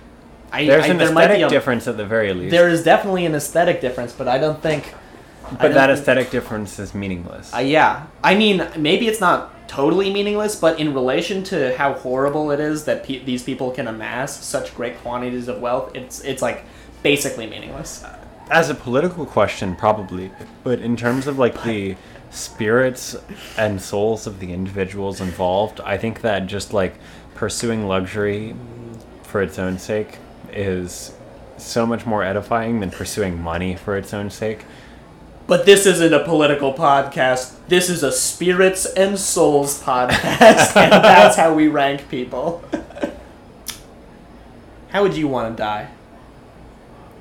I, 0.51 0.65
There's 0.65 0.86
I, 0.86 0.88
an 0.88 0.97
there 0.97 1.11
might 1.11 1.28
be 1.28 1.34
aesthetic 1.34 1.47
a- 1.47 1.49
difference 1.49 1.88
at 1.88 1.97
the 1.97 2.05
very 2.05 2.34
least. 2.34 2.51
There 2.51 2.67
is 2.67 2.84
definitely 2.84 3.26
an 3.26 3.36
aesthetic 3.36 3.80
difference, 3.80 4.13
but 4.13 4.28
I 4.28 4.38
don't 4.38 4.61
think 4.61 4.93
But 5.60 5.74
that 5.74 5.88
think- 5.88 5.99
aesthetic 5.99 6.32
difference 6.32 6.80
is 6.80 6.93
meaningless. 6.93 7.54
Uh, 7.54 7.60
yeah, 7.60 8.06
I 8.24 8.36
mean, 8.36 8.68
maybe 8.78 9.08
it's 9.08 9.22
not 9.22 9.68
totally 9.68 10.12
meaningless, 10.12 10.56
but 10.56 10.80
in 10.80 10.93
relation 10.93 11.43
to 11.45 11.76
how 11.78 11.93
horrible 11.93 12.52
it 12.52 12.60
is 12.60 12.86
that 12.86 13.04
pe- 13.04 13.24
these 13.24 13.43
people 13.43 13.72
can 13.72 13.88
amass 13.88 14.43
such 14.43 14.76
great 14.76 14.97
quantities 14.99 15.47
of 15.47 15.62
wealth, 15.62 15.95
it's 15.95 16.22
it's 16.22 16.41
like 16.41 16.66
basically 17.04 17.47
meaningless. 17.47 18.04
As 18.49 18.70
a 18.70 18.76
political 18.76 19.26
question, 19.26 19.76
probably. 19.76 20.32
But 20.64 20.80
in 20.80 20.97
terms 20.97 21.26
of 21.26 21.39
like 21.39 21.64
the 21.64 21.95
spirits 22.32 23.16
and 23.58 23.82
souls 23.82 24.28
of 24.28 24.39
the 24.39 24.52
individuals 24.52 25.22
involved, 25.22 25.80
I 25.82 25.97
think 25.97 26.22
that 26.22 26.47
just 26.47 26.74
like 26.74 26.95
pursuing 27.36 27.88
luxury 27.88 28.56
for 29.24 29.41
its 29.41 29.58
own 29.58 29.80
sake 29.80 30.18
is 30.52 31.14
so 31.58 31.86
much 31.86 32.06
more 32.06 32.24
edifying 32.24 32.82
than 32.82 32.91
pursuing 32.91 33.41
money 33.41 33.76
for 33.76 33.95
its 33.95 34.14
own 34.14 34.30
sake. 34.30 34.66
But 35.52 35.66
this 35.66 35.86
isn't 35.86 36.14
a 36.14 36.24
political 36.24 36.74
podcast. 36.74 37.56
This 37.68 37.89
is 37.89 38.04
a 38.04 38.12
spirits 38.14 38.86
and 38.86 39.20
souls 39.20 39.84
podcast, 39.84 40.74
and 40.78 40.93
that's 40.93 41.36
how 41.36 41.54
we 41.54 41.68
rank 41.68 42.08
people. 42.08 42.64
how 44.91 45.04
would 45.04 45.18
you 45.18 45.28
want 45.28 45.52
to 45.58 45.62
die? 45.62 45.89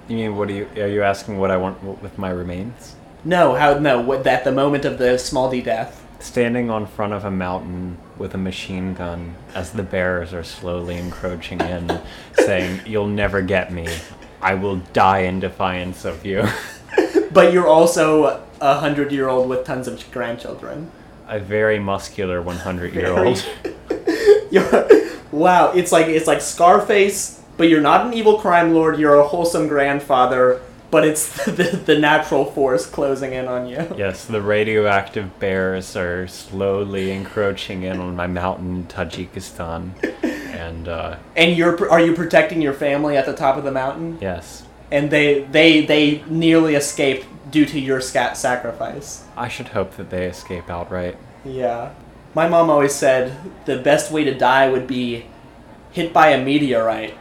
You 0.06 0.14
mean 0.14 0.36
what 0.36 0.48
are 0.48 0.52
you 0.52 0.68
are 0.76 0.86
you 0.86 1.02
asking 1.02 1.38
what 1.38 1.50
I 1.50 1.56
want 1.56 1.82
with 2.00 2.18
my 2.18 2.30
remains? 2.30 2.94
No, 3.24 3.56
how 3.56 3.80
no? 3.80 4.00
What 4.00 4.24
at 4.24 4.44
the 4.44 4.52
moment 4.52 4.84
of 4.84 4.98
the 4.98 5.18
small 5.18 5.50
d 5.50 5.60
death? 5.60 6.06
Standing 6.20 6.70
on 6.70 6.86
front 6.86 7.12
of 7.12 7.24
a 7.24 7.32
mountain 7.32 7.98
with 8.16 8.32
a 8.32 8.38
machine 8.38 8.94
gun 8.94 9.34
as 9.56 9.72
the 9.72 9.82
bears 9.82 10.32
are 10.32 10.44
slowly 10.44 10.98
encroaching 10.98 11.60
in, 11.62 12.00
saying, 12.34 12.82
You'll 12.86 13.08
never 13.08 13.42
get 13.42 13.72
me. 13.72 13.88
I 14.40 14.54
will 14.54 14.76
die 14.92 15.22
in 15.22 15.40
defiance 15.40 16.04
of 16.04 16.24
you. 16.24 16.46
But 17.32 17.52
you're 17.52 17.68
also 17.68 18.42
a 18.60 18.74
hundred 18.80 19.12
year 19.12 19.28
old 19.28 19.48
with 19.48 19.64
tons 19.64 19.86
of 19.88 20.04
grandchildren. 20.10 20.90
a 21.28 21.38
very 21.38 21.78
muscular 21.78 22.42
100 22.42 22.94
year 22.94 23.16
old. 23.18 23.44
Wow, 25.32 25.70
it's 25.72 25.92
like 25.92 26.08
it's 26.08 26.26
like 26.26 26.40
Scarface, 26.40 27.40
but 27.56 27.68
you're 27.68 27.80
not 27.80 28.04
an 28.06 28.12
evil 28.14 28.38
crime 28.40 28.74
lord. 28.74 28.98
You're 28.98 29.14
a 29.14 29.22
wholesome 29.26 29.68
grandfather, 29.68 30.60
but 30.90 31.06
it's 31.06 31.44
the, 31.44 31.80
the 31.86 31.96
natural 31.96 32.44
force 32.44 32.84
closing 32.84 33.32
in 33.32 33.46
on 33.46 33.68
you. 33.68 33.86
Yes, 33.96 34.24
the 34.24 34.42
radioactive 34.42 35.38
bears 35.38 35.94
are 35.96 36.26
slowly 36.26 37.12
encroaching 37.12 37.84
in 37.84 38.00
on 38.00 38.16
my 38.16 38.26
mountain 38.26 38.74
in 38.78 38.84
Tajikistan. 38.86 39.90
And 40.24 40.88
uh, 40.88 41.16
And 41.36 41.56
you're 41.56 41.88
are 41.88 42.00
you 42.00 42.12
protecting 42.14 42.60
your 42.60 42.74
family 42.74 43.16
at 43.16 43.24
the 43.24 43.34
top 43.34 43.56
of 43.56 43.62
the 43.62 43.70
mountain? 43.72 44.18
yes, 44.20 44.64
And 44.90 45.10
they 45.10 45.42
they 45.44 45.84
they 45.84 46.22
nearly 46.28 46.74
escape 46.74 47.24
due 47.50 47.66
to 47.66 47.78
your 47.78 48.00
scat 48.00 48.36
sacrifice. 48.36 49.24
I 49.36 49.48
should 49.48 49.68
hope 49.68 49.96
that 49.96 50.10
they 50.10 50.26
escape 50.26 50.70
outright. 50.70 51.16
Yeah. 51.44 51.94
My 52.34 52.48
mom 52.48 52.70
always 52.70 52.94
said 52.94 53.36
the 53.64 53.78
best 53.78 54.12
way 54.12 54.24
to 54.24 54.34
die 54.34 54.68
would 54.68 54.86
be 54.86 55.26
hit 55.92 56.12
by 56.12 56.28
a 56.28 56.44
meteorite. 56.44 57.14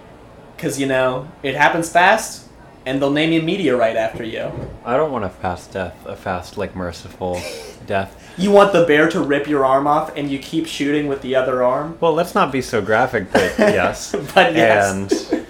Because, 0.55 0.79
you 0.79 0.87
know, 0.87 1.29
it 1.41 1.55
happens 1.55 1.89
fast, 1.89 2.45
and 2.85 3.01
they'll 3.01 3.11
name 3.11 3.31
you 3.31 3.41
Meteorite 3.41 3.95
after 3.95 4.25
you. 4.25 4.51
I 4.83 4.97
don't 4.97 5.09
want 5.09 5.23
a 5.23 5.29
fast 5.29 5.71
death, 5.71 5.95
a 6.05 6.17
fast, 6.17 6.57
like, 6.57 6.75
merciful 6.75 7.41
death. 7.87 8.33
You 8.37 8.51
want 8.51 8.73
the 8.73 8.85
bear 8.85 9.09
to 9.09 9.21
rip 9.21 9.47
your 9.47 9.65
arm 9.65 9.87
off, 9.87 10.11
and 10.17 10.29
you 10.29 10.37
keep 10.37 10.67
shooting 10.67 11.07
with 11.07 11.21
the 11.21 11.33
other 11.33 11.63
arm? 11.63 11.97
Well, 12.01 12.13
let's 12.13 12.35
not 12.35 12.51
be 12.51 12.61
so 12.61 12.81
graphic, 12.81 13.31
but 13.31 13.53
yes. 13.57 14.13
But 14.33 14.53
yes. 14.53 15.31
And, 15.31 15.45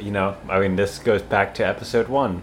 you 0.00 0.10
know, 0.10 0.36
I 0.48 0.60
mean, 0.60 0.76
this 0.76 0.98
goes 0.98 1.22
back 1.22 1.54
to 1.54 1.66
episode 1.66 2.08
one. 2.08 2.42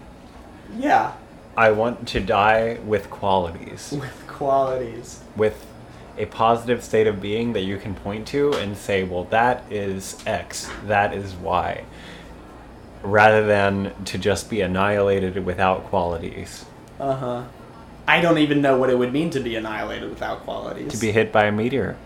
Yeah. 0.76 1.12
I 1.56 1.70
want 1.72 2.06
to 2.08 2.20
die 2.20 2.78
with 2.84 3.10
qualities. 3.10 3.92
With 3.98 4.26
qualities. 4.26 5.20
with 5.36 5.66
a 6.16 6.26
positive 6.26 6.82
state 6.82 7.06
of 7.06 7.20
being 7.20 7.52
that 7.52 7.60
you 7.62 7.76
can 7.78 7.94
point 7.94 8.26
to 8.28 8.52
and 8.54 8.76
say, 8.76 9.02
well, 9.04 9.24
that 9.24 9.64
is 9.70 10.16
X, 10.26 10.70
that 10.86 11.14
is 11.14 11.34
Y, 11.34 11.84
rather 13.02 13.46
than 13.46 13.92
to 14.04 14.18
just 14.18 14.48
be 14.50 14.60
annihilated 14.60 15.44
without 15.44 15.84
qualities. 15.84 16.64
Uh 16.98 17.14
huh. 17.14 17.44
I 18.06 18.20
don't 18.20 18.38
even 18.38 18.60
know 18.60 18.76
what 18.78 18.90
it 18.90 18.98
would 18.98 19.12
mean 19.12 19.30
to 19.30 19.40
be 19.40 19.56
annihilated 19.56 20.10
without 20.10 20.40
qualities. 20.40 20.90
To 20.92 20.98
be 20.98 21.12
hit 21.12 21.30
by 21.32 21.44
a 21.44 21.52
meteor. 21.52 21.96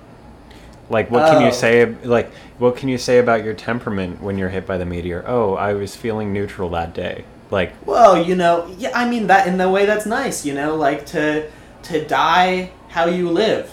Like, 0.91 1.11
what 1.11 1.26
can 1.30 1.43
Oh. 1.43 1.47
you 1.47 1.53
say? 1.53 1.87
Like, 2.05 2.30
what 2.59 2.76
can 2.76 2.89
you 2.89 2.99
say 2.99 3.18
about 3.18 3.43
your 3.45 3.55
temperament 3.55 4.22
when 4.22 4.37
you're 4.39 4.51
hit 4.51 4.66
by 4.66 4.76
the 4.78 4.85
meteor? 4.85 5.24
Oh, 5.26 5.55
I 5.55 5.72
was 5.74 5.97
feeling 5.97 6.32
neutral 6.32 6.68
that 6.70 6.93
day. 6.95 7.24
Like, 7.51 7.72
Well, 7.87 8.22
you 8.22 8.35
know, 8.35 8.66
yeah, 8.78 8.91
I 8.95 9.09
mean 9.09 9.26
that 9.28 9.47
in 9.47 9.59
the 9.59 9.68
way 9.68 9.87
that's 9.87 10.07
nice, 10.07 10.45
you 10.45 10.55
know, 10.55 10.74
like 10.74 11.07
to 11.07 11.45
to 11.85 12.05
die 12.05 12.70
how 12.89 13.07
you 13.07 13.28
live. 13.30 13.70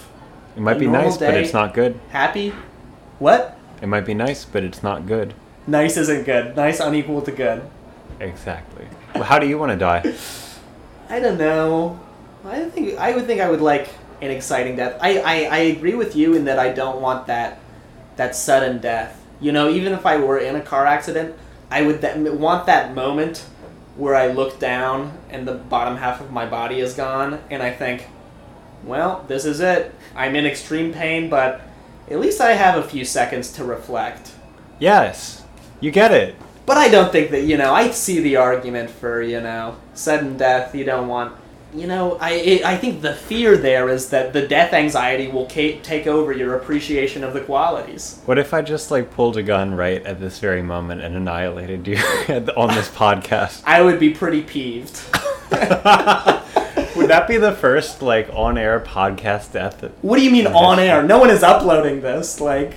it 0.56 0.60
might 0.60 0.76
A 0.76 0.80
be 0.80 0.86
nice, 0.86 1.16
but 1.16 1.34
it's 1.34 1.52
not 1.54 1.72
good. 1.74 1.98
Happy? 2.10 2.52
What? 3.18 3.56
It 3.80 3.88
might 3.88 4.04
be 4.04 4.14
nice, 4.14 4.44
but 4.44 4.62
it's 4.64 4.82
not 4.82 5.06
good. 5.06 5.32
Nice 5.66 5.96
isn't 5.96 6.24
good. 6.24 6.54
Nice 6.56 6.78
unequal 6.80 7.22
to 7.22 7.30
good. 7.32 7.62
Exactly. 8.20 8.86
Well, 9.14 9.24
how 9.24 9.38
do 9.38 9.46
you 9.46 9.58
want 9.58 9.72
to 9.72 9.78
die? 9.78 10.02
I 11.10 11.20
don't 11.20 11.38
know. 11.38 11.98
I 12.44 12.64
think 12.64 12.98
I 12.98 13.14
would 13.14 13.26
think 13.26 13.40
I 13.40 13.48
would 13.50 13.60
like 13.60 13.88
an 14.22 14.30
exciting 14.30 14.76
death. 14.76 14.98
I, 15.00 15.18
I, 15.18 15.34
I 15.44 15.58
agree 15.58 15.94
with 15.94 16.16
you 16.16 16.34
in 16.34 16.44
that 16.44 16.58
I 16.58 16.72
don't 16.72 17.02
want 17.02 17.26
that 17.26 17.58
that 18.16 18.36
sudden 18.36 18.78
death. 18.78 19.20
You 19.40 19.52
know, 19.52 19.68
even 19.68 19.92
if 19.92 20.06
I 20.06 20.16
were 20.16 20.38
in 20.38 20.54
a 20.54 20.60
car 20.60 20.86
accident, 20.86 21.34
I 21.70 21.82
would 21.82 22.00
that, 22.02 22.18
want 22.18 22.66
that 22.66 22.94
moment 22.94 23.38
where 23.96 24.14
I 24.14 24.28
look 24.28 24.58
down 24.58 25.18
and 25.28 25.46
the 25.46 25.54
bottom 25.54 25.96
half 25.96 26.20
of 26.20 26.30
my 26.30 26.46
body 26.46 26.80
is 26.80 26.94
gone, 26.94 27.42
and 27.50 27.62
I 27.62 27.70
think, 27.70 28.06
well, 28.84 29.24
this 29.28 29.44
is 29.44 29.60
it. 29.60 29.94
I'm 30.14 30.36
in 30.36 30.46
extreme 30.46 30.92
pain, 30.92 31.28
but 31.28 31.62
at 32.08 32.20
least 32.20 32.40
I 32.40 32.52
have 32.52 32.76
a 32.76 32.86
few 32.86 33.04
seconds 33.04 33.52
to 33.54 33.64
reflect. 33.64 34.32
Yes, 34.78 35.44
you 35.80 35.90
get 35.90 36.12
it. 36.12 36.36
But 36.64 36.76
I 36.76 36.88
don't 36.88 37.10
think 37.10 37.30
that 37.32 37.42
you 37.42 37.56
know. 37.56 37.74
I 37.74 37.90
see 37.90 38.20
the 38.20 38.36
argument 38.36 38.90
for 38.90 39.20
you 39.20 39.40
know 39.40 39.76
sudden 39.94 40.36
death. 40.36 40.74
You 40.74 40.84
don't 40.84 41.08
want. 41.08 41.34
You 41.74 41.86
know, 41.86 42.18
I 42.20 42.32
it, 42.32 42.64
I 42.66 42.76
think 42.76 43.00
the 43.00 43.14
fear 43.14 43.56
there 43.56 43.88
is 43.88 44.10
that 44.10 44.34
the 44.34 44.46
death 44.46 44.74
anxiety 44.74 45.28
will 45.28 45.48
ca- 45.50 45.80
take 45.80 46.06
over 46.06 46.30
your 46.32 46.56
appreciation 46.56 47.24
of 47.24 47.32
the 47.32 47.40
qualities. 47.40 48.20
What 48.26 48.38
if 48.38 48.52
I 48.52 48.60
just 48.60 48.90
like 48.90 49.10
pulled 49.10 49.38
a 49.38 49.42
gun 49.42 49.74
right 49.74 50.04
at 50.04 50.20
this 50.20 50.38
very 50.38 50.60
moment 50.62 51.00
and 51.00 51.16
annihilated 51.16 51.86
you 51.86 51.96
on 52.56 52.74
this 52.74 52.90
podcast? 52.90 53.62
I 53.64 53.80
would 53.80 53.98
be 53.98 54.10
pretty 54.10 54.42
peeved. 54.42 55.00
Would 56.94 57.08
that 57.08 57.26
be 57.26 57.38
the 57.38 57.52
first 57.52 58.02
like 58.02 58.28
on-air 58.34 58.80
podcast 58.80 59.52
death? 59.52 59.80
That, 59.80 59.92
What 60.02 60.18
do 60.18 60.24
you 60.24 60.30
mean 60.30 60.46
on 60.46 60.78
air? 60.78 61.02
No 61.02 61.18
one 61.18 61.30
is 61.30 61.42
uploading 61.42 62.02
this. 62.02 62.38
Like, 62.38 62.74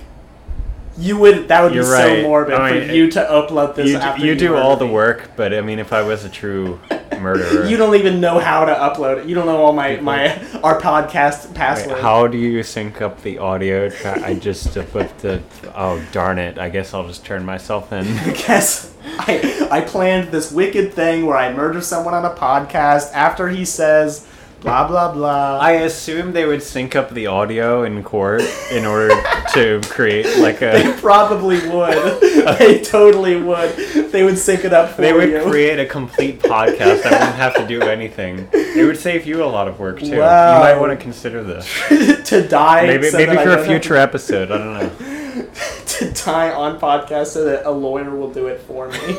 you 0.98 1.18
would. 1.18 1.48
That 1.48 1.62
would 1.62 1.74
You're 1.74 1.84
be 1.84 1.90
right. 1.90 2.22
so 2.22 2.28
morbid 2.28 2.54
I 2.54 2.72
mean, 2.72 2.88
for 2.88 2.94
you 2.94 3.10
to 3.12 3.20
upload 3.20 3.74
this. 3.74 3.90
you, 3.90 3.96
after 3.98 4.24
you 4.24 4.34
do 4.34 4.54
all 4.56 4.70
murder 4.74 4.86
the 4.86 4.92
work, 4.92 5.30
but 5.36 5.52
I 5.54 5.60
mean, 5.60 5.78
if 5.78 5.92
I 5.92 6.02
was 6.02 6.24
a 6.24 6.28
true 6.28 6.80
murderer, 7.20 7.66
You 7.66 7.76
don't 7.76 7.94
even 7.96 8.20
know 8.20 8.38
how 8.38 8.64
to 8.64 8.72
upload 8.72 9.18
it. 9.22 9.28
You 9.28 9.34
don't 9.34 9.46
know 9.46 9.56
all 9.58 9.72
my 9.72 9.90
People- 9.90 10.04
my 10.04 10.36
our 10.62 10.80
podcast 10.80 11.46
Wait, 11.48 11.54
password. 11.54 11.98
how 12.00 12.26
do 12.26 12.38
you 12.38 12.62
sync 12.62 13.00
up 13.02 13.22
the 13.22 13.38
audio? 13.38 13.90
I 14.04 14.34
just 14.34 14.74
put 14.92 15.18
the. 15.18 15.42
Oh 15.74 16.02
darn 16.12 16.38
it! 16.38 16.58
I 16.58 16.68
guess 16.70 16.94
I'll 16.94 17.06
just 17.06 17.24
turn 17.24 17.44
myself 17.44 17.92
in. 17.92 18.06
I 18.18 18.30
guess 18.46 18.94
I 19.18 19.68
I 19.70 19.80
planned 19.82 20.30
this 20.32 20.50
wicked 20.50 20.94
thing 20.94 21.26
where 21.26 21.36
I 21.36 21.52
murder 21.52 21.80
someone 21.80 22.14
on 22.14 22.24
a 22.24 22.30
podcast 22.34 23.12
after 23.12 23.48
he 23.48 23.64
says 23.64 24.26
blah 24.66 24.86
blah 24.88 25.12
blah. 25.12 25.58
I 25.60 25.72
assume 25.72 26.32
they 26.32 26.44
would 26.44 26.60
sync 26.60 26.96
up 26.96 27.10
the 27.10 27.28
audio 27.28 27.84
in 27.84 28.02
court 28.02 28.42
in 28.72 28.84
order 28.84 29.14
to 29.54 29.80
create 29.84 30.26
like 30.38 30.56
a. 30.56 30.72
they 30.72 30.92
probably 31.00 31.60
would. 31.68 32.20
they 32.58 32.80
totally 32.82 33.40
would. 33.40 33.76
They 34.10 34.24
would 34.24 34.36
sync 34.36 34.64
it 34.64 34.72
up 34.72 34.90
for 34.90 35.02
They 35.02 35.12
would 35.12 35.30
you. 35.30 35.42
create 35.44 35.78
a 35.78 35.86
complete 35.86 36.40
podcast. 36.40 37.06
I 37.06 37.12
wouldn't 37.12 37.36
have 37.36 37.54
to 37.54 37.66
do 37.66 37.82
anything. 37.82 38.48
It 38.52 38.84
would 38.84 38.98
save 38.98 39.24
you 39.24 39.44
a 39.44 39.46
lot 39.46 39.68
of 39.68 39.78
work 39.78 40.00
too. 40.00 40.18
Wow. 40.18 40.56
You 40.56 40.64
might 40.64 40.80
want 40.80 40.98
to 40.98 41.02
consider 41.02 41.44
this. 41.44 41.72
to 42.28 42.46
die. 42.48 42.86
Maybe 42.88 43.08
so 43.08 43.18
maybe 43.18 43.36
for 43.36 43.56
a 43.56 43.64
future 43.64 43.94
episode. 43.94 44.50
I 44.50 44.58
don't 44.58 44.74
know. 44.74 45.46
to 45.86 46.10
die 46.10 46.50
on 46.52 46.80
podcast 46.80 47.28
so 47.28 47.44
that 47.44 47.64
a 47.66 47.70
lawyer 47.70 48.16
will 48.16 48.32
do 48.32 48.48
it 48.48 48.60
for 48.62 48.88
me. 48.88 49.16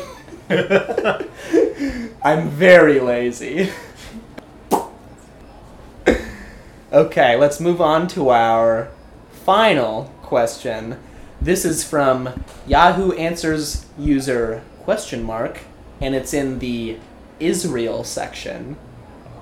I'm 2.22 2.50
very 2.50 3.00
lazy. 3.00 3.70
Okay, 6.90 7.36
let's 7.36 7.60
move 7.60 7.82
on 7.82 8.08
to 8.08 8.30
our 8.30 8.88
final 9.44 10.04
question. 10.22 10.98
This 11.38 11.66
is 11.66 11.84
from 11.84 12.42
Yahoo 12.66 13.12
Answers 13.12 13.84
user 13.98 14.62
question 14.84 15.22
mark, 15.22 15.60
and 16.00 16.14
it's 16.14 16.32
in 16.32 16.60
the 16.60 16.96
Israel 17.40 18.04
section. 18.04 18.78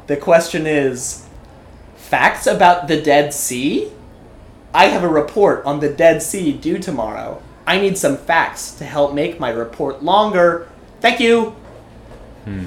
The 0.08 0.16
question 0.16 0.66
is 0.66 1.24
Facts 1.94 2.48
about 2.48 2.88
the 2.88 3.00
Dead 3.00 3.32
Sea? 3.32 3.92
I 4.74 4.86
have 4.86 5.04
a 5.04 5.08
report 5.08 5.64
on 5.64 5.78
the 5.78 5.88
Dead 5.88 6.24
Sea 6.24 6.52
due 6.52 6.80
tomorrow. 6.80 7.40
I 7.64 7.78
need 7.78 7.96
some 7.96 8.16
facts 8.16 8.72
to 8.72 8.84
help 8.84 9.14
make 9.14 9.38
my 9.38 9.50
report 9.50 10.02
longer. 10.02 10.68
Thank 11.00 11.20
you. 11.20 11.54
Hmm. 12.44 12.66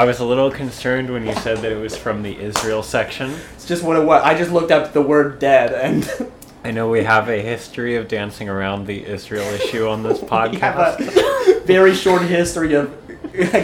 I 0.00 0.04
was 0.04 0.18
a 0.18 0.24
little 0.24 0.50
concerned 0.50 1.10
when 1.10 1.26
you 1.26 1.34
said 1.34 1.58
that 1.58 1.70
it 1.70 1.76
was 1.76 1.94
from 1.94 2.22
the 2.22 2.34
Israel 2.34 2.82
section. 2.82 3.34
It's 3.52 3.66
just 3.66 3.84
what 3.84 3.98
it 3.98 4.02
was. 4.02 4.22
I 4.24 4.32
just 4.32 4.50
looked 4.50 4.70
up 4.70 4.94
the 4.94 5.02
word 5.02 5.38
dead 5.38 5.74
and 5.74 6.32
I 6.64 6.70
know 6.70 6.88
we 6.88 7.04
have 7.04 7.28
a 7.28 7.42
history 7.42 7.96
of 7.96 8.08
dancing 8.08 8.48
around 8.48 8.86
the 8.86 9.04
Israel 9.04 9.44
issue 9.52 9.86
on 9.86 10.02
this 10.02 10.18
podcast. 10.20 11.64
very 11.66 11.94
short 11.94 12.22
history 12.22 12.72
of 12.72 12.96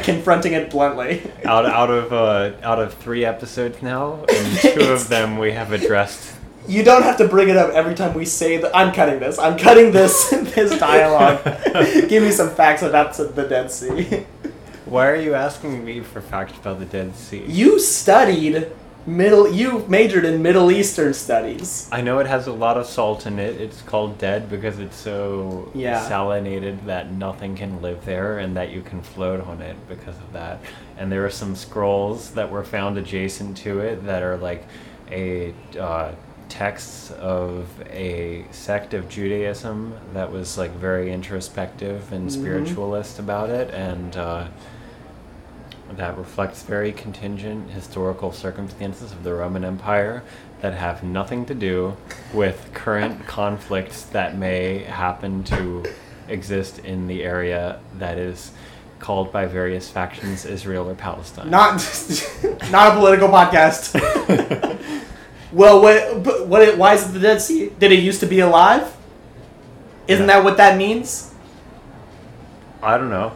confronting 0.03 0.53
it 0.53 0.69
bluntly. 0.69 1.23
out 1.47 1.65
out 1.65 1.89
of 1.89 2.13
uh, 2.13 2.53
out 2.63 2.81
of 2.81 2.93
three 2.93 3.25
episodes 3.25 3.81
now, 3.81 4.23
and 4.29 4.59
two 4.59 4.93
of 4.93 5.09
them 5.09 5.39
we 5.39 5.53
have 5.53 5.73
addressed. 5.73 6.37
You 6.69 6.83
don't 6.83 7.03
have 7.03 7.17
to 7.17 7.29
bring 7.29 7.49
it 7.49 7.57
up 7.57 7.71
every 7.71 7.95
time 7.95 8.13
we 8.13 8.27
say 8.27 8.59
that. 8.59 8.77
I'm 8.77 8.93
cutting 8.93 9.21
this. 9.21 9.39
I'm 9.39 9.57
cutting 9.57 9.91
this 9.91 10.29
this 10.29 10.79
dialogue. 10.79 11.43
Give 12.11 12.23
me 12.23 12.31
some 12.31 12.51
facts 12.51 12.83
about 12.83 13.15
the 13.15 13.47
Dead 13.49 13.71
Sea. 13.71 14.27
Why 14.87 15.09
are 15.09 15.17
you 15.17 15.35
asking 15.35 15.85
me 15.85 16.01
for 16.01 16.21
facts 16.21 16.57
about 16.59 16.79
the 16.79 16.85
Dead 16.85 17.15
Sea? 17.17 17.45
You 17.47 17.81
studied 17.81 18.71
middle. 19.05 19.53
You 19.53 19.85
majored 19.89 20.25
in 20.25 20.43
Middle 20.43 20.71
Eastern 20.71 21.13
studies. 21.13 21.89
I 21.91 22.01
know 22.03 22.21
it 22.21 22.27
has 22.29 22.47
a 22.47 22.53
lot 22.53 22.77
of 22.77 22.87
salt 22.87 23.27
in 23.27 23.41
it. 23.41 23.61
It's 23.61 23.83
called 23.83 24.17
dead 24.19 24.49
because 24.49 24.79
it's 24.79 24.97
so 24.97 25.71
Yeah. 25.75 26.09
salinated 26.09 26.87
that 26.87 27.11
nothing 27.13 27.57
can 27.57 27.83
live 27.83 28.05
there 28.05 28.39
and 28.39 28.57
that 28.57 28.71
you 28.71 28.81
can 28.81 29.03
float 29.03 29.45
on 29.47 29.61
it 29.61 29.77
because 29.89 30.15
of 30.17 30.33
that. 30.35 30.61
And 30.99 31.11
there 31.11 31.25
are 31.25 31.31
some 31.31 31.57
scrolls 31.57 32.31
that 32.31 32.51
were 32.51 32.65
found 32.65 32.97
adjacent 32.97 33.57
to 33.59 33.81
it 33.81 34.07
that 34.07 34.23
are 34.23 34.37
like 34.37 34.65
a 35.11 35.53
uh, 35.81 36.11
texts 36.49 37.11
of 37.21 37.67
a 37.93 38.45
sect 38.53 38.95
of 38.95 39.09
Judaism 39.09 39.95
that 40.15 40.31
was 40.31 40.57
like 40.57 40.71
very 40.77 41.13
introspective 41.13 42.13
and 42.13 42.29
Mhm. 42.29 42.33
spiritualist 42.33 43.19
about 43.19 43.51
it 43.51 43.69
and 43.75 44.17
uh, 44.17 44.45
that 45.93 46.17
reflects 46.19 46.63
very 46.63 46.93
contingent 46.93 47.71
historical 47.71 48.33
circumstances 48.33 49.13
of 49.13 49.23
the 49.23 49.33
Roman 49.33 49.65
Empire 49.65 50.23
that 50.61 50.75
have 50.75 51.03
nothing 51.03 51.47
to 51.47 51.55
do 51.55 51.97
with 52.33 52.71
current 52.75 53.27
conflicts 53.27 54.03
that 54.07 54.37
may 54.37 54.79
happen 54.85 55.45
to 55.45 55.85
exist 56.29 56.79
in 56.81 57.07
the 57.07 57.23
area 57.23 57.79
that 57.99 58.19
is 58.19 58.51
called 58.99 59.31
by 59.31 59.47
various 59.47 59.89
factions 59.89 60.45
Israel 60.45 60.89
or 60.89 60.95
Palestine. 60.95 61.51
Not 61.51 61.75
not 62.73 62.93
a 62.93 62.95
political 62.97 63.29
podcast. 63.29 63.95
well, 65.53 65.81
what? 65.83 66.23
But 66.25 66.47
what? 66.49 66.63
It, 66.63 66.79
why 66.79 66.95
is 66.95 67.09
it 67.09 67.13
the 67.13 67.21
Dead 67.21 67.41
Sea? 67.41 67.71
Did 67.79 67.93
it 67.93 68.01
used 68.01 68.21
to 68.21 68.27
be 68.27 68.41
alive? 68.41 68.97
Isn't 70.09 70.27
Yeah. 70.27 70.37
that 70.37 70.45
what 70.45 70.57
that 70.57 70.77
means? 70.79 71.33
I 72.83 72.97
don't 72.99 73.11
know. 73.11 73.33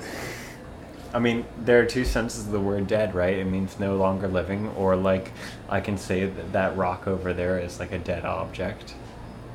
I 1.13 1.19
mean, 1.19 1.45
there 1.59 1.81
are 1.81 1.87
two 1.87 2.05
senses 2.05 2.47
of 2.47 2.53
the 2.53 2.61
word 2.61 2.87
dead, 2.87 3.15
right? 3.15 3.37
It 3.37 3.45
means 3.45 3.81
no 3.81 3.97
longer 3.97 4.29
living, 4.29 4.69
or 4.77 4.95
like 4.95 5.33
I 5.69 5.81
can 5.81 5.99
say 5.99 6.27
that 6.27 6.53
that 6.53 6.77
rock 6.77 7.09
over 7.09 7.33
there 7.33 7.59
is 7.59 7.81
like 7.81 7.93
a 7.93 7.99
dead 7.99 8.25
object. 8.25 8.95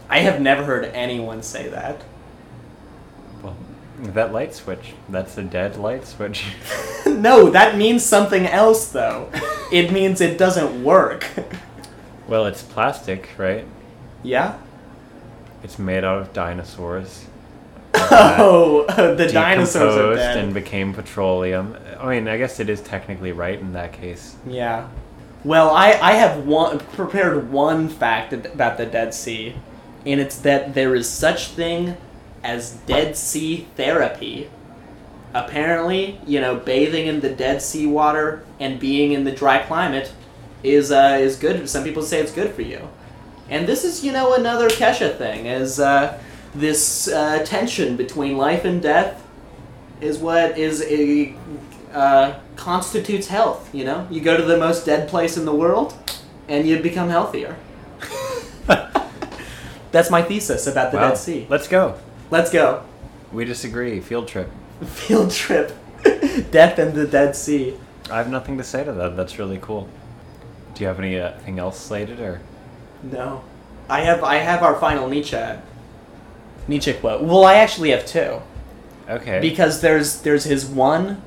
I 0.10 0.20
have 0.20 0.42
never 0.42 0.64
heard 0.64 0.86
anyone 0.86 1.42
say 1.42 1.70
that. 1.70 2.02
Well, 3.42 3.56
that 4.00 4.34
light 4.34 4.54
switch, 4.54 4.94
that's 5.08 5.38
a 5.38 5.44
dead 5.44 5.78
light 5.78 6.06
switch. 6.06 6.46
no, 7.06 7.50
that 7.50 7.78
means 7.78 8.04
something 8.04 8.46
else, 8.46 8.90
though. 8.90 9.32
it 9.72 9.92
means 9.92 10.20
it 10.22 10.38
doesn't 10.38 10.84
work. 10.84 11.26
well, 12.28 12.46
it's 12.46 12.62
plastic, 12.64 13.30
right? 13.38 13.66
yeah. 14.24 14.60
It's 15.64 15.80
made 15.80 16.04
out 16.04 16.22
of 16.22 16.34
dinosaurs. 16.34 17.26
Oh, 17.98 18.86
the 19.16 19.28
dinosaurs 19.28 19.96
are 19.96 20.16
dead. 20.16 20.38
and 20.38 20.54
became 20.54 20.94
petroleum. 20.94 21.76
I 22.00 22.10
mean, 22.10 22.28
I 22.28 22.38
guess 22.38 22.60
it 22.60 22.70
is 22.70 22.82
technically 22.82 23.32
right 23.32 23.60
in 23.60 23.74
that 23.74 23.94
case. 23.94 24.36
Yeah. 24.48 24.88
Well, 25.44 25.70
I, 25.70 25.92
I 26.02 26.14
have 26.14 26.46
one 26.46 26.80
prepared 26.80 27.52
one 27.52 27.88
fact 27.88 28.34
about 28.34 28.78
the 28.78 28.86
Dead 28.86 29.14
Sea, 29.14 29.56
and 30.06 30.20
it's 30.20 30.38
that 30.40 30.74
there 30.74 30.96
is 30.96 31.08
such 31.08 31.50
thing 31.50 31.98
as 32.44 32.72
Dead 32.88 33.16
Sea 33.16 33.68
therapy. 33.76 34.50
Apparently, 35.34 36.20
you 36.26 36.40
know, 36.40 36.56
bathing 36.56 37.08
in 37.08 37.20
the 37.20 37.30
Dead 37.30 37.62
Sea 37.62 37.86
water 37.86 38.44
and 38.60 38.80
being 38.80 39.12
in 39.12 39.24
the 39.24 39.32
dry 39.32 39.60
climate 39.60 40.12
is 40.64 40.92
uh, 40.92 41.18
is 41.20 41.36
good. 41.38 41.70
Some 41.70 41.84
people 41.84 42.02
say 42.02 42.20
it's 42.22 42.32
good 42.32 42.54
for 42.54 42.62
you, 42.62 42.88
and 43.50 43.68
this 43.68 43.84
is 43.84 44.04
you 44.04 44.12
know 44.12 44.34
another 44.34 44.68
Kesha 44.70 45.16
thing 45.18 45.46
is 45.46 45.80
uh, 45.80 46.20
this 46.56 47.08
uh, 47.08 47.44
tension 47.46 47.96
between 47.98 48.38
life 48.38 48.66
and 48.66 48.82
death 48.82 49.26
is 50.02 50.18
what 50.18 50.58
is 50.58 50.82
a 50.84 51.36
uh, 51.94 52.40
constitutes 52.56 53.28
health. 53.28 53.74
You 53.74 53.86
know, 53.86 54.08
you 54.10 54.22
go 54.22 54.38
to 54.38 54.44
the 54.44 54.58
most 54.58 54.86
dead 54.86 55.08
place 55.10 55.38
in 55.38 55.46
the 55.46 55.56
world, 55.56 55.94
and 56.48 56.68
you 56.68 56.80
become 56.80 57.10
healthier. 57.10 57.56
That's 59.92 60.10
my 60.12 60.22
thesis 60.22 60.68
about 60.68 60.92
the 60.92 60.98
Wow. 60.98 61.10
Dead 61.10 61.18
Sea. 61.18 61.48
Let's 61.50 61.68
go. 61.68 61.96
Let's 62.32 62.52
go. 62.52 62.84
We 63.32 63.46
disagree. 63.46 64.00
Field 64.02 64.28
trip. 64.28 64.50
Field 64.86 65.32
trip. 65.32 65.72
Death 66.52 66.80
and 66.80 66.94
the 66.94 67.08
Dead 67.08 67.36
Sea. 67.36 67.78
I 68.12 68.18
have 68.18 68.30
nothing 68.30 68.58
to 68.58 68.64
say 68.64 68.84
to 68.84 68.92
that. 68.94 69.16
That's 69.16 69.40
really 69.40 69.58
cool. 69.62 69.88
Do 70.74 70.82
you 70.82 70.88
have 70.88 71.00
anything 71.00 71.60
else 71.60 71.80
slated, 71.80 72.20
or 72.20 72.42
No, 73.04 73.44
I 73.90 74.02
have 74.02 74.24
I 74.24 74.36
have 74.36 74.62
our 74.62 74.76
final 74.76 75.08
Nietzsche 75.08 75.38
Nietzsche 76.68 76.94
quote. 76.94 77.22
Well, 77.22 77.44
I 77.44 77.56
actually 77.56 77.92
have 77.92 78.06
two 78.06 78.42
okay? 79.10 79.40
because 79.40 79.82
there's 79.82 80.22
there's 80.22 80.46
his 80.46 80.66
one 80.66 81.22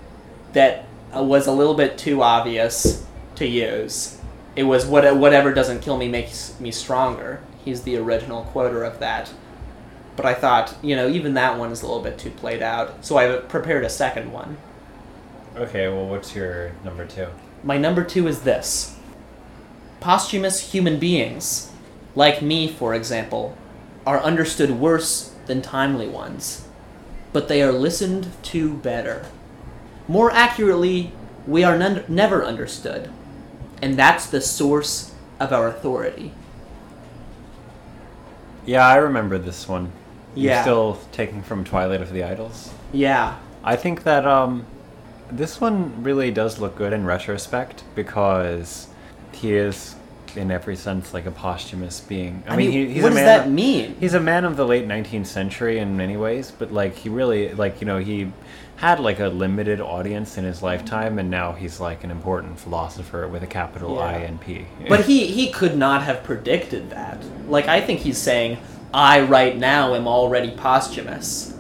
that 0.53 0.85
uh, 1.15 1.23
was 1.23 1.47
a 1.47 1.53
little 1.53 1.75
bit 1.75 1.99
too 1.99 2.23
obvious 2.23 3.07
to 3.37 3.47
use. 3.47 4.19
It 4.57 4.65
was 4.65 4.87
what 4.87 5.17
whatever 5.17 5.53
doesn't 5.53 5.81
kill 5.81 5.97
me 5.97 6.09
makes 6.09 6.59
me 6.59 6.71
stronger. 6.73 7.41
He's 7.65 7.83
the 7.83 7.97
original 7.97 8.45
quoter 8.45 8.83
of 8.85 8.99
that. 9.01 9.33
But 10.17 10.27
I 10.27 10.35
thought, 10.35 10.75
you 10.83 10.97
know, 10.97 11.09
even 11.09 11.35
that 11.35 11.59
one 11.59 11.71
is 11.71 11.83
a 11.83 11.87
little 11.87 12.03
bit 12.03 12.19
too 12.19 12.31
played 12.31 12.61
out. 12.61 13.05
So 13.05 13.19
I 13.19 13.37
prepared 13.37 13.85
a 13.85 13.91
second 13.91 14.33
one. 14.33 14.57
okay. 15.57 15.89
Well, 15.89 16.07
what's 16.07 16.35
your 16.35 16.73
number 16.85 17.07
two? 17.07 17.29
My 17.63 17.79
number 17.79 18.05
two 18.05 18.27
is 18.27 18.43
this 18.43 18.97
Posthumous 20.01 20.73
human 20.73 20.99
beings, 20.99 21.73
like 22.15 22.41
me, 22.41 22.69
for 22.69 22.95
example, 22.95 23.57
are 24.09 24.23
understood 24.23 24.71
worse 24.71 25.35
than 25.45 25.61
timely 25.61 26.09
ones, 26.09 26.67
but 27.35 27.47
they 27.47 27.61
are 27.63 27.71
listened 27.73 28.27
to 28.43 28.73
better. 28.73 29.27
More 30.09 30.31
accurately, 30.31 31.13
we 31.47 31.63
are 31.63 31.77
none, 31.77 32.03
never 32.09 32.43
understood, 32.43 33.11
and 33.83 33.99
that's 33.99 34.25
the 34.25 34.41
source 34.41 35.13
of 35.39 35.53
our 35.53 35.69
authority. 35.69 36.33
Yeah, 38.65 38.87
I 38.89 38.97
remember 38.97 39.37
this 39.37 39.69
one. 39.69 39.93
You're 40.35 40.53
Yeah. 40.53 40.63
still 40.63 40.99
taking 41.13 41.43
from 41.43 41.63
Twilight 41.63 42.01
of 42.01 42.11
the 42.11 42.25
Idols. 42.25 42.71
Yeah. 42.95 43.35
I 43.63 43.77
think 43.77 44.05
that 44.05 44.27
um, 44.27 44.65
this 45.31 45.61
one 45.61 46.03
really 46.03 46.31
does 46.31 46.59
look 46.59 46.77
good 46.77 46.95
in 46.95 47.05
retrospect 47.05 47.83
because 47.95 48.87
he 49.33 49.53
is, 49.55 49.97
in 50.37 50.51
every 50.51 50.77
sense, 50.77 51.15
like 51.15 51.27
a 51.27 51.31
posthumous 51.31 52.01
being. 52.01 52.43
I, 52.47 52.57
mean, 52.57 52.71
he, 52.71 52.87
he's 52.93 53.03
what 53.03 53.13
a 53.13 53.15
does 53.15 53.25
man. 53.25 53.27
that 53.27 53.51
mean? 53.51 53.97
He's 53.99 54.15
a 54.15 54.21
man 54.21 54.45
of 54.45 54.57
the 54.57 54.67
late 54.67 54.87
19th 54.87 55.27
century 55.27 55.79
in 55.79 55.97
many 55.97 56.17
ways, 56.17 56.51
but 56.51 56.73
like 56.73 56.95
he 56.97 57.09
really, 57.09 57.55
like 57.55 57.81
you 57.81 57.87
know, 57.87 57.99
he 57.99 58.33
had 58.77 59.01
like 59.01 59.19
a 59.19 59.27
limited 59.27 59.81
audience 59.81 60.39
in 60.39 60.45
his 60.45 60.63
lifetime, 60.63 61.19
and 61.19 61.31
now 61.31 61.53
he's 61.53 61.81
like 61.81 62.05
an 62.05 62.11
important 62.11 62.61
philosopher 62.61 63.27
with 63.27 63.43
a 63.43 63.47
capital 63.47 63.97
Yeah. 63.97 64.01
I 64.01 64.13
and 64.19 64.41
P. 64.41 64.67
But 64.89 65.07
he 65.07 65.27
he 65.27 65.51
could 65.51 65.77
not 65.77 66.03
have 66.03 66.23
predicted 66.23 66.91
that. 66.91 67.19
Like 67.49 67.67
I 67.67 67.81
think 67.81 68.01
he's 68.01 68.19
saying, 68.19 68.59
I 68.95 69.21
right 69.21 69.57
now 69.57 69.95
am 69.95 70.07
already 70.07 70.53
posthumous. 70.53 71.55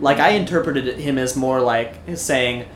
Like 0.00 0.18
I 0.18 0.30
interpreted 0.30 0.98
him 0.98 1.18
as 1.18 1.34
more 1.36 1.60
like 1.60 1.94
saying, 2.14 2.66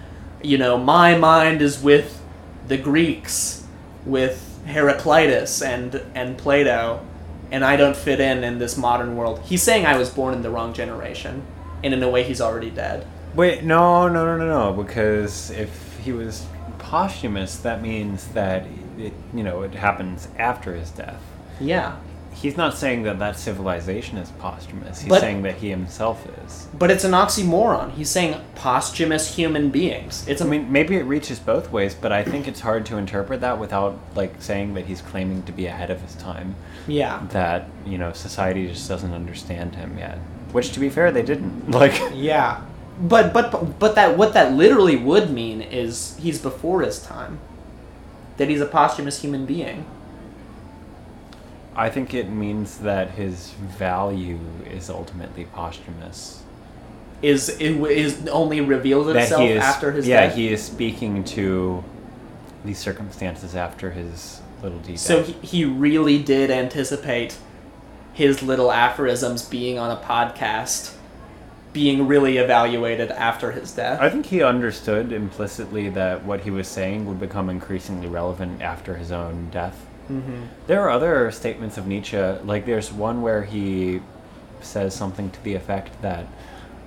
you 0.43 0.59
know, 0.59 0.77
my 0.79 1.17
mind 1.17 1.63
is 1.63 1.81
with 1.83 2.21
the 2.67 2.77
Greeks, 2.77 3.58
with 4.05 4.61
Heraclitus 4.67 5.63
and 5.63 6.03
and 6.15 6.37
Plato, 6.37 7.05
and 7.51 7.65
I 7.65 7.77
don't 7.77 7.97
fit 7.97 8.21
in 8.21 8.45
in 8.45 8.59
this 8.59 8.77
modern 8.77 9.17
world. 9.17 9.41
He's 9.45 9.63
saying 9.63 9.87
I 9.87 9.97
was 9.97 10.11
born 10.11 10.35
in 10.35 10.43
the 10.43 10.51
wrong 10.51 10.73
generation, 10.73 11.43
and 11.83 11.95
in 11.95 12.03
a 12.03 12.09
way 12.09 12.23
he's 12.23 12.41
already 12.41 12.71
dead. 12.71 13.07
Wait, 13.35 13.63
no, 13.63 14.09
no, 14.09 14.25
no, 14.25 14.37
no, 14.37 14.47
no. 14.47 14.83
Because 14.83 15.51
if 15.51 15.99
he 16.01 16.13
was 16.13 16.47
posthumous, 16.79 17.57
that 17.59 17.83
means 17.83 18.29
that 18.29 18.67
it, 18.99 19.13
you 19.35 19.43
know, 19.43 19.63
it 19.63 19.75
happens 19.75 20.29
after 20.39 20.75
his 20.75 20.91
death. 20.91 21.23
Yeah. 21.61 21.97
He's 22.41 22.57
not 22.57 22.75
saying 22.77 23.03
that 23.03 23.19
that 23.19 23.37
civilization 23.37 24.17
is 24.17 24.31
posthumous. 24.39 25.01
He's 25.01 25.09
But- 25.09 25.21
saying 25.23 25.43
that 25.43 25.57
he 25.57 25.71
himself 25.71 26.25
is. 26.47 26.69
But 26.79 26.91
it's 26.91 27.03
an 27.03 27.11
oxymoron. 27.11 27.91
He's 27.95 28.09
saying 28.11 28.37
posthumous 28.55 29.35
human 29.35 29.71
beings. 29.71 30.25
It's 30.29 30.41
a 30.41 30.45
I 30.45 30.47
mean, 30.47 30.71
maybe 30.71 30.95
it 30.97 31.03
reaches 31.03 31.41
both 31.41 31.73
ways, 31.73 31.97
but 32.01 32.13
I 32.13 32.23
think 32.23 32.47
it's 32.47 32.61
hard 32.61 32.87
to 32.87 32.97
interpret 32.97 33.41
that 33.41 33.59
without 33.59 33.99
like 34.15 34.35
saying 34.39 34.75
that 34.75 34.87
he's 34.87 35.01
claiming 35.01 35.43
to 35.45 35.53
be 35.53 35.67
ahead 35.67 35.91
of 35.91 36.01
his 36.01 36.15
time. 36.15 36.55
yeah. 36.87 37.21
That 37.31 37.67
you 37.85 37.99
know, 37.99 38.13
society 38.13 38.69
just 38.69 38.89
doesn't 38.89 39.13
understand 39.13 39.75
him 39.75 39.99
yet. 39.99 40.19
Which, 40.53 40.71
to 40.73 40.81
be 40.81 40.89
fair, 40.91 41.11
they 41.11 41.23
didn't. 41.23 41.71
Like, 41.81 42.01
Yeah. 42.15 42.61
But 43.01 43.33
but 43.33 43.79
but 43.79 43.95
that 43.97 44.17
what 44.17 44.33
that 44.35 44.55
literally 44.55 44.97
would 44.97 45.31
mean 45.31 45.61
is 45.61 46.17
he's 46.21 46.39
before 46.41 46.83
his 46.83 47.01
time. 47.01 47.39
That 48.37 48.49
he's 48.49 48.61
a 48.61 48.67
posthumous 48.67 49.23
human 49.23 49.45
being. 49.45 49.85
I 51.79 51.91
think 51.91 52.13
it 52.13 52.29
means 52.29 52.79
that 52.79 53.13
his 53.13 53.51
value 53.51 54.41
is 54.69 54.91
ultimately 54.91 55.45
posthumous. 55.45 56.43
Is 57.23 57.49
is 57.49 58.27
only 58.27 58.61
revealed 58.61 59.15
itself 59.17 59.43
is, 59.43 59.63
after 59.63 59.93
his 59.93 60.05
death. 60.05 60.11
yeah, 60.11 60.27
death. 60.27 60.37
he 60.37 60.53
is 60.53 60.63
speaking 60.63 61.23
to 61.25 61.85
these 62.65 62.79
circumstances 62.79 63.55
after 63.55 63.93
his 63.93 64.41
little 64.61 64.81
deed. 64.81 64.99
So 64.99 65.23
he, 65.23 65.33
he 65.35 65.65
really 65.65 66.21
did 66.21 66.51
anticipate 66.51 67.39
his 68.13 68.43
little 68.43 68.73
aphorisms 68.73 69.49
being 69.49 69.79
on 69.79 69.93
a 69.93 70.01
podcast, 70.01 70.97
being 71.73 72.09
really 72.09 72.39
evaluated 72.39 73.13
after 73.13 73.53
his 73.53 73.73
death. 73.73 74.01
I 74.01 74.11
think 74.11 74.27
he 74.27 74.43
understood 74.43 75.13
implicitly 75.13 75.91
that 75.91 76.25
what 76.25 76.41
he 76.41 76.51
was 76.51 76.67
saying 76.67 77.07
would 77.07 77.21
become 77.21 77.49
increasingly 77.49 78.09
relevant 78.09 78.63
after 78.63 78.97
his 78.97 79.13
own 79.13 79.51
death. 79.51 79.88
Mm-hmm. 80.11 80.43
There 80.67 80.83
are 80.83 80.91
other 80.91 81.31
statements 81.31 81.77
of 81.79 81.87
Nietzsche, 81.87 82.19
like 82.19 82.67
there's 82.67 82.93
one 82.93 83.23
where 83.23 83.45
he 83.45 84.01
says 84.61 84.95
something 84.95 85.31
to 85.31 85.45
the 85.45 85.55
effect 85.55 86.03
that 86.03 86.27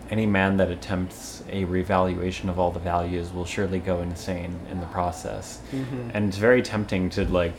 any 0.10 0.26
man 0.26 0.58
that 0.58 0.70
attempts 0.70 1.42
a 1.50 1.64
revaluation 1.64 2.50
of 2.50 2.60
all 2.60 2.72
the 2.72 2.80
values 2.80 3.32
will 3.32 3.46
surely 3.46 3.80
go 3.80 4.02
insane 4.02 4.60
in 4.70 4.82
the 4.82 4.86
process. 4.88 5.62
Mm-hmm. 5.72 6.10
And 6.14 6.28
it's 6.28 6.38
very 6.38 6.62
tempting 6.62 7.10
to 7.12 7.26
like 7.26 7.56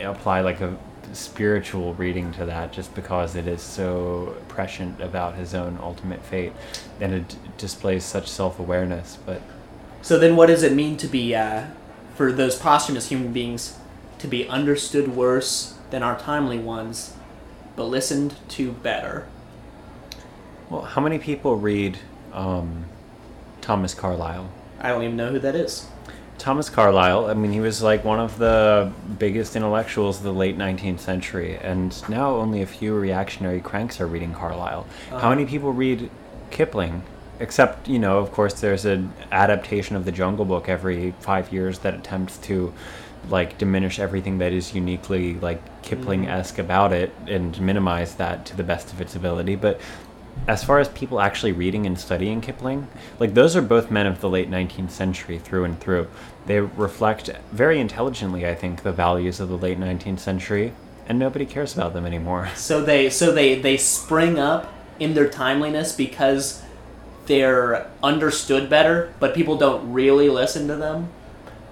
apply 0.00 0.40
like 0.40 0.60
a 0.60 0.76
spiritual 1.12 1.94
reading 1.94 2.32
to 2.32 2.44
that 2.46 2.72
just 2.72 2.94
because 2.94 3.36
it 3.36 3.46
is 3.46 3.62
so 3.62 4.36
prescient 4.48 5.00
about 5.00 5.34
his 5.34 5.54
own 5.54 5.78
ultimate 5.80 6.24
fate 6.24 6.52
and 7.00 7.12
it 7.12 7.28
d- 7.28 7.36
displays 7.58 8.04
such 8.04 8.28
self-awareness 8.28 9.18
but 9.26 9.42
So 10.02 10.18
then, 10.18 10.34
what 10.34 10.46
does 10.46 10.64
it 10.64 10.72
mean 10.72 10.96
to 10.96 11.06
be, 11.06 11.34
uh, 11.34 11.66
for 12.16 12.32
those 12.32 12.56
posthumous 12.56 13.08
human 13.08 13.32
beings, 13.32 13.78
to 14.22 14.28
be 14.28 14.48
understood 14.48 15.14
worse 15.16 15.74
than 15.90 16.02
our 16.02 16.16
timely 16.18 16.56
ones, 16.58 17.14
but 17.76 17.84
listened 17.84 18.34
to 18.48 18.72
better? 18.72 19.26
well 20.70 20.82
how 20.82 21.02
many 21.02 21.18
people 21.18 21.56
read 21.56 21.98
um, 22.32 22.86
thomas 23.60 23.92
carlyle 23.92 24.48
I 24.80 24.88
don't 24.88 25.02
even 25.02 25.16
know 25.16 25.30
who 25.30 25.38
that 25.40 25.54
is. 25.54 25.86
Thomas 26.38 26.68
Carlyle, 26.68 27.26
I 27.26 27.34
mean, 27.34 27.52
he 27.52 27.60
was 27.60 27.82
like 27.82 28.04
one 28.04 28.18
of 28.18 28.36
the 28.38 28.90
biggest 29.16 29.54
intellectuals 29.54 30.16
of 30.18 30.24
the 30.24 30.32
late 30.32 30.58
19th 30.58 30.98
century, 30.98 31.56
and 31.56 31.94
now 32.08 32.34
only 32.34 32.62
a 32.62 32.66
few 32.66 32.94
reactionary 32.96 33.60
cranks 33.60 34.00
are 34.00 34.08
reading 34.08 34.32
Carlyle. 34.34 34.84
How 35.10 35.16
Uh-huh. 35.18 35.28
many 35.28 35.46
people 35.46 35.72
read 35.72 36.10
Kipling? 36.50 37.02
Except, 37.38 37.86
you 37.86 38.00
know, 38.00 38.18
of 38.18 38.32
course, 38.32 38.54
there's 38.60 38.84
an 38.84 39.12
adaptation 39.30 39.94
of 39.94 40.04
the 40.04 40.10
Jungle 40.10 40.44
Book 40.44 40.68
every 40.68 41.14
five 41.20 41.52
years 41.52 41.78
that 41.80 41.94
attempts 41.94 42.38
to, 42.38 42.72
like, 43.28 43.58
diminish 43.58 43.98
everything 43.98 44.38
that 44.38 44.52
is 44.52 44.74
uniquely, 44.74 45.34
like, 45.34 45.60
Kipling 45.82 46.28
esque 46.28 46.54
mm-hmm. 46.54 46.62
about 46.62 46.92
it 46.92 47.12
and 47.26 47.60
minimize 47.60 48.14
that 48.16 48.46
to 48.46 48.56
the 48.56 48.62
best 48.62 48.92
of 48.92 49.00
its 49.00 49.16
ability. 49.16 49.56
But 49.56 49.80
as 50.48 50.64
far 50.64 50.78
as 50.78 50.88
people 50.88 51.20
actually 51.20 51.52
reading 51.52 51.86
and 51.86 51.98
studying 51.98 52.40
Kipling, 52.40 52.88
like 53.18 53.34
those 53.34 53.54
are 53.54 53.62
both 53.62 53.90
men 53.90 54.06
of 54.06 54.20
the 54.20 54.28
late 54.28 54.50
19th 54.50 54.90
century 54.90 55.38
through 55.38 55.64
and 55.64 55.78
through. 55.80 56.08
They 56.46 56.60
reflect 56.60 57.30
very 57.52 57.80
intelligently, 57.80 58.46
I 58.46 58.54
think, 58.54 58.82
the 58.82 58.92
values 58.92 59.40
of 59.40 59.48
the 59.48 59.58
late 59.58 59.78
19th 59.78 60.18
century, 60.18 60.72
and 61.06 61.18
nobody 61.18 61.46
cares 61.46 61.74
about 61.74 61.92
them 61.92 62.06
anymore. 62.06 62.48
So 62.56 62.82
they 62.82 63.10
so 63.10 63.32
they 63.32 63.60
they 63.60 63.76
spring 63.76 64.38
up 64.38 64.72
in 64.98 65.14
their 65.14 65.28
timeliness 65.28 65.94
because 65.94 66.62
they're 67.26 67.88
understood 68.02 68.68
better, 68.68 69.12
but 69.20 69.34
people 69.34 69.56
don't 69.56 69.92
really 69.92 70.28
listen 70.28 70.66
to 70.68 70.76
them. 70.76 71.10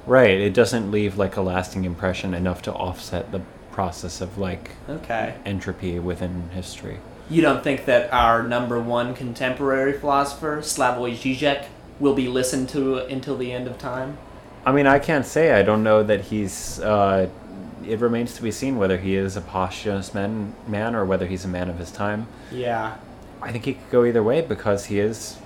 Right, 0.06 0.38
it 0.38 0.54
doesn't 0.54 0.90
leave 0.90 1.16
like 1.18 1.36
a 1.36 1.42
lasting 1.42 1.84
impression 1.84 2.34
enough 2.34 2.62
to 2.62 2.72
offset 2.72 3.32
the 3.32 3.40
process 3.72 4.20
of 4.20 4.38
like 4.38 4.70
Okay. 4.88 5.34
entropy 5.44 5.98
within 5.98 6.50
history. 6.50 6.98
You 7.28 7.42
don't 7.42 7.62
think 7.62 7.84
that 7.84 8.12
our 8.12 8.42
number 8.42 8.80
one 8.80 9.14
contemporary 9.14 9.92
philosopher, 9.92 10.58
Slavoj 10.58 11.14
Žižek, 11.14 11.66
will 12.00 12.14
be 12.14 12.26
listened 12.28 12.68
to 12.70 12.98
until 12.98 13.36
the 13.36 13.52
end 13.52 13.68
of 13.68 13.78
time? 13.78 14.18
I 14.66 14.72
mean, 14.72 14.86
I 14.86 14.98
can't 14.98 15.24
say. 15.24 15.52
I 15.52 15.62
don't 15.62 15.82
know 15.84 16.02
that 16.02 16.22
he's. 16.22 16.80
Uh, 16.80 17.28
it 17.86 17.98
remains 18.00 18.34
to 18.34 18.42
be 18.42 18.50
seen 18.50 18.76
whether 18.76 18.98
he 18.98 19.14
is 19.14 19.36
a 19.36 19.40
posthumous 19.40 20.12
man, 20.12 20.54
man 20.66 20.94
or 20.94 21.04
whether 21.04 21.26
he's 21.26 21.44
a 21.44 21.48
man 21.48 21.70
of 21.70 21.78
his 21.78 21.90
time. 21.90 22.26
Yeah. 22.50 22.96
I 23.40 23.52
think 23.52 23.64
he 23.64 23.74
could 23.74 23.90
go 23.90 24.04
either 24.04 24.22
way 24.22 24.42
because 24.42 24.86
he 24.86 24.98
is 24.98 25.38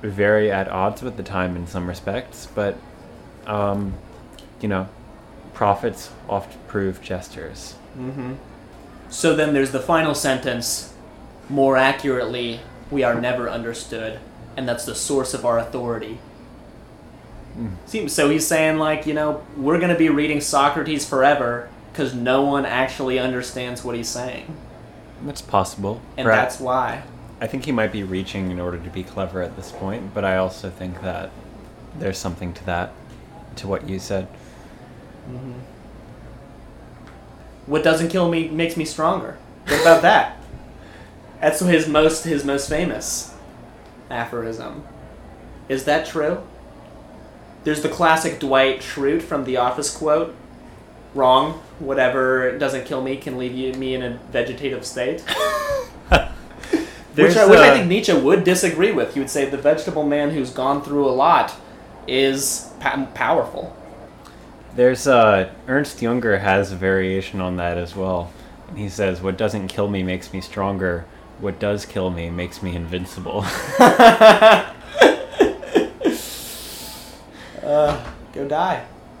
very 0.00 0.50
at 0.50 0.68
odds 0.68 1.02
with 1.02 1.16
the 1.18 1.22
time 1.22 1.54
in 1.56 1.66
some 1.66 1.86
respects, 1.86 2.46
but 2.54 2.76
um, 3.50 3.94
you 4.60 4.68
know, 4.68 4.88
prophets 5.52 6.10
oft 6.28 6.56
prove 6.68 7.02
jesters. 7.02 7.74
Mm-hmm. 7.98 8.34
So 9.10 9.34
then 9.34 9.52
there's 9.52 9.72
the 9.72 9.80
final 9.80 10.14
sentence. 10.14 10.94
More 11.48 11.76
accurately, 11.76 12.60
we 12.90 13.02
are 13.02 13.20
never 13.20 13.50
understood, 13.50 14.20
and 14.56 14.68
that's 14.68 14.84
the 14.84 14.94
source 14.94 15.34
of 15.34 15.44
our 15.44 15.58
authority. 15.58 16.18
Mm. 17.58 17.72
Seems 17.86 18.12
so 18.12 18.30
he's 18.30 18.46
saying 18.46 18.78
like 18.78 19.06
you 19.06 19.14
know 19.14 19.44
we're 19.56 19.80
gonna 19.80 19.98
be 19.98 20.08
reading 20.08 20.40
Socrates 20.40 21.04
forever 21.08 21.68
because 21.92 22.14
no 22.14 22.42
one 22.42 22.64
actually 22.64 23.18
understands 23.18 23.82
what 23.82 23.96
he's 23.96 24.08
saying, 24.08 24.56
That's 25.24 25.42
possible. 25.42 26.00
and 26.16 26.24
Perhaps- 26.24 26.54
that's 26.54 26.60
why. 26.62 27.02
I 27.40 27.48
think 27.48 27.64
he 27.64 27.72
might 27.72 27.90
be 27.90 28.04
reaching 28.04 28.50
in 28.52 28.60
order 28.60 28.78
to 28.78 28.90
be 28.90 29.02
clever 29.02 29.42
at 29.42 29.56
this 29.56 29.72
point, 29.72 30.14
but 30.14 30.24
I 30.24 30.36
also 30.36 30.70
think 30.70 31.02
that 31.02 31.30
there's 31.98 32.18
something 32.18 32.52
to 32.52 32.66
that, 32.66 32.92
to 33.60 33.68
what 33.68 33.88
you 33.88 33.98
said. 33.98 34.26
Mm-hmm. 35.28 35.52
What 37.66 37.84
doesn't 37.84 38.08
kill 38.08 38.28
me 38.28 38.48
makes 38.48 38.76
me 38.76 38.84
stronger. 38.84 39.38
What 39.66 39.80
about 39.82 40.02
that? 40.02 40.38
That's 41.40 41.60
his 41.60 41.86
most 41.86 42.24
his 42.24 42.44
most 42.44 42.68
famous 42.68 43.34
aphorism. 44.10 44.84
Is 45.68 45.84
that 45.84 46.06
true? 46.06 46.42
There's 47.64 47.82
the 47.82 47.88
classic 47.88 48.40
Dwight 48.40 48.80
Schrute 48.80 49.22
from 49.22 49.44
The 49.44 49.58
Office 49.58 49.94
quote. 49.94 50.34
Wrong. 51.14 51.60
Whatever 51.78 52.56
doesn't 52.58 52.86
kill 52.86 53.02
me 53.02 53.16
can 53.16 53.36
leave 53.36 53.52
you, 53.52 53.74
me 53.74 53.94
in 53.94 54.02
a 54.02 54.18
vegetative 54.30 54.86
state. 54.86 55.20
which, 57.14 57.36
I, 57.36 57.46
which 57.46 57.58
I 57.58 57.74
think 57.74 57.88
Nietzsche 57.88 58.12
would 58.12 58.44
disagree 58.44 58.92
with. 58.92 59.14
He 59.14 59.20
would 59.20 59.30
say 59.30 59.44
the 59.48 59.58
vegetable 59.58 60.06
man 60.06 60.30
who's 60.30 60.50
gone 60.50 60.82
through 60.82 61.06
a 61.06 61.10
lot 61.10 61.54
is 62.10 62.70
powerful. 63.14 63.76
There's 64.74 65.06
uh, 65.06 65.52
Ernst 65.68 65.98
Junger 65.98 66.40
has 66.40 66.72
a 66.72 66.76
variation 66.76 67.40
on 67.40 67.56
that 67.56 67.78
as 67.78 67.94
well. 67.96 68.32
He 68.76 68.88
says, 68.88 69.22
"What 69.22 69.36
doesn't 69.36 69.68
kill 69.68 69.88
me 69.88 70.02
makes 70.02 70.32
me 70.32 70.40
stronger. 70.40 71.04
What 71.38 71.58
does 71.58 71.86
kill 71.86 72.10
me 72.10 72.30
makes 72.30 72.62
me 72.62 72.74
invincible." 72.76 73.44
Uh, 77.70 78.04
go 78.32 78.48
die. 78.48 78.84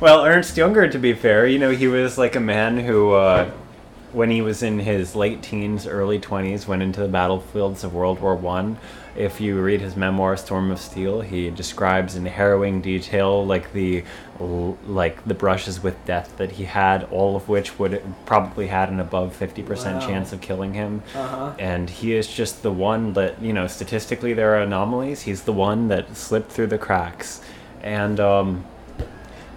well, 0.00 0.24
Ernst 0.24 0.56
Junger, 0.56 0.90
to 0.90 0.98
be 0.98 1.12
fair, 1.12 1.46
you 1.46 1.58
know, 1.58 1.70
he 1.70 1.86
was 1.86 2.16
like 2.16 2.34
a 2.34 2.40
man 2.40 2.78
who, 2.78 3.12
uh, 3.12 3.50
when 4.12 4.30
he 4.30 4.40
was 4.40 4.62
in 4.62 4.78
his 4.78 5.14
late 5.14 5.42
teens, 5.42 5.86
early 5.86 6.18
twenties, 6.18 6.66
went 6.66 6.82
into 6.82 7.00
the 7.00 7.08
battlefields 7.08 7.84
of 7.84 7.92
World 7.92 8.20
War 8.20 8.34
One. 8.34 8.78
If 9.14 9.40
you 9.42 9.60
read 9.60 9.82
his 9.82 9.94
memoir 9.94 10.36
*Storm 10.38 10.70
of 10.70 10.80
Steel*, 10.80 11.20
he 11.20 11.50
describes 11.50 12.16
in 12.16 12.24
harrowing 12.26 12.80
detail 12.80 13.44
like 13.44 13.72
the 13.72 14.04
like 14.86 15.24
the 15.24 15.34
brushes 15.34 15.82
with 15.82 16.02
death 16.06 16.36
that 16.38 16.52
he 16.52 16.64
had, 16.64 17.04
all 17.04 17.36
of 17.36 17.48
which 17.48 17.78
would 17.78 18.02
probably 18.26 18.68
had 18.68 18.88
an 18.88 18.98
above 19.00 19.36
fifty 19.36 19.62
percent 19.62 20.00
Wow. 20.00 20.06
chance 20.08 20.32
of 20.32 20.40
killing 20.40 20.74
him. 20.74 21.02
Uh 21.14 21.26
huh. 21.28 21.52
And 21.58 21.90
he 21.90 22.14
is 22.14 22.26
just 22.26 22.62
the 22.62 22.72
one 22.72 23.12
that 23.12 23.40
you 23.42 23.52
know 23.52 23.66
statistically 23.66 24.32
there 24.32 24.54
are 24.54 24.62
anomalies. 24.62 25.22
He's 25.22 25.42
the 25.42 25.52
one 25.52 25.88
that 25.88 26.16
slipped 26.16 26.50
through 26.50 26.68
the 26.68 26.78
cracks, 26.78 27.40
and 27.82 28.18
um, 28.18 28.64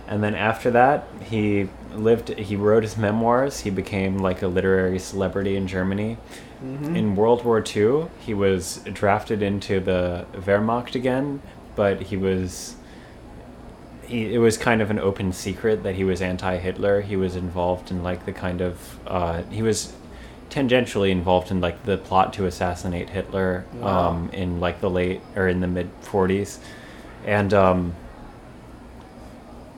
and 0.08 0.22
then 0.22 0.36
after 0.36 0.70
that 0.72 1.08
he 1.22 1.70
lived. 1.94 2.30
He 2.38 2.58
wrote 2.58 2.84
his 2.84 2.98
memoirs. 2.98 3.62
He 3.62 3.70
became 3.70 4.18
like 4.18 4.42
a 4.42 4.48
literary 4.48 5.00
celebrity 5.00 5.56
in 5.56 5.66
Germany. 5.66 6.18
Mm-hmm. 6.66 6.96
In 6.96 7.16
World 7.16 7.46
War 7.46 7.64
II, 7.64 8.08
he 8.20 8.34
was 8.34 8.78
drafted 8.92 9.44
into 9.44 9.80
the 9.80 10.26
Wehrmacht 10.34 10.96
again, 10.96 11.42
but 11.76 12.02
he 12.04 12.18
was. 12.18 12.76
He, 14.04 14.34
it 14.34 14.38
was 14.38 14.58
kind 14.58 14.82
of 14.82 14.92
an 14.92 15.00
open 15.00 15.32
secret 15.34 15.82
that 15.84 15.96
he 15.96 16.04
was 16.04 16.22
anti-Hitler. 16.22 17.02
He 17.02 17.16
was 17.16 17.36
involved 17.36 17.90
in 17.90 18.04
like 18.04 18.26
the 18.26 18.34
kind 18.34 18.62
of 18.62 19.00
uh, 19.08 19.44
he 19.50 19.62
was 19.64 19.94
tangentially 20.50 21.10
involved 21.10 21.50
in 21.52 21.60
like 21.60 21.84
the 21.86 21.98
plot 21.98 22.32
to 22.34 22.46
assassinate 22.46 23.10
Hitler 23.10 23.66
Wow. 23.74 24.10
um, 24.12 24.30
in 24.32 24.60
like 24.60 24.80
the 24.80 24.90
late 24.90 25.22
or 25.36 25.48
in 25.48 25.60
the 25.60 25.68
mid 25.68 25.90
40s, 26.02 26.60
and 27.26 27.54
um, 27.54 27.96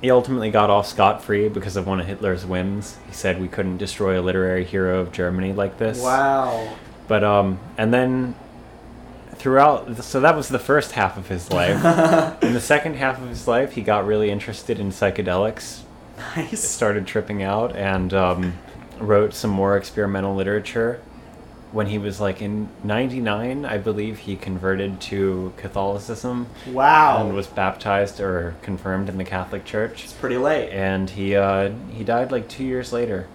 he 0.01 0.11
ultimately 0.11 0.51
got 0.51 0.69
off 0.69 0.87
scot 0.87 1.23
free 1.23 1.49
because 1.49 1.75
of 1.75 1.87
one 1.87 1.99
of 1.99 2.05
Hitler's 2.07 2.45
whims. 2.45 2.97
He 3.07 3.13
said 3.13 3.41
we 3.41 3.47
couldn't 3.47 3.77
destroy 3.77 4.19
a 4.19 4.21
literary 4.21 4.63
hero 4.63 4.99
of 4.99 5.11
Germany 5.11 5.53
like 5.53 5.77
this. 5.77 5.99
Wow. 6.01 6.75
But 7.07 7.23
um, 7.23 7.59
and 7.77 7.93
then 7.93 8.35
throughout, 9.35 10.03
so 10.03 10.19
that 10.19 10.35
was 10.35 10.49
the 10.49 10.59
first 10.59 10.93
half 10.93 11.17
of 11.17 11.27
his 11.27 11.51
life. 11.51 12.41
In 12.43 12.53
the 12.53 12.61
second 12.61 12.95
half 12.95 13.21
of 13.21 13.29
his 13.29 13.47
life, 13.47 13.73
he 13.73 13.81
got 13.81 14.05
really 14.05 14.29
interested 14.31 14.79
in 14.79 14.89
psychedelics, 14.89 15.81
Nice. 16.35 16.63
started 16.63 17.05
tripping 17.07 17.43
out, 17.43 17.75
and 17.75 18.13
um, 18.13 18.57
wrote 18.99 19.33
some 19.33 19.51
more 19.51 19.77
experimental 19.77 20.35
literature. 20.35 21.01
When 21.73 21.87
he 21.87 21.97
was 21.97 22.21
like 22.21 22.41
in 22.41 22.69
'99, 22.83 23.65
I 23.65 23.77
believe 23.77 24.19
he 24.19 24.35
converted 24.37 25.01
to 25.01 25.51
Catholicism 25.57 26.47
Wow. 26.71 27.21
and 27.25 27.35
was 27.35 27.47
baptized 27.47 28.19
or 28.21 28.55
confirmed 28.61 29.09
in 29.09 29.17
the 29.17 29.25
Catholic 29.25 29.65
Church. 29.65 30.05
it's 30.05 30.13
pretty 30.13 30.37
late. 30.37 30.69
And 30.71 31.09
he 31.09 31.35
uh, 31.35 31.71
he 31.91 32.03
died 32.05 32.31
like 32.31 32.47
two 32.47 32.63
years 32.63 32.93
later. 32.93 33.27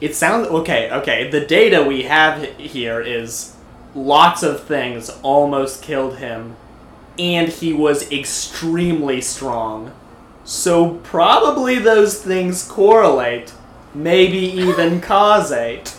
It 0.00 0.14
sounds 0.14 0.48
okay. 0.48 0.90
Okay, 0.90 1.30
the 1.30 1.40
data 1.46 1.82
we 1.84 2.02
have 2.02 2.42
here 2.58 3.00
is 3.00 3.54
lots 3.94 4.42
of 4.42 4.64
things 4.64 5.08
almost 5.22 5.82
killed 5.82 6.18
him, 6.18 6.56
and 7.18 7.48
he 7.48 7.72
was 7.72 8.10
extremely 8.12 9.20
strong. 9.20 9.92
So 10.44 10.94
probably 11.02 11.78
those 11.78 12.22
things 12.22 12.62
correlate, 12.64 13.52
maybe 13.94 14.36
even 14.38 15.00
causate. 15.00 15.96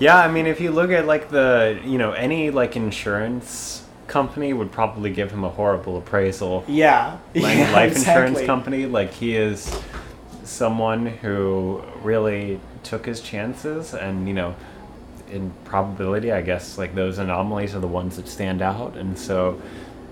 Yeah, 0.00 0.18
I 0.18 0.30
mean, 0.32 0.46
if 0.46 0.60
you 0.60 0.70
look 0.70 0.90
at 0.90 1.06
like 1.06 1.28
the, 1.28 1.78
you 1.84 1.98
know, 1.98 2.12
any 2.12 2.50
like 2.50 2.74
insurance 2.74 3.84
company 4.06 4.52
would 4.52 4.72
probably 4.72 5.10
give 5.10 5.30
him 5.30 5.44
a 5.44 5.50
horrible 5.50 5.98
appraisal. 5.98 6.64
Yeah, 6.66 7.18
Like 7.34 7.58
yeah, 7.58 7.72
life 7.72 7.96
insurance 7.96 8.40
company, 8.40 8.86
like 8.86 9.12
he 9.12 9.36
is 9.36 9.78
someone 10.42 11.06
who 11.06 11.82
really 12.02 12.60
took 12.82 13.04
his 13.06 13.20
chances, 13.20 13.94
and 13.94 14.26
you 14.26 14.34
know, 14.34 14.56
in 15.30 15.52
probability, 15.64 16.32
I 16.32 16.40
guess 16.40 16.78
like 16.78 16.94
those 16.94 17.18
anomalies 17.18 17.74
are 17.74 17.80
the 17.80 17.86
ones 17.86 18.16
that 18.16 18.26
stand 18.26 18.62
out, 18.62 18.96
and 18.96 19.18
so, 19.18 19.60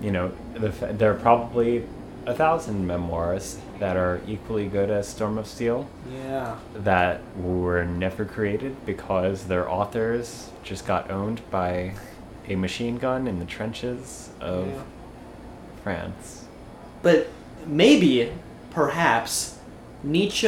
you 0.01 0.11
know, 0.11 0.31
the, 0.53 1.05
are 1.05 1.15
probably 1.15 1.83
a 2.25 2.33
thousand 2.33 2.85
memoirs 2.85 3.57
that 3.79 3.95
are 3.97 4.21
equally 4.27 4.67
good 4.67 4.89
as 4.89 5.07
Storm 5.07 5.37
of 5.37 5.47
Steel 5.47 5.89
Yeah, 6.13 6.57
that 6.75 7.21
were 7.37 7.85
never 7.85 8.25
created 8.25 8.85
because 8.85 9.45
their 9.47 9.69
authors 9.69 10.49
just 10.63 10.85
got 10.85 11.09
owned 11.09 11.41
by 11.49 11.93
a 12.47 12.55
machine 12.55 12.97
gun 12.97 13.27
in 13.27 13.39
the 13.39 13.45
trenches 13.45 14.29
of 14.41 14.67
Yeah. 14.67 14.73
France. 15.83 16.45
but 17.01 17.27
maybe, 17.65 18.31
perhaps, 18.71 19.57
Nietzsche 20.03 20.47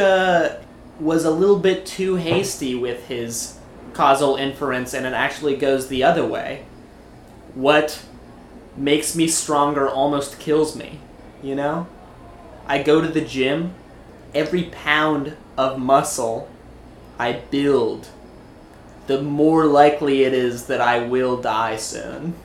was 0.99 1.23
a 1.25 1.31
little 1.31 1.57
bit 1.59 1.85
too 1.85 2.15
hasty 2.15 2.75
with 2.75 3.07
his 3.07 3.57
causal 3.93 4.35
inference, 4.35 4.93
and 4.93 5.05
it 5.05 5.13
actually 5.13 5.55
goes 5.55 5.87
the 5.87 6.03
other 6.03 6.25
way. 6.25 6.63
What 7.55 8.01
makes 8.77 9.15
me 9.15 9.27
stronger 9.27 9.89
almost 9.89 10.39
kills 10.39 10.75
me, 10.75 10.99
you 11.41 11.55
know? 11.55 11.87
I 12.67 12.83
go 12.83 13.01
to 13.01 13.07
the 13.07 13.21
gym, 13.21 13.73
every 14.33 14.63
pound 14.63 15.35
of 15.57 15.79
muscle 15.79 16.49
I 17.19 17.33
build, 17.33 18.07
the 19.07 19.21
more 19.21 19.65
likely 19.65 20.23
it 20.23 20.33
is 20.33 20.67
that 20.67 20.81
I 20.81 21.05
will 21.05 21.41
die 21.41 21.75
soon. 21.75 22.35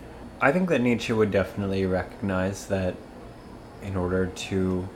I 0.41 0.53
think 0.53 0.69
that 0.69 0.81
Nietzsche 0.81 1.13
would 1.13 1.31
definitely 1.31 1.87
recognize 1.87 2.67
that 2.67 2.95
in 3.83 3.97
order 3.97 4.27
to 4.27 4.89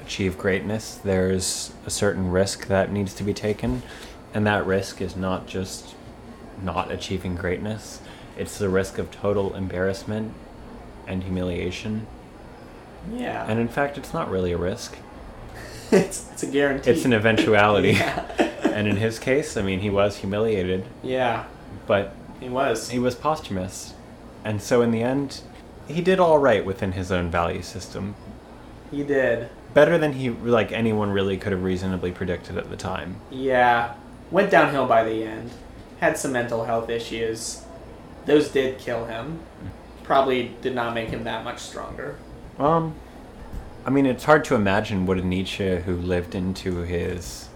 achieve 0.00 0.36
greatness, 0.36 0.96
there's 0.96 1.72
a 1.86 1.90
certain 1.90 2.30
risk 2.30 2.66
that 2.66 2.90
needs 2.90 3.14
to 3.14 3.22
be 3.22 3.32
taken, 3.32 3.82
and 4.34 4.46
that 4.46 4.66
risk 4.66 5.00
is 5.00 5.16
not 5.16 5.46
just 5.46 5.94
not 6.62 6.90
achieving 6.90 7.34
greatness, 7.34 8.00
it's 8.36 8.58
the 8.58 8.68
risk 8.68 8.98
of 8.98 9.10
total 9.10 9.54
embarrassment 9.54 10.32
and 11.06 11.22
humiliation. 11.24 12.06
Yeah. 13.10 13.44
And 13.48 13.58
in 13.58 13.68
fact, 13.68 13.98
it's 13.98 14.12
not 14.12 14.30
really 14.30 14.52
a 14.52 14.58
risk. 14.58 14.96
it's, 15.90 16.30
it's 16.32 16.42
a 16.42 16.46
guarantee. 16.46 16.90
It's 16.90 17.04
an 17.04 17.12
eventuality. 17.12 17.98
And 18.72 18.88
in 18.88 18.96
his 18.96 19.18
case, 19.18 19.58
I 19.58 19.62
mean, 19.62 19.80
he 19.80 19.90
was 19.90 20.16
humiliated, 20.16 20.86
yeah, 21.02 21.44
but 21.86 22.14
he 22.40 22.48
was. 22.48 22.88
he 22.88 22.98
was 22.98 23.14
posthumous. 23.14 23.92
And 24.44 24.62
so 24.62 24.80
in 24.80 24.90
the 24.90 25.02
end, 25.02 25.42
he 25.86 26.00
did 26.00 26.18
all 26.18 26.38
right 26.38 26.64
within 26.64 26.92
his 26.92 27.12
own 27.12 27.30
value 27.30 27.60
system. 27.60 28.14
He 28.90 29.04
did. 29.04 29.50
Better 29.74 29.98
than 29.98 30.14
he 30.14 30.30
like 30.30 30.72
anyone 30.72 31.10
really 31.10 31.36
could 31.36 31.52
have 31.52 31.62
reasonably 31.62 32.12
predicted 32.12 32.56
at 32.56 32.70
the 32.70 32.76
time. 32.76 33.16
Yeah. 33.30 33.94
Went 34.30 34.50
downhill 34.50 34.86
by 34.86 35.04
the 35.04 35.24
end. 35.24 35.50
Had 36.00 36.16
some 36.16 36.32
mental 36.32 36.64
health 36.64 36.88
issues. 36.88 37.62
Those 38.26 38.48
did 38.48 38.78
kill 38.78 39.04
him. 39.06 39.40
Mm. 39.62 40.04
Probably 40.04 40.54
did 40.62 40.74
not 40.74 40.94
make 40.94 41.10
him 41.10 41.24
that 41.24 41.44
much 41.44 41.58
stronger. 41.58 42.16
Um 42.58 42.94
I 43.84 43.90
mean, 43.90 44.06
it's 44.06 44.24
hard 44.24 44.44
to 44.44 44.54
imagine 44.54 45.06
what 45.06 45.18
a 45.18 45.22
Nietzsche 45.26 45.76
who 45.80 45.96
lived 45.96 46.36
into 46.36 46.82
his 46.82 47.48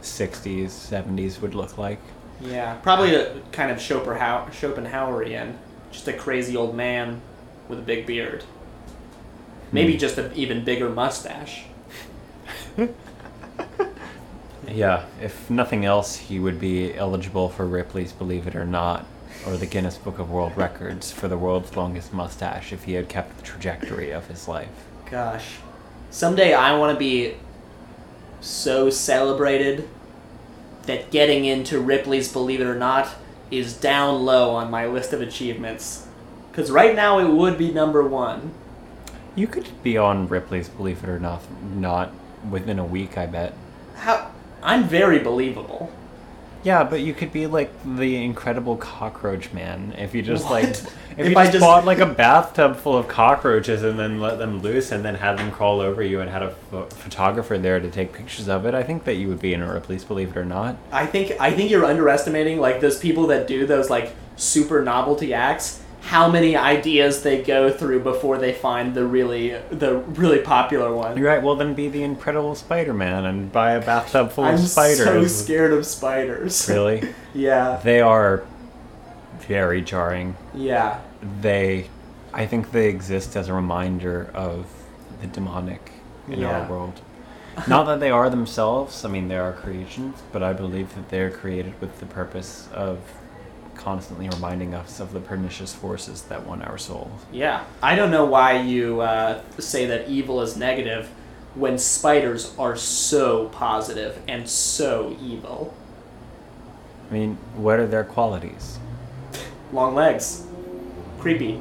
60s, 0.00 0.66
70s 0.68 1.40
would 1.40 1.56
look 1.56 1.76
like. 1.76 1.98
Yeah. 2.40 2.74
Probably 2.76 3.16
a 3.16 3.40
kind 3.50 3.72
of 3.72 3.80
Schopenhauer, 3.80 4.48
Schopenhauerian. 4.52 5.56
Just 5.90 6.06
a 6.06 6.12
crazy 6.12 6.56
old 6.56 6.76
man 6.76 7.20
with 7.68 7.80
a 7.80 7.82
big 7.82 8.06
beard. 8.06 8.44
Maybe 9.72 9.94
Hmm. 9.94 9.98
just 9.98 10.18
an 10.18 10.30
even 10.36 10.64
bigger 10.64 10.88
mustache. 10.88 11.64
Yeah, 14.68 15.04
if 15.22 15.48
nothing 15.48 15.84
else, 15.84 16.16
he 16.16 16.40
would 16.40 16.58
be 16.58 16.92
eligible 16.94 17.48
for 17.48 17.66
Ripley's 17.66 18.12
Believe 18.12 18.46
It 18.48 18.56
or 18.56 18.64
Not 18.64 19.06
or 19.46 19.56
the 19.56 19.66
Guinness 19.66 19.96
Book 19.96 20.18
of 20.18 20.30
World 20.30 20.56
Records 20.56 21.12
for 21.12 21.28
the 21.28 21.38
world's 21.38 21.76
longest 21.76 22.12
mustache 22.12 22.72
if 22.72 22.84
he 22.84 22.94
had 22.94 23.08
kept 23.08 23.36
the 23.36 23.42
trajectory 23.42 24.10
of 24.10 24.26
his 24.26 24.48
life. 24.48 24.86
Gosh. 25.08 25.56
Someday 26.10 26.52
I 26.52 26.76
want 26.76 26.92
to 26.92 26.98
be 26.98 27.34
so 28.40 28.90
celebrated 28.90 29.88
that 30.82 31.10
getting 31.10 31.44
into 31.44 31.80
Ripley's 31.80 32.32
Believe 32.32 32.60
It 32.60 32.66
or 32.66 32.74
Not 32.74 33.08
is 33.50 33.74
down 33.74 34.24
low 34.24 34.50
on 34.50 34.70
my 34.70 34.86
list 34.86 35.12
of 35.12 35.20
achievements. 35.20 36.06
Because 36.50 36.70
right 36.70 36.96
now 36.96 37.18
it 37.18 37.28
would 37.28 37.56
be 37.56 37.72
number 37.72 38.06
one. 38.06 38.52
You 39.36 39.46
could 39.46 39.68
be 39.82 39.96
on 39.96 40.28
Ripley's 40.28 40.68
Believe 40.68 41.04
It 41.04 41.08
or 41.08 41.20
Not, 41.20 41.42
not 41.62 42.12
within 42.48 42.78
a 42.78 42.84
week, 42.84 43.16
I 43.16 43.26
bet. 43.26 43.54
How? 43.96 44.32
I'm 44.62 44.84
very 44.84 45.18
believable. 45.18 45.92
Yeah, 46.66 46.82
but 46.82 47.00
you 47.00 47.14
could 47.14 47.32
be 47.32 47.46
like 47.46 47.70
the 47.96 48.24
Incredible 48.24 48.76
Cockroach 48.76 49.52
Man 49.52 49.94
if 49.98 50.16
you 50.16 50.20
just 50.22 50.42
What? 50.46 50.50
like 50.50 50.64
if, 50.64 50.92
If 51.16 51.28
you 51.30 51.36
I 51.38 51.44
just, 51.44 51.52
just- 51.52 51.60
bought 51.64 51.84
like 51.84 52.00
a 52.00 52.06
bathtub 52.06 52.74
full 52.76 52.96
of 52.96 53.06
cockroaches 53.06 53.84
and 53.84 53.96
then 53.96 54.20
let 54.20 54.38
them 54.40 54.60
loose 54.62 54.90
and 54.90 55.04
then 55.04 55.14
had 55.14 55.38
them 55.38 55.52
crawl 55.52 55.80
over 55.80 56.02
you 56.02 56.20
and 56.20 56.28
had 56.28 56.42
a 56.42 56.50
pho- 56.72 56.86
photographer 56.86 57.56
there 57.56 57.78
to 57.78 57.88
take 57.88 58.12
pictures 58.12 58.48
of 58.48 58.66
it. 58.66 58.74
I 58.74 58.82
think 58.82 59.04
that 59.04 59.14
you 59.14 59.28
would 59.28 59.38
be 59.38 59.54
in 59.54 59.62
a 59.62 59.72
Ripley's 59.72 60.02
Believe 60.02 60.30
It 60.30 60.36
or 60.36 60.44
Not. 60.44 60.76
I 60.90 61.06
think 61.06 61.34
I 61.38 61.52
think 61.52 61.70
you're 61.70 61.84
underestimating 61.84 62.58
like 62.58 62.80
those 62.80 62.98
people 62.98 63.28
that 63.28 63.46
do 63.46 63.64
those 63.64 63.88
like 63.88 64.10
super 64.34 64.82
novelty 64.82 65.32
acts. 65.32 65.80
How 66.06 66.28
many 66.30 66.56
ideas 66.56 67.22
they 67.22 67.42
go 67.42 67.70
through 67.70 68.00
before 68.00 68.38
they 68.38 68.52
find 68.52 68.94
the 68.94 69.04
really 69.04 69.50
the 69.70 69.98
really 69.98 70.38
popular 70.38 70.92
one. 70.94 71.16
You're 71.18 71.26
right. 71.28 71.42
Well, 71.42 71.56
then 71.56 71.74
be 71.74 71.88
the 71.88 72.02
Incredible 72.02 72.54
Spider-Man 72.54 73.24
and 73.24 73.50
buy 73.52 73.72
a 73.72 73.80
bathtub 73.84 74.30
full 74.30 74.44
I'm 74.44 74.54
of 74.54 74.60
spiders. 74.60 74.98
so 75.04 75.26
scared 75.26 75.72
of 75.72 75.84
spiders. 75.84 76.68
Really, 76.76 77.08
yeah. 77.34 77.80
they 77.82 78.00
are 78.00 78.44
very 79.40 79.82
jarring. 79.82 80.36
Yeah. 80.54 81.00
They, 81.40 81.88
I 82.32 82.46
think 82.46 82.70
they 82.72 82.88
exist 82.88 83.36
as 83.36 83.48
a 83.48 83.52
reminder 83.54 84.30
of 84.34 84.66
the 85.20 85.26
demonic 85.26 85.90
in 86.28 86.40
Yeah. 86.40 86.60
our 86.60 86.70
world. 86.70 87.00
Not 87.66 87.84
that 87.86 88.00
they 88.00 88.10
are 88.10 88.28
themselves. 88.30 89.04
I 89.04 89.08
mean, 89.08 89.28
they 89.28 89.38
are 89.38 89.52
creations, 89.52 90.22
but 90.32 90.42
I 90.42 90.52
believe 90.52 90.94
that 90.94 91.08
they're 91.08 91.30
created 91.30 91.80
with 91.80 91.98
the 92.00 92.06
purpose 92.06 92.68
of 92.72 92.98
constantly 93.76 94.28
reminding 94.28 94.74
us 94.74 95.00
of 95.00 95.12
the 95.12 95.20
pernicious 95.20 95.74
forces 95.74 96.22
that 96.22 96.46
want 96.46 96.64
our 96.64 96.78
souls. 96.78 97.20
Yeah, 97.32 97.64
I 97.82 97.94
don't 97.94 98.10
know 98.10 98.24
why 98.24 98.60
you 98.60 99.00
uh, 99.00 99.42
say 99.58 99.86
that 99.86 100.08
evil 100.08 100.40
is 100.40 100.56
negative 100.56 101.08
when 101.54 101.78
spiders 101.78 102.54
are 102.58 102.76
so 102.76 103.48
positive 103.48 104.18
and 104.28 104.48
so 104.48 105.16
evil. 105.22 105.74
I 107.08 107.14
mean, 107.14 107.38
what 107.54 107.78
are 107.78 107.86
their 107.86 108.04
qualities? 108.04 108.78
Long 109.72 109.94
legs, 109.94 110.46
creepy. 111.18 111.60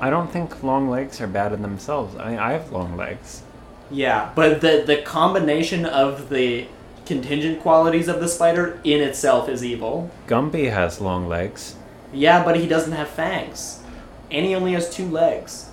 I 0.00 0.10
don't 0.10 0.30
think 0.30 0.62
long 0.62 0.88
legs 0.90 1.20
are 1.20 1.26
bad 1.26 1.52
in 1.52 1.62
themselves. 1.62 2.14
I 2.16 2.30
mean, 2.30 2.38
I 2.38 2.52
have 2.52 2.70
long 2.72 2.96
legs. 2.96 3.42
Yeah, 3.90 4.32
but 4.34 4.60
the 4.60 4.82
the 4.86 5.02
combination 5.02 5.86
of 5.86 6.28
the 6.28 6.66
contingent 7.06 7.60
qualities 7.60 8.08
of 8.08 8.20
the 8.20 8.28
spider 8.28 8.80
in 8.84 9.00
itself 9.00 9.48
is 9.48 9.64
evil. 9.64 10.10
Gumby 10.26 10.70
has 10.72 11.00
long 11.00 11.28
legs. 11.28 11.76
Yeah, 12.12 12.44
but 12.44 12.56
he 12.56 12.66
doesn't 12.66 12.92
have 12.92 13.08
fangs, 13.08 13.82
and 14.30 14.46
he 14.46 14.54
only 14.54 14.72
has 14.72 14.88
two 14.88 15.08
legs. 15.08 15.70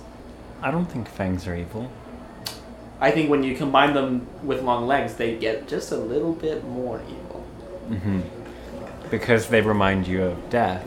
I 0.60 0.70
don't 0.70 0.86
think 0.86 1.08
fangs 1.08 1.46
are 1.46 1.56
evil. 1.56 1.90
I 3.00 3.10
think 3.10 3.30
when 3.30 3.42
you 3.42 3.56
combine 3.56 3.94
them 3.94 4.26
with 4.44 4.62
long 4.62 4.86
legs, 4.86 5.14
they 5.14 5.36
get 5.36 5.66
just 5.66 5.90
a 5.90 5.96
little 5.96 6.32
bit 6.32 6.64
more 6.64 7.00
evil. 7.08 7.44
Mm-hmm. 7.88 8.20
Because 9.10 9.48
they 9.48 9.60
remind 9.60 10.06
you 10.06 10.22
of 10.22 10.50
death. 10.50 10.86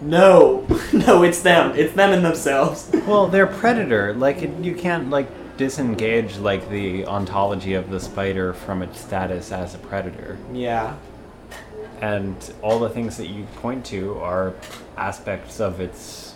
No, 0.00 0.66
no, 0.92 1.22
it's 1.22 1.42
them. 1.42 1.74
It's 1.76 1.92
them 1.92 2.12
and 2.12 2.24
themselves. 2.24 2.90
Well, 3.06 3.26
they're 3.28 3.46
predator. 3.46 4.14
Like 4.14 4.42
it, 4.42 4.64
you 4.64 4.74
can't 4.74 5.10
like 5.10 5.28
disengage 5.60 6.38
like 6.38 6.70
the 6.70 7.04
ontology 7.04 7.74
of 7.74 7.90
the 7.90 8.00
spider 8.00 8.54
from 8.54 8.80
its 8.80 8.98
status 8.98 9.52
as 9.52 9.74
a 9.74 9.78
predator. 9.78 10.38
Yeah. 10.54 10.96
And 12.00 12.34
all 12.62 12.78
the 12.78 12.88
things 12.88 13.18
that 13.18 13.26
you 13.26 13.44
point 13.56 13.84
to 13.86 14.18
are 14.20 14.54
aspects 14.96 15.60
of 15.60 15.78
its 15.78 16.34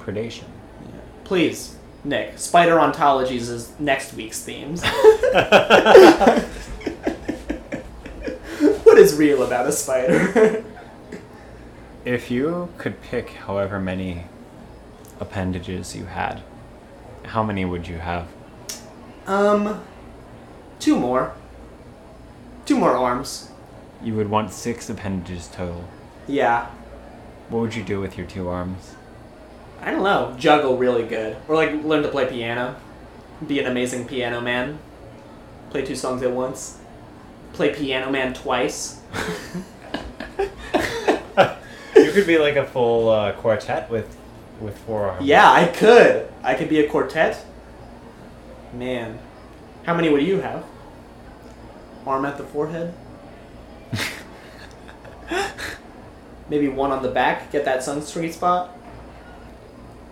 predation. 0.00 0.46
Please, 1.22 1.76
Nick, 2.02 2.36
spider 2.36 2.78
ontologies 2.78 3.48
is 3.48 3.72
next 3.78 4.14
week's 4.14 4.42
themes. 4.42 4.82
what 8.82 8.98
is 8.98 9.14
real 9.14 9.44
about 9.44 9.68
a 9.68 9.72
spider? 9.72 10.64
If 12.04 12.28
you 12.28 12.70
could 12.76 13.00
pick 13.02 13.30
however 13.30 13.78
many 13.78 14.24
appendages 15.20 15.94
you 15.94 16.06
had, 16.06 16.42
how 17.26 17.42
many 17.42 17.64
would 17.64 17.86
you 17.88 17.98
have? 17.98 18.28
um, 19.26 19.82
two 20.78 20.96
more. 20.98 21.34
Two 22.64 22.78
more 22.78 22.92
arms. 22.92 23.50
You 24.02 24.14
would 24.14 24.30
want 24.30 24.52
six 24.52 24.88
appendages 24.90 25.48
total. 25.48 25.84
Yeah. 26.28 26.66
What 27.48 27.60
would 27.60 27.74
you 27.74 27.82
do 27.82 28.00
with 28.00 28.16
your 28.18 28.26
two 28.26 28.48
arms? 28.48 28.94
I 29.80 29.90
don't 29.90 30.02
know. 30.02 30.34
Juggle 30.38 30.76
really 30.76 31.04
good. 31.06 31.36
Or 31.48 31.54
like 31.54 31.72
learn 31.84 32.02
to 32.02 32.08
play 32.08 32.26
piano. 32.26 32.76
Be 33.46 33.58
an 33.60 33.66
amazing 33.66 34.06
piano 34.06 34.40
man. 34.40 34.78
Play 35.70 35.84
two 35.84 35.96
songs 35.96 36.22
at 36.22 36.30
once. 36.30 36.78
Play 37.52 37.74
piano 37.74 38.10
man 38.10 38.34
twice. 38.34 39.00
You 41.96 42.12
could 42.12 42.26
be 42.26 42.38
like 42.38 42.56
a 42.56 42.64
full 42.66 43.08
uh, 43.08 43.32
quartet 43.32 43.90
with 43.90 44.14
with 44.60 44.78
four 44.78 45.08
arms. 45.10 45.26
Yeah, 45.26 45.50
I 45.50 45.66
could. 45.66 46.28
I 46.42 46.54
could 46.54 46.68
be 46.68 46.80
a 46.80 46.88
quartet. 46.88 47.44
Man. 48.72 49.18
How 49.84 49.94
many 49.94 50.08
would 50.08 50.22
you 50.22 50.40
have? 50.40 50.64
Arm 52.06 52.24
at 52.24 52.38
the 52.38 52.44
forehead? 52.44 52.94
Maybe 56.48 56.68
one 56.68 56.92
on 56.92 57.02
the 57.02 57.10
back, 57.10 57.50
get 57.50 57.64
that 57.64 57.80
sunscreen 57.80 58.32
spot. 58.32 58.76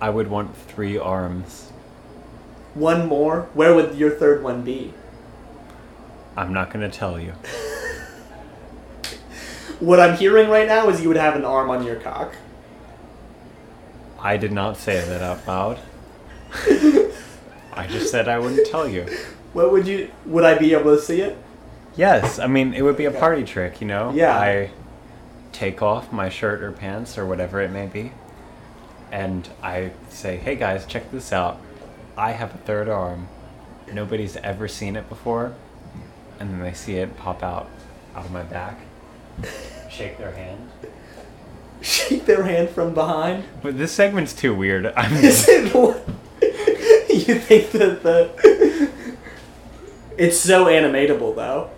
I 0.00 0.10
would 0.10 0.28
want 0.28 0.56
three 0.56 0.98
arms. 0.98 1.70
One 2.74 3.06
more. 3.06 3.48
Where 3.54 3.72
would 3.74 3.94
your 3.94 4.10
third 4.10 4.42
one 4.42 4.62
be? 4.62 4.94
I'm 6.36 6.52
not 6.52 6.70
gonna 6.70 6.90
tell 6.90 7.20
you. 7.20 7.34
What 9.80 9.98
I'm 9.98 10.16
hearing 10.16 10.48
right 10.48 10.68
now 10.68 10.88
is 10.88 11.02
you 11.02 11.08
would 11.08 11.16
have 11.16 11.34
an 11.34 11.44
arm 11.44 11.68
on 11.68 11.84
your 11.84 11.96
cock. 11.96 12.36
I 14.24 14.38
did 14.38 14.52
not 14.52 14.78
say 14.78 15.06
that 15.06 15.20
out 15.20 15.46
loud. 15.46 15.78
I 17.74 17.86
just 17.86 18.10
said 18.10 18.26
I 18.26 18.38
wouldn't 18.38 18.66
tell 18.66 18.88
you. 18.88 19.06
What 19.52 19.70
would 19.70 19.86
you 19.86 20.10
would 20.24 20.44
I 20.44 20.56
be 20.56 20.72
able 20.72 20.96
to 20.96 21.00
see 21.00 21.20
it? 21.20 21.36
Yes, 21.94 22.38
I 22.38 22.46
mean 22.46 22.72
it 22.72 22.80
would 22.80 22.96
be 22.96 23.04
a 23.04 23.10
party 23.10 23.44
trick, 23.44 23.82
you 23.82 23.86
know. 23.86 24.12
Yeah. 24.14 24.34
I 24.34 24.70
take 25.52 25.82
off 25.82 26.10
my 26.10 26.30
shirt 26.30 26.62
or 26.62 26.72
pants 26.72 27.18
or 27.18 27.26
whatever 27.26 27.60
it 27.60 27.70
may 27.70 27.86
be, 27.86 28.12
and 29.12 29.46
I 29.62 29.90
say, 30.08 30.38
"Hey 30.38 30.56
guys, 30.56 30.86
check 30.86 31.12
this 31.12 31.30
out. 31.30 31.60
I 32.16 32.32
have 32.32 32.54
a 32.54 32.58
third 32.58 32.88
arm. 32.88 33.28
Nobody's 33.92 34.36
ever 34.38 34.68
seen 34.68 34.96
it 34.96 35.08
before." 35.10 35.52
And 36.40 36.50
then 36.50 36.60
they 36.62 36.72
see 36.72 36.96
it 36.96 37.16
pop 37.18 37.42
out 37.42 37.68
out 38.16 38.24
of 38.24 38.32
my 38.32 38.42
back. 38.42 38.80
Shake 39.90 40.16
their 40.16 40.32
hand. 40.32 40.70
Shake 41.84 42.24
their 42.24 42.44
hand 42.44 42.70
from 42.70 42.94
behind. 42.94 43.44
But 43.62 43.76
this 43.78 43.92
segment's 43.92 44.32
too 44.32 44.54
weird. 44.54 44.86
I'm 44.96 45.12
Is 45.22 45.46
it 45.48 45.72
what- 45.74 46.02
you 47.10 47.38
think 47.38 47.70
that 47.72 48.02
the 48.02 48.90
It's 50.18 50.38
so 50.38 50.66
animatable 50.66 51.36
though. 51.36 51.70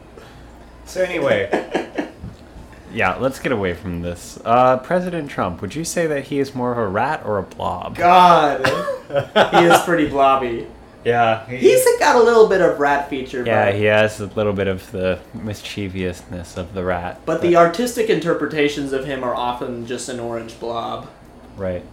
So 0.87 1.03
anyway, 1.03 2.09
yeah, 2.93 3.17
let's 3.17 3.39
get 3.41 3.51
away 3.53 3.75
from 3.75 4.03
this. 4.03 4.39
Uh, 4.45 4.79
President 4.79 5.29
Trump, 5.31 5.61
would 5.61 5.75
you 5.75 5.85
say 5.85 6.07
that 6.07 6.25
he 6.25 6.39
is 6.39 6.55
more 6.55 6.71
of 6.73 6.79
a 6.79 6.87
rat 6.87 7.23
or 7.25 7.39
a 7.39 7.43
blob? 7.43 7.97
God. 7.97 8.65
he 9.09 9.65
is 9.67 9.81
pretty 9.83 10.09
blobby. 10.09 10.67
Yeah, 11.07 11.47
He's 11.47 11.85
got 12.01 12.17
a 12.17 12.23
little 12.23 12.49
bit 12.49 12.61
of 12.61 12.81
rat 12.81 13.09
feature, 13.09 13.45
yeah, 13.47 13.67
but, 13.67 13.77
he 13.77 13.85
has 13.85 14.21
a 14.21 14.27
little 14.27 14.53
bit 14.53 14.67
of 14.67 14.91
the 14.91 15.21
mischievousness 15.35 16.57
of 16.57 16.75
the 16.75 16.83
rat. 16.83 17.21
but 17.25 17.41
the 17.43 17.55
artistic 17.55 18.11
interpretations 18.11 18.93
of 18.93 19.05
him 19.05 19.23
are 19.23 19.35
often 19.35 19.87
just 19.87 20.09
an 20.09 20.19
orange 20.19 20.59
blob. 20.59 21.09
right, 21.57 21.85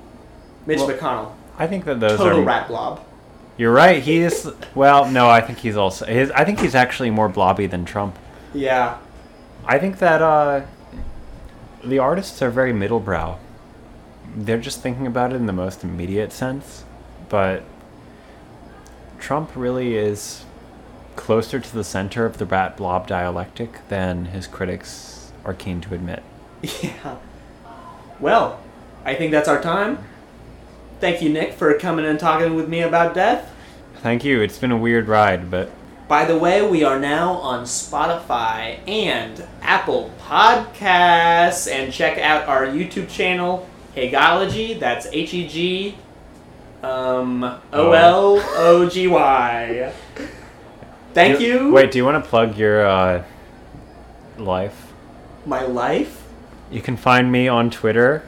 Mitch 0.65 0.79
Well, 0.79 0.89
McConnell, 0.89 1.31
I 1.59 1.67
think 1.67 1.85
that 1.85 1.99
those 1.99 2.17
total 2.17 2.39
are. 2.39 2.43
rat 2.43 2.67
blob. 2.67 3.05
You're 3.55 3.71
right. 3.71 4.01
He 4.01 4.17
is. 4.17 4.51
Well, 4.73 5.05
no, 5.11 5.29
I 5.29 5.39
think 5.41 5.59
he's 5.59 5.77
also. 5.77 6.05
His, 6.07 6.31
I 6.31 6.43
think 6.43 6.59
he's 6.59 6.73
actually 6.73 7.11
more 7.11 7.29
blobby 7.29 7.67
than 7.67 7.85
Trump. 7.85 8.17
Yeah. 8.51 8.97
I 9.63 9.77
think 9.77 9.99
that 9.99 10.23
uh, 10.23 10.61
the 11.83 11.99
artists 11.99 12.41
are 12.41 12.49
very 12.49 12.73
middlebrow. 12.73 13.37
They're 14.35 14.57
just 14.59 14.81
thinking 14.81 15.05
about 15.05 15.33
it 15.33 15.35
in 15.35 15.45
the 15.45 15.53
most 15.53 15.83
immediate 15.83 16.31
sense, 16.33 16.83
but 17.29 17.61
Trump 19.23 19.51
really 19.55 19.95
is 19.95 20.43
closer 21.15 21.57
to 21.57 21.73
the 21.73 21.85
center 21.85 22.25
of 22.25 22.39
the 22.39 22.45
rat 22.45 22.75
blob 22.75 23.07
dialectic 23.07 23.87
than 23.87 24.25
his 24.25 24.47
critics 24.47 25.31
are 25.45 25.53
keen 25.53 25.79
to 25.79 25.95
admit. 25.95 26.21
Yeah. 26.81 27.17
Well, 28.19 28.59
I 29.05 29.15
think 29.15 29.31
that's 29.31 29.47
our 29.47 29.61
time. 29.61 29.99
Thank 30.99 31.21
you, 31.21 31.29
Nick, 31.29 31.53
for 31.53 31.73
coming 31.77 32.05
and 32.05 32.19
talking 32.19 32.55
with 32.55 32.67
me 32.67 32.81
about 32.81 33.13
death. 33.13 33.49
Thank 34.01 34.25
you. 34.25 34.41
It's 34.41 34.57
been 34.57 34.71
a 34.71 34.77
weird 34.77 35.07
ride, 35.07 35.49
but 35.49 35.71
By 36.09 36.25
the 36.25 36.37
way, 36.37 36.61
we 36.61 36.83
are 36.83 36.99
now 36.99 37.33
on 37.33 37.63
Spotify 37.63 38.85
and 38.87 39.41
Apple 39.61 40.11
Podcasts, 40.19 41.71
and 41.71 41.93
check 41.93 42.17
out 42.17 42.47
our 42.47 42.65
YouTube 42.65 43.09
channel, 43.09 43.69
Hegology. 43.95 44.77
That's 44.77 45.05
H 45.07 45.33
E 45.33 45.47
G 45.47 45.95
um, 46.83 47.43
O 47.71 47.91
L 47.91 48.39
O 48.55 48.89
G 48.89 49.07
Y. 49.07 49.93
Thank 51.13 51.39
Do- 51.39 51.45
you. 51.45 51.71
Wait, 51.73 51.91
do 51.91 51.97
you 51.97 52.05
want 52.05 52.23
to 52.23 52.29
plug 52.29 52.57
your 52.57 52.85
uh, 52.85 53.23
life? 54.37 54.91
My 55.45 55.61
life? 55.61 56.23
You 56.71 56.81
can 56.81 56.97
find 56.97 57.31
me 57.31 57.47
on 57.47 57.69
Twitter 57.69 58.23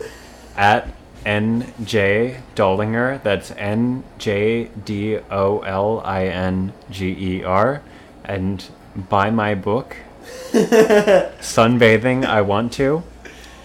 at 0.56 0.88
NJ 1.26 2.42
Dolinger. 2.56 3.22
That's 3.24 3.52
N 3.52 4.04
J 4.18 4.70
D 4.86 5.18
O 5.32 5.60
L 5.60 6.02
I 6.06 6.26
N 6.26 6.74
G 6.90 7.08
E 7.10 7.44
R. 7.44 7.82
And 8.24 8.64
buy 9.10 9.30
my 9.30 9.54
book, 9.56 9.98
Sunbathing 10.52 12.26
I 12.26 12.42
Want 12.42 12.74
to, 12.74 13.04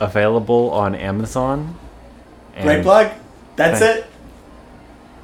available 0.01 0.71
on 0.71 0.95
Amazon. 0.95 1.79
Great 2.61 2.77
And 2.77 2.83
plug. 2.83 3.13
That's 3.57 3.81
it. 3.81 4.10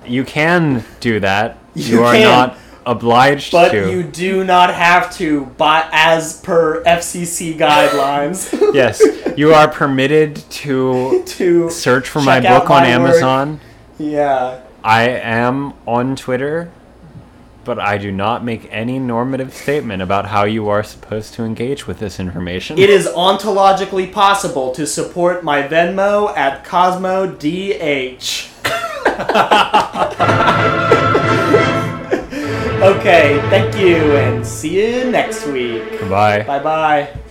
You 0.08 0.24
can 0.24 0.84
do 1.00 1.20
that. 1.20 1.58
You 1.76 2.04
are 2.04 2.14
can. 2.14 2.22
not 2.22 2.58
obliged 2.86 3.52
But 3.52 3.72
to. 3.72 3.90
you 3.90 4.02
do 4.02 4.44
not 4.44 4.72
have 4.72 5.14
to, 5.18 5.44
but 5.58 5.88
as 5.92 6.40
per 6.40 6.82
FCC 6.84 7.54
guidelines, 7.58 8.50
yes, 8.74 9.02
you 9.36 9.52
are 9.52 9.68
permitted 9.68 10.36
to 10.62 11.22
to 11.36 11.68
search 11.68 12.08
for 12.08 12.22
my 12.22 12.40
book 12.40 12.70
on 12.70 12.82
my 12.84 12.98
work. 12.98 13.10
Amazon. 13.10 13.60
Yeah. 13.98 14.60
I 14.82 15.02
am 15.08 15.74
on 15.86 16.16
Twitter, 16.16 16.70
but 17.64 17.78
I 17.78 17.98
do 17.98 18.10
not 18.12 18.42
make 18.44 18.68
any 18.70 18.98
normative 19.00 19.52
statement 19.52 20.00
about 20.00 20.26
how 20.26 20.44
you 20.44 20.68
are 20.68 20.82
supposed 20.84 21.34
to 21.34 21.44
engage 21.44 21.86
with 21.86 21.98
this 21.98 22.18
information. 22.20 22.78
It 22.78 22.88
is 22.88 23.06
ontologically 23.08 24.10
possible 24.10 24.72
to 24.72 24.86
support 24.86 25.42
my 25.44 25.62
Venmo 25.62 26.34
at 26.36 26.64
CosmoDH. 26.64 28.52
okay, 32.82 33.40
thank 33.50 33.76
you, 33.76 34.16
and 34.16 34.46
see 34.46 34.78
you 34.78 35.10
next 35.10 35.46
week. 35.46 36.00
Bye. 36.08 36.42
Bye 36.42 36.62
bye. 36.62 37.25